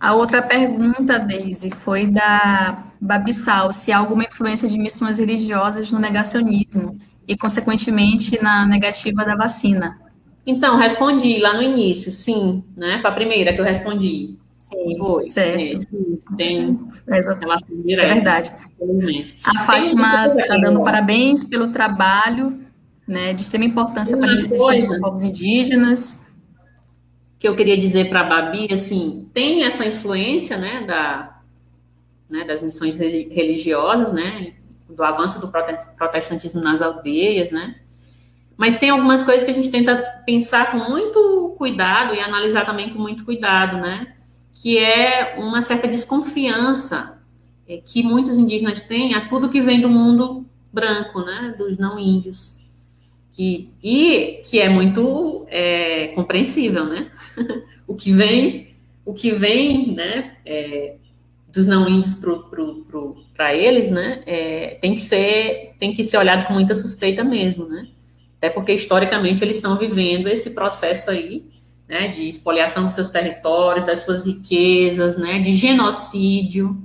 A 0.00 0.14
outra 0.14 0.40
pergunta, 0.40 1.18
Daisy, 1.18 1.70
foi 1.70 2.06
da 2.06 2.82
Babissal, 2.98 3.74
se 3.74 3.92
há 3.92 3.98
alguma 3.98 4.24
influência 4.24 4.66
de 4.66 4.78
missões 4.78 5.18
religiosas 5.18 5.92
no 5.92 5.98
negacionismo 5.98 6.98
e, 7.28 7.36
consequentemente, 7.36 8.42
na 8.42 8.64
negativa 8.64 9.22
da 9.22 9.36
vacina. 9.36 9.98
Então, 10.46 10.78
respondi 10.78 11.40
lá 11.40 11.52
no 11.52 11.62
início, 11.62 12.10
sim, 12.10 12.64
né? 12.74 12.98
Foi 13.00 13.10
a 13.10 13.14
primeira 13.14 13.52
que 13.52 13.60
eu 13.60 13.64
respondi. 13.64 14.42
Sim, 14.68 14.98
foi. 14.98 15.28
Certo. 15.28 15.86
É, 16.30 16.36
tem 16.36 16.78
é, 17.06 17.20
relação 17.20 17.68
direta. 17.84 18.08
É 18.08 18.14
verdade. 18.14 18.52
A 19.44 19.58
Fátima 19.60 20.34
está 20.38 20.56
dando 20.56 20.82
parabéns 20.82 21.44
pelo 21.44 21.68
trabalho, 21.68 22.60
né, 23.06 23.34
de 23.34 23.42
extrema 23.42 23.64
importância 23.64 24.16
Uma 24.16 24.26
para 24.26 24.34
a 24.34 24.40
resistência 24.40 24.88
dos 24.88 25.00
povos 25.00 25.22
indígenas 25.22 26.24
que 27.44 27.48
eu 27.48 27.54
queria 27.54 27.76
dizer 27.76 28.08
para 28.08 28.20
a 28.20 28.24
Babi, 28.24 28.68
assim, 28.72 29.28
tem 29.34 29.64
essa 29.64 29.84
influência, 29.84 30.56
né, 30.56 30.80
da, 30.80 31.40
né, 32.30 32.42
das 32.42 32.62
missões 32.62 32.96
religiosas, 32.96 34.14
né, 34.14 34.54
do 34.88 35.04
avanço 35.04 35.38
do 35.42 35.52
protestantismo 35.94 36.62
nas 36.62 36.80
aldeias, 36.80 37.50
né, 37.50 37.74
mas 38.56 38.78
tem 38.78 38.88
algumas 38.88 39.22
coisas 39.22 39.44
que 39.44 39.50
a 39.50 39.54
gente 39.54 39.68
tenta 39.68 39.94
pensar 40.24 40.70
com 40.70 40.78
muito 40.88 41.54
cuidado 41.58 42.14
e 42.14 42.20
analisar 42.20 42.64
também 42.64 42.88
com 42.88 42.98
muito 42.98 43.26
cuidado, 43.26 43.76
né, 43.76 44.13
que 44.54 44.78
é 44.78 45.34
uma 45.38 45.62
certa 45.62 45.88
desconfiança 45.88 47.18
é, 47.68 47.78
que 47.78 48.02
muitos 48.02 48.38
indígenas 48.38 48.80
têm 48.80 49.14
a 49.14 49.28
tudo 49.28 49.48
que 49.48 49.60
vem 49.60 49.80
do 49.80 49.88
mundo 49.88 50.44
branco, 50.72 51.20
né, 51.20 51.54
dos 51.56 51.78
não 51.78 51.98
índios 51.98 52.56
que, 53.32 53.70
e 53.82 54.42
que 54.48 54.60
é 54.60 54.68
muito 54.68 55.44
é, 55.48 56.08
compreensível, 56.08 56.84
né? 56.84 57.10
o 57.86 57.94
que 57.94 58.12
vem, 58.12 58.68
o 59.04 59.12
que 59.12 59.32
vem, 59.32 59.92
né, 59.92 60.36
é, 60.46 60.94
dos 61.52 61.66
não 61.66 61.88
índios 61.88 62.16
para 63.34 63.54
eles, 63.54 63.90
né, 63.90 64.22
tem 64.80 64.94
que 64.94 65.00
ser 65.00 65.74
tem 65.78 65.92
que 65.92 66.04
ser 66.04 66.16
olhado 66.18 66.46
com 66.46 66.52
muita 66.52 66.74
suspeita 66.74 67.22
mesmo, 67.22 67.66
né? 67.66 67.88
Até 68.38 68.50
porque 68.50 68.72
historicamente 68.72 69.42
eles 69.42 69.56
estão 69.56 69.76
vivendo 69.78 70.28
esse 70.28 70.50
processo 70.50 71.10
aí, 71.10 71.44
né, 71.88 72.08
de 72.08 72.28
expoliação 72.28 72.84
dos 72.84 72.94
seus 72.94 73.10
territórios, 73.10 73.84
das 73.84 74.00
suas 74.00 74.24
riquezas, 74.24 75.16
né, 75.16 75.38
de 75.38 75.52
genocídio, 75.52 76.76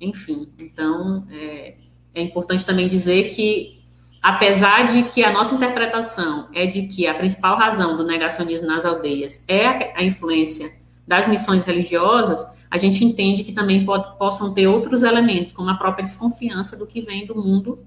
enfim. 0.00 0.48
Então 0.58 1.26
é, 1.30 1.74
é 2.14 2.22
importante 2.22 2.64
também 2.64 2.88
dizer 2.88 3.34
que 3.34 3.76
apesar 4.22 4.86
de 4.88 5.04
que 5.04 5.22
a 5.22 5.32
nossa 5.32 5.54
interpretação 5.54 6.48
é 6.52 6.66
de 6.66 6.82
que 6.88 7.06
a 7.06 7.14
principal 7.14 7.56
razão 7.56 7.96
do 7.96 8.04
negacionismo 8.04 8.66
nas 8.66 8.84
aldeias 8.84 9.44
é 9.46 9.96
a 9.96 10.02
influência 10.02 10.72
das 11.06 11.28
missões 11.28 11.64
religiosas, 11.64 12.44
a 12.68 12.78
gente 12.78 13.04
entende 13.04 13.44
que 13.44 13.52
também 13.52 13.86
pode, 13.86 14.18
possam 14.18 14.52
ter 14.52 14.66
outros 14.66 15.04
elementos, 15.04 15.52
como 15.52 15.70
a 15.70 15.76
própria 15.76 16.04
desconfiança 16.04 16.76
do 16.76 16.86
que 16.86 17.00
vem 17.00 17.24
do 17.24 17.36
mundo, 17.36 17.78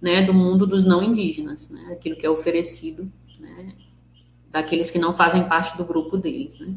né, 0.00 0.22
do 0.22 0.32
mundo 0.32 0.66
dos 0.66 0.84
não 0.84 1.02
indígenas, 1.02 1.68
né, 1.68 1.88
aquilo 1.90 2.14
que 2.14 2.24
é 2.24 2.30
oferecido, 2.30 3.10
daqueles 4.54 4.88
que 4.90 4.98
não 4.98 5.12
fazem 5.12 5.42
parte 5.44 5.76
do 5.76 5.84
grupo 5.84 6.16
deles, 6.16 6.60
né. 6.60 6.74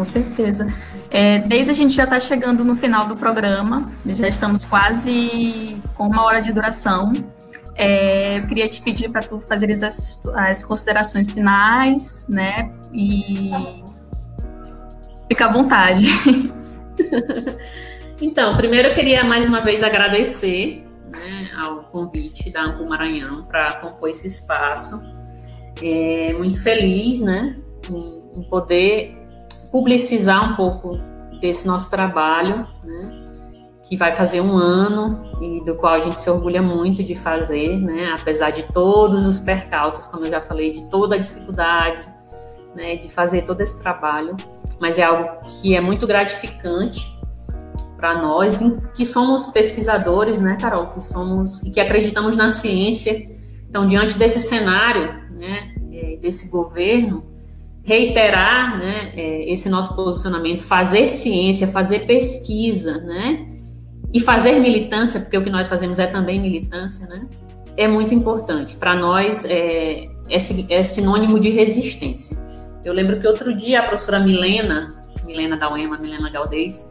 com 0.00 0.04
certeza. 0.04 0.66
É, 1.10 1.40
desde 1.40 1.70
a 1.72 1.74
gente 1.74 1.92
já 1.92 2.04
está 2.04 2.18
chegando 2.18 2.64
no 2.64 2.74
final 2.74 3.06
do 3.06 3.14
programa, 3.14 3.92
já 4.06 4.26
estamos 4.26 4.64
quase 4.64 5.76
com 5.94 6.06
uma 6.06 6.24
hora 6.24 6.40
de 6.40 6.50
duração. 6.52 7.12
É, 7.82 8.38
eu 8.38 8.46
queria 8.46 8.68
te 8.68 8.82
pedir 8.82 9.08
para 9.08 9.22
tu 9.22 9.40
fazer 9.40 9.72
as, 9.72 10.20
as 10.34 10.62
considerações 10.62 11.30
finais, 11.30 12.26
né? 12.28 12.70
E 12.92 13.50
fica 15.28 15.46
à 15.46 15.52
vontade. 15.52 16.06
Então, 18.22 18.54
primeiro 18.54 18.88
eu 18.88 18.94
queria 18.94 19.24
mais 19.24 19.46
uma 19.46 19.62
vez 19.62 19.82
agradecer 19.82 20.84
né, 21.10 21.50
ao 21.56 21.84
convite 21.84 22.50
da 22.50 22.64
Ampul 22.64 22.86
Maranhão 22.86 23.42
para 23.42 23.76
compor 23.76 24.10
esse 24.10 24.26
espaço. 24.26 25.00
É, 25.82 26.34
muito 26.34 26.62
feliz, 26.62 27.22
né, 27.22 27.56
em, 27.88 28.40
em 28.40 28.42
poder 28.42 29.16
publicizar 29.72 30.52
um 30.52 30.54
pouco 30.54 31.00
desse 31.40 31.66
nosso 31.66 31.88
trabalho, 31.88 32.68
né, 32.84 33.19
que 33.90 33.96
vai 33.96 34.12
fazer 34.12 34.40
um 34.40 34.56
ano 34.56 35.32
e 35.40 35.64
do 35.64 35.74
qual 35.74 35.94
a 35.94 35.98
gente 35.98 36.20
se 36.20 36.30
orgulha 36.30 36.62
muito 36.62 37.02
de 37.02 37.16
fazer, 37.16 37.76
né, 37.76 38.14
apesar 38.16 38.50
de 38.50 38.62
todos 38.62 39.26
os 39.26 39.40
percalços, 39.40 40.06
como 40.06 40.26
eu 40.26 40.30
já 40.30 40.40
falei, 40.40 40.70
de 40.70 40.84
toda 40.84 41.16
a 41.16 41.18
dificuldade, 41.18 42.06
né, 42.72 42.94
de 42.94 43.08
fazer 43.08 43.42
todo 43.42 43.60
esse 43.60 43.82
trabalho, 43.82 44.36
mas 44.78 44.96
é 44.96 45.02
algo 45.02 45.28
que 45.44 45.74
é 45.74 45.80
muito 45.80 46.06
gratificante 46.06 47.04
para 47.96 48.22
nós, 48.22 48.62
que 48.94 49.04
somos 49.04 49.48
pesquisadores, 49.48 50.40
né, 50.40 50.56
Carol, 50.60 50.86
que 50.86 51.02
somos 51.02 51.60
e 51.62 51.70
que 51.70 51.80
acreditamos 51.80 52.36
na 52.36 52.48
ciência. 52.48 53.28
Então, 53.68 53.84
diante 53.86 54.16
desse 54.16 54.40
cenário, 54.40 55.14
né, 55.32 55.74
é, 55.92 56.16
desse 56.16 56.48
governo, 56.48 57.24
reiterar 57.82 58.78
né, 58.78 59.12
é, 59.16 59.52
esse 59.52 59.68
nosso 59.68 59.96
posicionamento, 59.96 60.62
fazer 60.62 61.08
ciência, 61.08 61.66
fazer 61.66 62.06
pesquisa, 62.06 62.98
né, 62.98 63.58
e 64.12 64.20
fazer 64.20 64.58
militância, 64.58 65.20
porque 65.20 65.36
o 65.36 65.44
que 65.44 65.50
nós 65.50 65.68
fazemos 65.68 65.98
é 65.98 66.06
também 66.06 66.40
militância, 66.40 67.06
né, 67.06 67.26
é 67.76 67.86
muito 67.86 68.14
importante. 68.14 68.76
Para 68.76 68.94
nós 68.94 69.44
é, 69.44 70.04
é, 70.28 70.36
é, 70.68 70.82
sinônimo 70.82 71.38
de 71.38 71.50
resistência. 71.50 72.36
Eu 72.84 72.92
lembro 72.92 73.20
que 73.20 73.26
outro 73.26 73.54
dia 73.54 73.80
a 73.80 73.82
professora 73.82 74.20
Milena, 74.20 74.88
Milena 75.24 75.56
da 75.56 75.72
UEMA, 75.72 75.98
Milena 75.98 76.28
Galdez, 76.30 76.90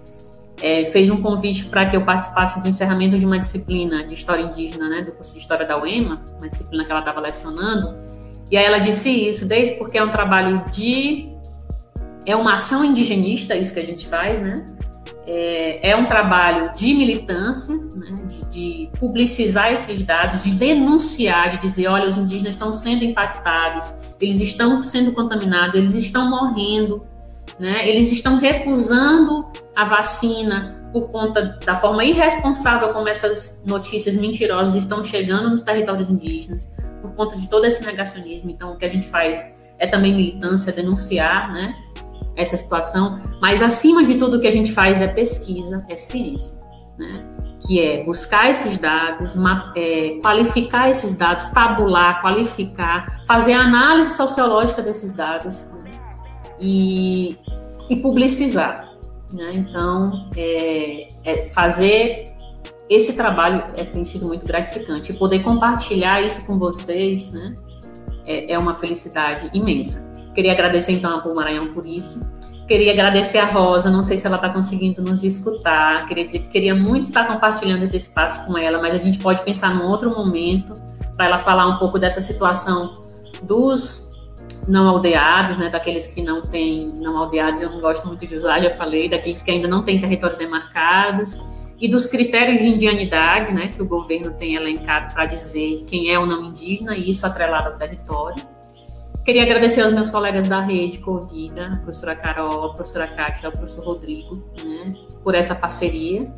é, 0.62 0.86
fez 0.86 1.10
um 1.10 1.22
convite 1.22 1.66
para 1.66 1.90
que 1.90 1.96
eu 1.96 2.04
participasse 2.04 2.62
do 2.62 2.68
encerramento 2.68 3.18
de 3.18 3.26
uma 3.26 3.40
disciplina 3.40 4.04
de 4.04 4.14
História 4.14 4.44
Indígena, 4.44 4.90
né, 4.90 5.02
do 5.02 5.12
curso 5.12 5.34
de 5.34 5.40
História 5.40 5.66
da 5.66 5.82
UEMA, 5.82 6.22
uma 6.38 6.50
disciplina 6.50 6.84
que 6.84 6.92
ela 6.92 7.00
estava 7.00 7.22
lecionando, 7.22 7.96
e 8.52 8.58
aí 8.58 8.66
ela 8.66 8.80
disse 8.80 9.10
isso, 9.10 9.46
desde 9.46 9.76
porque 9.76 9.98
é 9.98 10.04
um 10.04 10.10
trabalho 10.10 10.64
de... 10.72 11.30
é 12.26 12.36
uma 12.36 12.56
ação 12.56 12.84
indigenista, 12.84 13.56
isso 13.56 13.74
que 13.74 13.80
a 13.80 13.86
gente 13.86 14.08
faz, 14.08 14.42
né, 14.42 14.66
é, 15.26 15.92
é 15.92 15.96
um 15.96 16.06
trabalho 16.06 16.74
de 16.74 16.94
militância, 16.94 17.76
né, 17.76 18.16
de, 18.28 18.46
de, 18.50 18.90
publicizar 19.00 19.72
esses 19.72 20.02
dados, 20.02 20.44
de 20.44 20.52
denunciar, 20.52 21.52
de 21.52 21.62
dizer, 21.62 21.88
olha, 21.88 22.08
os 22.08 22.18
indígenas 22.18 22.56
estão 22.56 22.74
sendo 22.74 23.04
impactados, 23.04 23.94
eles 24.20 24.42
estão 24.42 24.82
sendo 24.82 25.12
contaminados, 25.12 25.76
eles 25.76 25.96
estão 25.96 26.30
morrendo, 26.30 27.06
né, 27.60 27.88
eles 27.88 28.12
estão 28.12 28.38
recusando 28.38 29.46
a 29.76 29.86
vacina 29.86 30.80
por 30.92 31.10
conta 31.12 31.60
da 31.64 31.76
forma 31.76 32.04
irresponsável 32.04 32.90
como 32.90 33.08
essas 33.08 33.62
notícias 33.66 34.16
mentirosas 34.16 34.76
estão 34.76 35.04
chegando 35.04 35.50
nos 35.50 35.62
territórios 35.62 36.10
indígenas, 36.10 36.72
por 37.02 37.14
conta 37.14 37.36
de 37.38 37.48
todo 37.48 37.66
esse 37.66 37.86
negacionismo. 37.86 38.50
Então, 38.50 38.74
o 38.74 38.78
que 38.78 38.86
a 38.86 38.90
gente 38.90 39.08
faz 39.08 39.56
é 39.78 39.86
também 39.86 40.14
militância, 40.14 40.74
denunciar, 40.74 41.52
né, 41.54 41.76
essa 42.40 42.56
situação, 42.56 43.20
mas 43.42 43.62
acima 43.62 44.04
de 44.04 44.16
tudo 44.16 44.38
o 44.38 44.42
que 44.42 44.48
a 44.48 44.52
gente 44.52 44.72
faz 44.72 45.02
é 45.02 45.08
pesquisa, 45.08 45.84
é 45.90 45.96
ciência, 45.96 46.58
né? 46.98 47.26
que 47.68 47.82
é 47.82 48.04
buscar 48.06 48.50
esses 48.50 48.78
dados, 48.78 49.36
é, 49.76 50.18
qualificar 50.22 50.90
esses 50.90 51.14
dados, 51.14 51.48
tabular, 51.50 52.22
qualificar, 52.22 53.22
fazer 53.28 53.52
análise 53.54 54.16
sociológica 54.16 54.82
desses 54.82 55.12
dados 55.12 55.68
né? 55.84 56.00
e, 56.60 57.38
e 57.90 57.98
publicizar. 57.98 58.90
Né? 59.34 59.52
Então, 59.56 60.30
é, 60.38 61.10
é 61.26 61.46
fazer 61.48 62.34
esse 62.90 63.14
trabalho 63.14 63.64
é, 63.76 63.84
tem 63.84 64.04
sido 64.06 64.26
muito 64.26 64.46
gratificante. 64.46 65.12
E 65.12 65.16
poder 65.16 65.40
compartilhar 65.40 66.22
isso 66.22 66.46
com 66.46 66.58
vocês 66.58 67.34
né? 67.34 67.54
é, 68.26 68.54
é 68.54 68.58
uma 68.58 68.74
felicidade 68.74 69.50
imensa. 69.54 70.09
Queria 70.40 70.54
agradecer 70.54 70.94
então 70.94 71.18
a 71.18 71.20
Pul 71.20 71.36
Maranhão 71.36 71.68
por 71.68 71.86
isso. 71.86 72.26
Queria 72.66 72.94
agradecer 72.94 73.40
a 73.40 73.46
Rosa, 73.46 73.90
não 73.90 74.02
sei 74.02 74.18
se 74.18 74.26
ela 74.26 74.38
está 74.38 74.50
conseguindo 74.50 75.02
nos 75.02 75.22
escutar. 75.22 76.06
Queria 76.08 76.26
dizer 76.26 76.40
que 76.40 76.48
queria 76.48 76.74
muito 76.74 77.08
estar 77.08 77.28
compartilhando 77.28 77.84
esse 77.84 77.98
espaço 77.98 78.46
com 78.46 78.58
ela, 78.58 78.82
mas 78.82 78.96
a 78.96 78.98
gente 78.98 79.20
pode 79.20 79.44
pensar 79.44 79.76
num 79.76 79.86
outro 79.86 80.10
momento 80.10 80.72
para 81.18 81.26
ela 81.26 81.38
falar 81.38 81.68
um 81.68 81.76
pouco 81.76 82.00
dessa 82.00 82.22
situação 82.22 83.04
dos 83.44 84.10
não 84.66 84.88
aldeados, 84.88 85.58
né, 85.58 85.68
daqueles 85.68 86.08
que 86.08 86.22
não 86.22 86.42
têm 86.42 86.94
não 87.00 87.18
aldeados, 87.18 87.62
eu 87.62 87.70
não 87.70 87.82
gosto 87.82 88.08
muito 88.08 88.26
de 88.26 88.34
usar, 88.34 88.62
já 88.62 88.70
falei, 88.78 89.10
daqueles 89.10 89.42
que 89.42 89.52
ainda 89.52 89.68
não 89.68 89.84
têm 89.84 90.00
território 90.00 90.38
demarcados 90.38 91.38
e 91.82 91.90
dos 91.90 92.08
critérios 92.08 92.62
de 92.62 92.70
indianidade, 92.70 93.52
né, 93.52 93.74
que 93.76 93.82
o 93.82 93.86
governo 93.86 94.32
tem 94.32 94.56
elencado 94.56 95.14
para 95.14 95.26
dizer 95.26 95.84
quem 95.86 96.10
é 96.10 96.18
ou 96.18 96.26
não 96.26 96.46
indígena 96.46 96.96
e 96.96 97.10
isso 97.10 97.26
atrelado 97.26 97.72
ao 97.72 97.78
território. 97.78 98.42
Queria 99.26 99.44
agradecer 99.44 99.82
aos 99.82 99.94
meus 99.94 100.10
colegas 100.10 100.48
da 100.48 100.60
rede 100.60 101.00
Covida, 101.00 101.68
a 101.68 101.78
professora 101.78 102.16
Carol, 102.16 102.66
a 102.66 102.74
professora 102.74 103.08
Kátia, 103.08 103.50
o 103.50 103.52
professor 103.52 103.84
Rodrigo, 103.86 104.44
né, 104.64 104.96
por 105.24 105.36
essa 105.36 105.54
parceria 105.54 106.34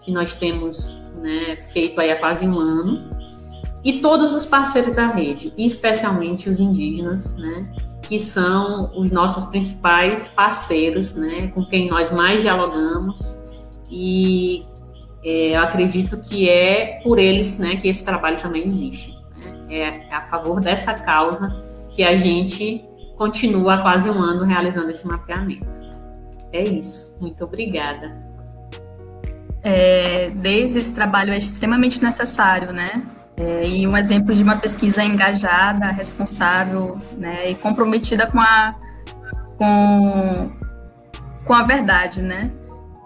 que 0.00 0.10
nós 0.10 0.34
temos 0.34 0.98
né, 1.20 1.56
feito 1.56 2.00
aí 2.00 2.10
há 2.10 2.16
quase 2.16 2.48
um 2.48 2.58
ano. 2.58 2.98
E 3.84 4.00
todos 4.00 4.32
os 4.32 4.46
parceiros 4.46 4.94
da 4.94 5.06
rede, 5.08 5.52
especialmente 5.58 6.48
os 6.48 6.60
indígenas, 6.60 7.36
né, 7.36 7.70
que 8.02 8.18
são 8.18 8.90
os 8.96 9.10
nossos 9.10 9.44
principais 9.46 10.28
parceiros, 10.28 11.14
né, 11.14 11.48
com 11.48 11.64
quem 11.64 11.90
nós 11.90 12.10
mais 12.10 12.42
dialogamos. 12.42 13.36
E 13.90 14.64
é, 15.24 15.56
eu 15.56 15.60
acredito 15.60 16.16
que 16.22 16.48
é 16.48 17.00
por 17.02 17.18
eles 17.18 17.58
né, 17.58 17.76
que 17.76 17.88
esse 17.88 18.04
trabalho 18.04 18.40
também 18.40 18.66
existe. 18.66 19.14
Né, 19.36 19.66
é 20.08 20.14
a 20.14 20.22
favor 20.22 20.60
dessa 20.60 20.94
causa 20.94 21.69
que 21.90 22.02
a 22.02 22.16
gente 22.16 22.84
continua 23.16 23.74
há 23.74 23.78
quase 23.82 24.08
um 24.08 24.20
ano 24.20 24.44
realizando 24.44 24.90
esse 24.90 25.06
mapeamento. 25.06 25.68
É 26.52 26.62
isso. 26.62 27.16
Muito 27.20 27.44
obrigada. 27.44 28.18
É, 29.62 30.30
desde 30.34 30.78
esse 30.78 30.94
trabalho 30.94 31.32
é 31.32 31.38
extremamente 31.38 32.02
necessário, 32.02 32.72
né? 32.72 33.02
É, 33.36 33.66
e 33.66 33.86
um 33.86 33.96
exemplo 33.96 34.34
de 34.34 34.42
uma 34.42 34.56
pesquisa 34.56 35.02
engajada, 35.02 35.86
responsável, 35.86 36.98
né, 37.16 37.50
e 37.50 37.54
comprometida 37.54 38.26
com 38.26 38.38
a 38.38 38.74
com, 39.56 40.50
com 41.44 41.54
a 41.54 41.62
verdade, 41.62 42.22
né? 42.22 42.50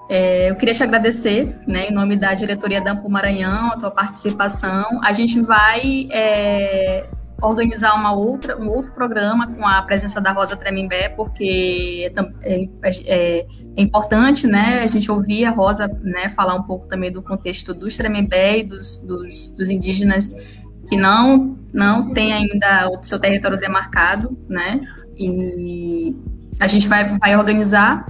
É, 0.09 0.51
eu 0.51 0.57
queria 0.57 0.75
te 0.75 0.83
agradecer, 0.83 1.57
né, 1.67 1.89
em 1.89 1.93
nome 1.93 2.15
da 2.15 2.35
diretoria 2.35 2.81
da 2.81 2.93
Ampo 2.93 3.09
Maranhão, 3.09 3.73
a 3.73 3.77
tua 3.77 3.91
participação. 3.91 5.01
A 5.03 5.13
gente 5.13 5.41
vai 5.41 6.09
é, 6.13 7.07
organizar 7.43 7.95
uma 7.95 8.13
outra, 8.13 8.57
um 8.59 8.69
outro 8.69 8.93
programa 8.93 9.47
com 9.47 9.67
a 9.67 9.83
presença 9.83 10.21
da 10.21 10.33
Rosa 10.33 10.57
Tremimbé, 10.57 11.09
porque 11.09 12.11
é, 12.15 12.21
é, 12.43 12.69
é, 12.85 13.39
é, 13.39 13.47
importante, 13.77 14.47
né, 14.47 14.81
a 14.83 14.87
gente 14.87 15.11
ouvir 15.11 15.45
a 15.45 15.51
Rosa, 15.51 15.89
né, 16.03 16.29
falar 16.29 16.55
um 16.55 16.63
pouco 16.63 16.87
também 16.87 17.11
do 17.11 17.23
contexto 17.23 17.75
dos 17.75 17.97
Tremimbé 17.97 18.59
e 18.59 18.63
dos, 18.63 18.97
dos, 18.99 19.51
dos 19.51 19.69
indígenas 19.69 20.63
que 20.89 20.97
não, 20.97 21.59
não 21.73 22.13
tem 22.13 22.33
ainda 22.33 22.89
o 22.91 23.03
seu 23.03 23.19
território 23.19 23.59
demarcado, 23.59 24.37
né, 24.49 24.81
e 25.17 26.15
a 26.61 26.67
gente 26.67 26.89
vai, 26.89 27.19
vai 27.19 27.37
organizar. 27.37 28.07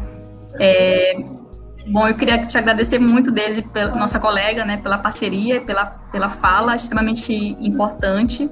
É, 0.59 1.16
bom, 1.89 2.07
eu 2.07 2.14
queria 2.14 2.39
te 2.39 2.57
agradecer 2.57 2.99
muito, 2.99 3.31
desde 3.31 3.62
pela 3.62 3.95
nossa 3.95 4.20
colega, 4.20 4.64
né, 4.64 4.77
pela 4.77 4.99
parceria, 4.99 5.61
pela, 5.61 5.87
pela 5.87 6.29
fala 6.29 6.77
extremamente 6.77 7.33
importante. 7.59 8.49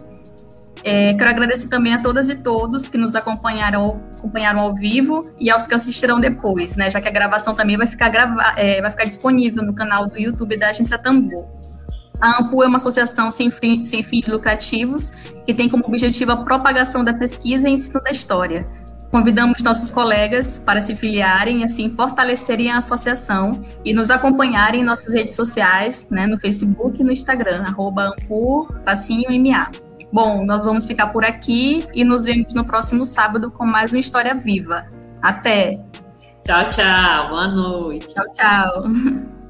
É, 0.85 1.15
quero 1.15 1.31
agradecer 1.31 1.69
também 1.69 1.95
a 1.95 1.99
todas 1.99 2.29
e 2.29 2.35
todos 2.35 2.89
que 2.89 2.99
nos 2.99 3.15
acompanharam, 3.15 4.03
acompanharam 4.19 4.61
ao 4.61 4.75
vivo 4.75 5.31
e 5.39 5.49
aos 5.49 5.67
que 5.67 5.75
assistirão 5.75 6.19
depois, 6.19 6.75
né? 6.75 6.91
Já 6.91 7.01
que 7.01 7.09
a 7.09 7.11
gravação 7.11 7.55
também 7.55 7.77
vai 7.77 7.87
ficar, 7.87 8.09
grava 8.09 8.53
é, 8.57 8.81
vai 8.81 8.91
ficar 8.91 9.05
disponível 9.05 9.65
no 9.65 9.75
canal 9.75 10.07
do 10.07 10.19
YouTube 10.19 10.57
da 10.57 10.71
Agência 10.71 10.99
Tambor. 10.99 11.47
A 12.21 12.39
AMPU 12.39 12.63
é 12.63 12.67
uma 12.67 12.77
associação 12.77 13.31
sem, 13.31 13.51
sem 13.85 14.03
fins 14.03 14.27
lucrativos 14.27 15.11
que 15.45 15.53
tem 15.53 15.69
como 15.69 15.85
objetivo 15.87 16.33
a 16.33 16.37
propagação 16.37 17.03
da 17.05 17.13
pesquisa 17.13 17.69
e 17.69 17.73
ensino 17.73 18.01
da 18.01 18.11
história. 18.11 18.67
Convidamos 19.11 19.63
nossos 19.63 19.91
colegas 19.91 20.59
para 20.59 20.81
se 20.81 20.97
filiarem 20.97 21.61
e 21.61 21.65
assim 21.65 21.95
fortalecerem 21.95 22.71
a 22.71 22.79
associação 22.79 23.61
e 23.85 23.93
nos 23.93 24.11
acompanharem 24.11 24.81
em 24.81 24.85
nossas 24.85 25.13
redes 25.13 25.35
sociais, 25.35 26.07
né, 26.11 26.27
no 26.27 26.39
Facebook 26.39 27.01
e 27.01 27.05
no 27.05 27.13
Instagram, 27.13 27.63
arroba 27.67 28.15
AMPU, 28.17 28.69
MA. 29.29 29.71
Bom, 30.13 30.45
nós 30.45 30.63
vamos 30.63 30.87
ficar 30.87 31.09
por 31.09 31.25
aqui 31.25 31.87
e 31.95 32.05
nos 32.05 32.25
vemos 32.25 32.53
no 32.53 32.65
próximo 32.65 33.05
sábado 33.05 33.51
com 33.51 33.65
mais 33.65 33.93
uma 33.93 34.01
história 34.01 34.35
viva. 34.35 34.87
Até! 35.23 35.81
Tchau, 36.45 36.69
tchau. 36.69 37.29
Boa 37.29 37.49
noite. 37.49 38.13
Tchau, 38.13 38.25
tchau. 38.33 39.33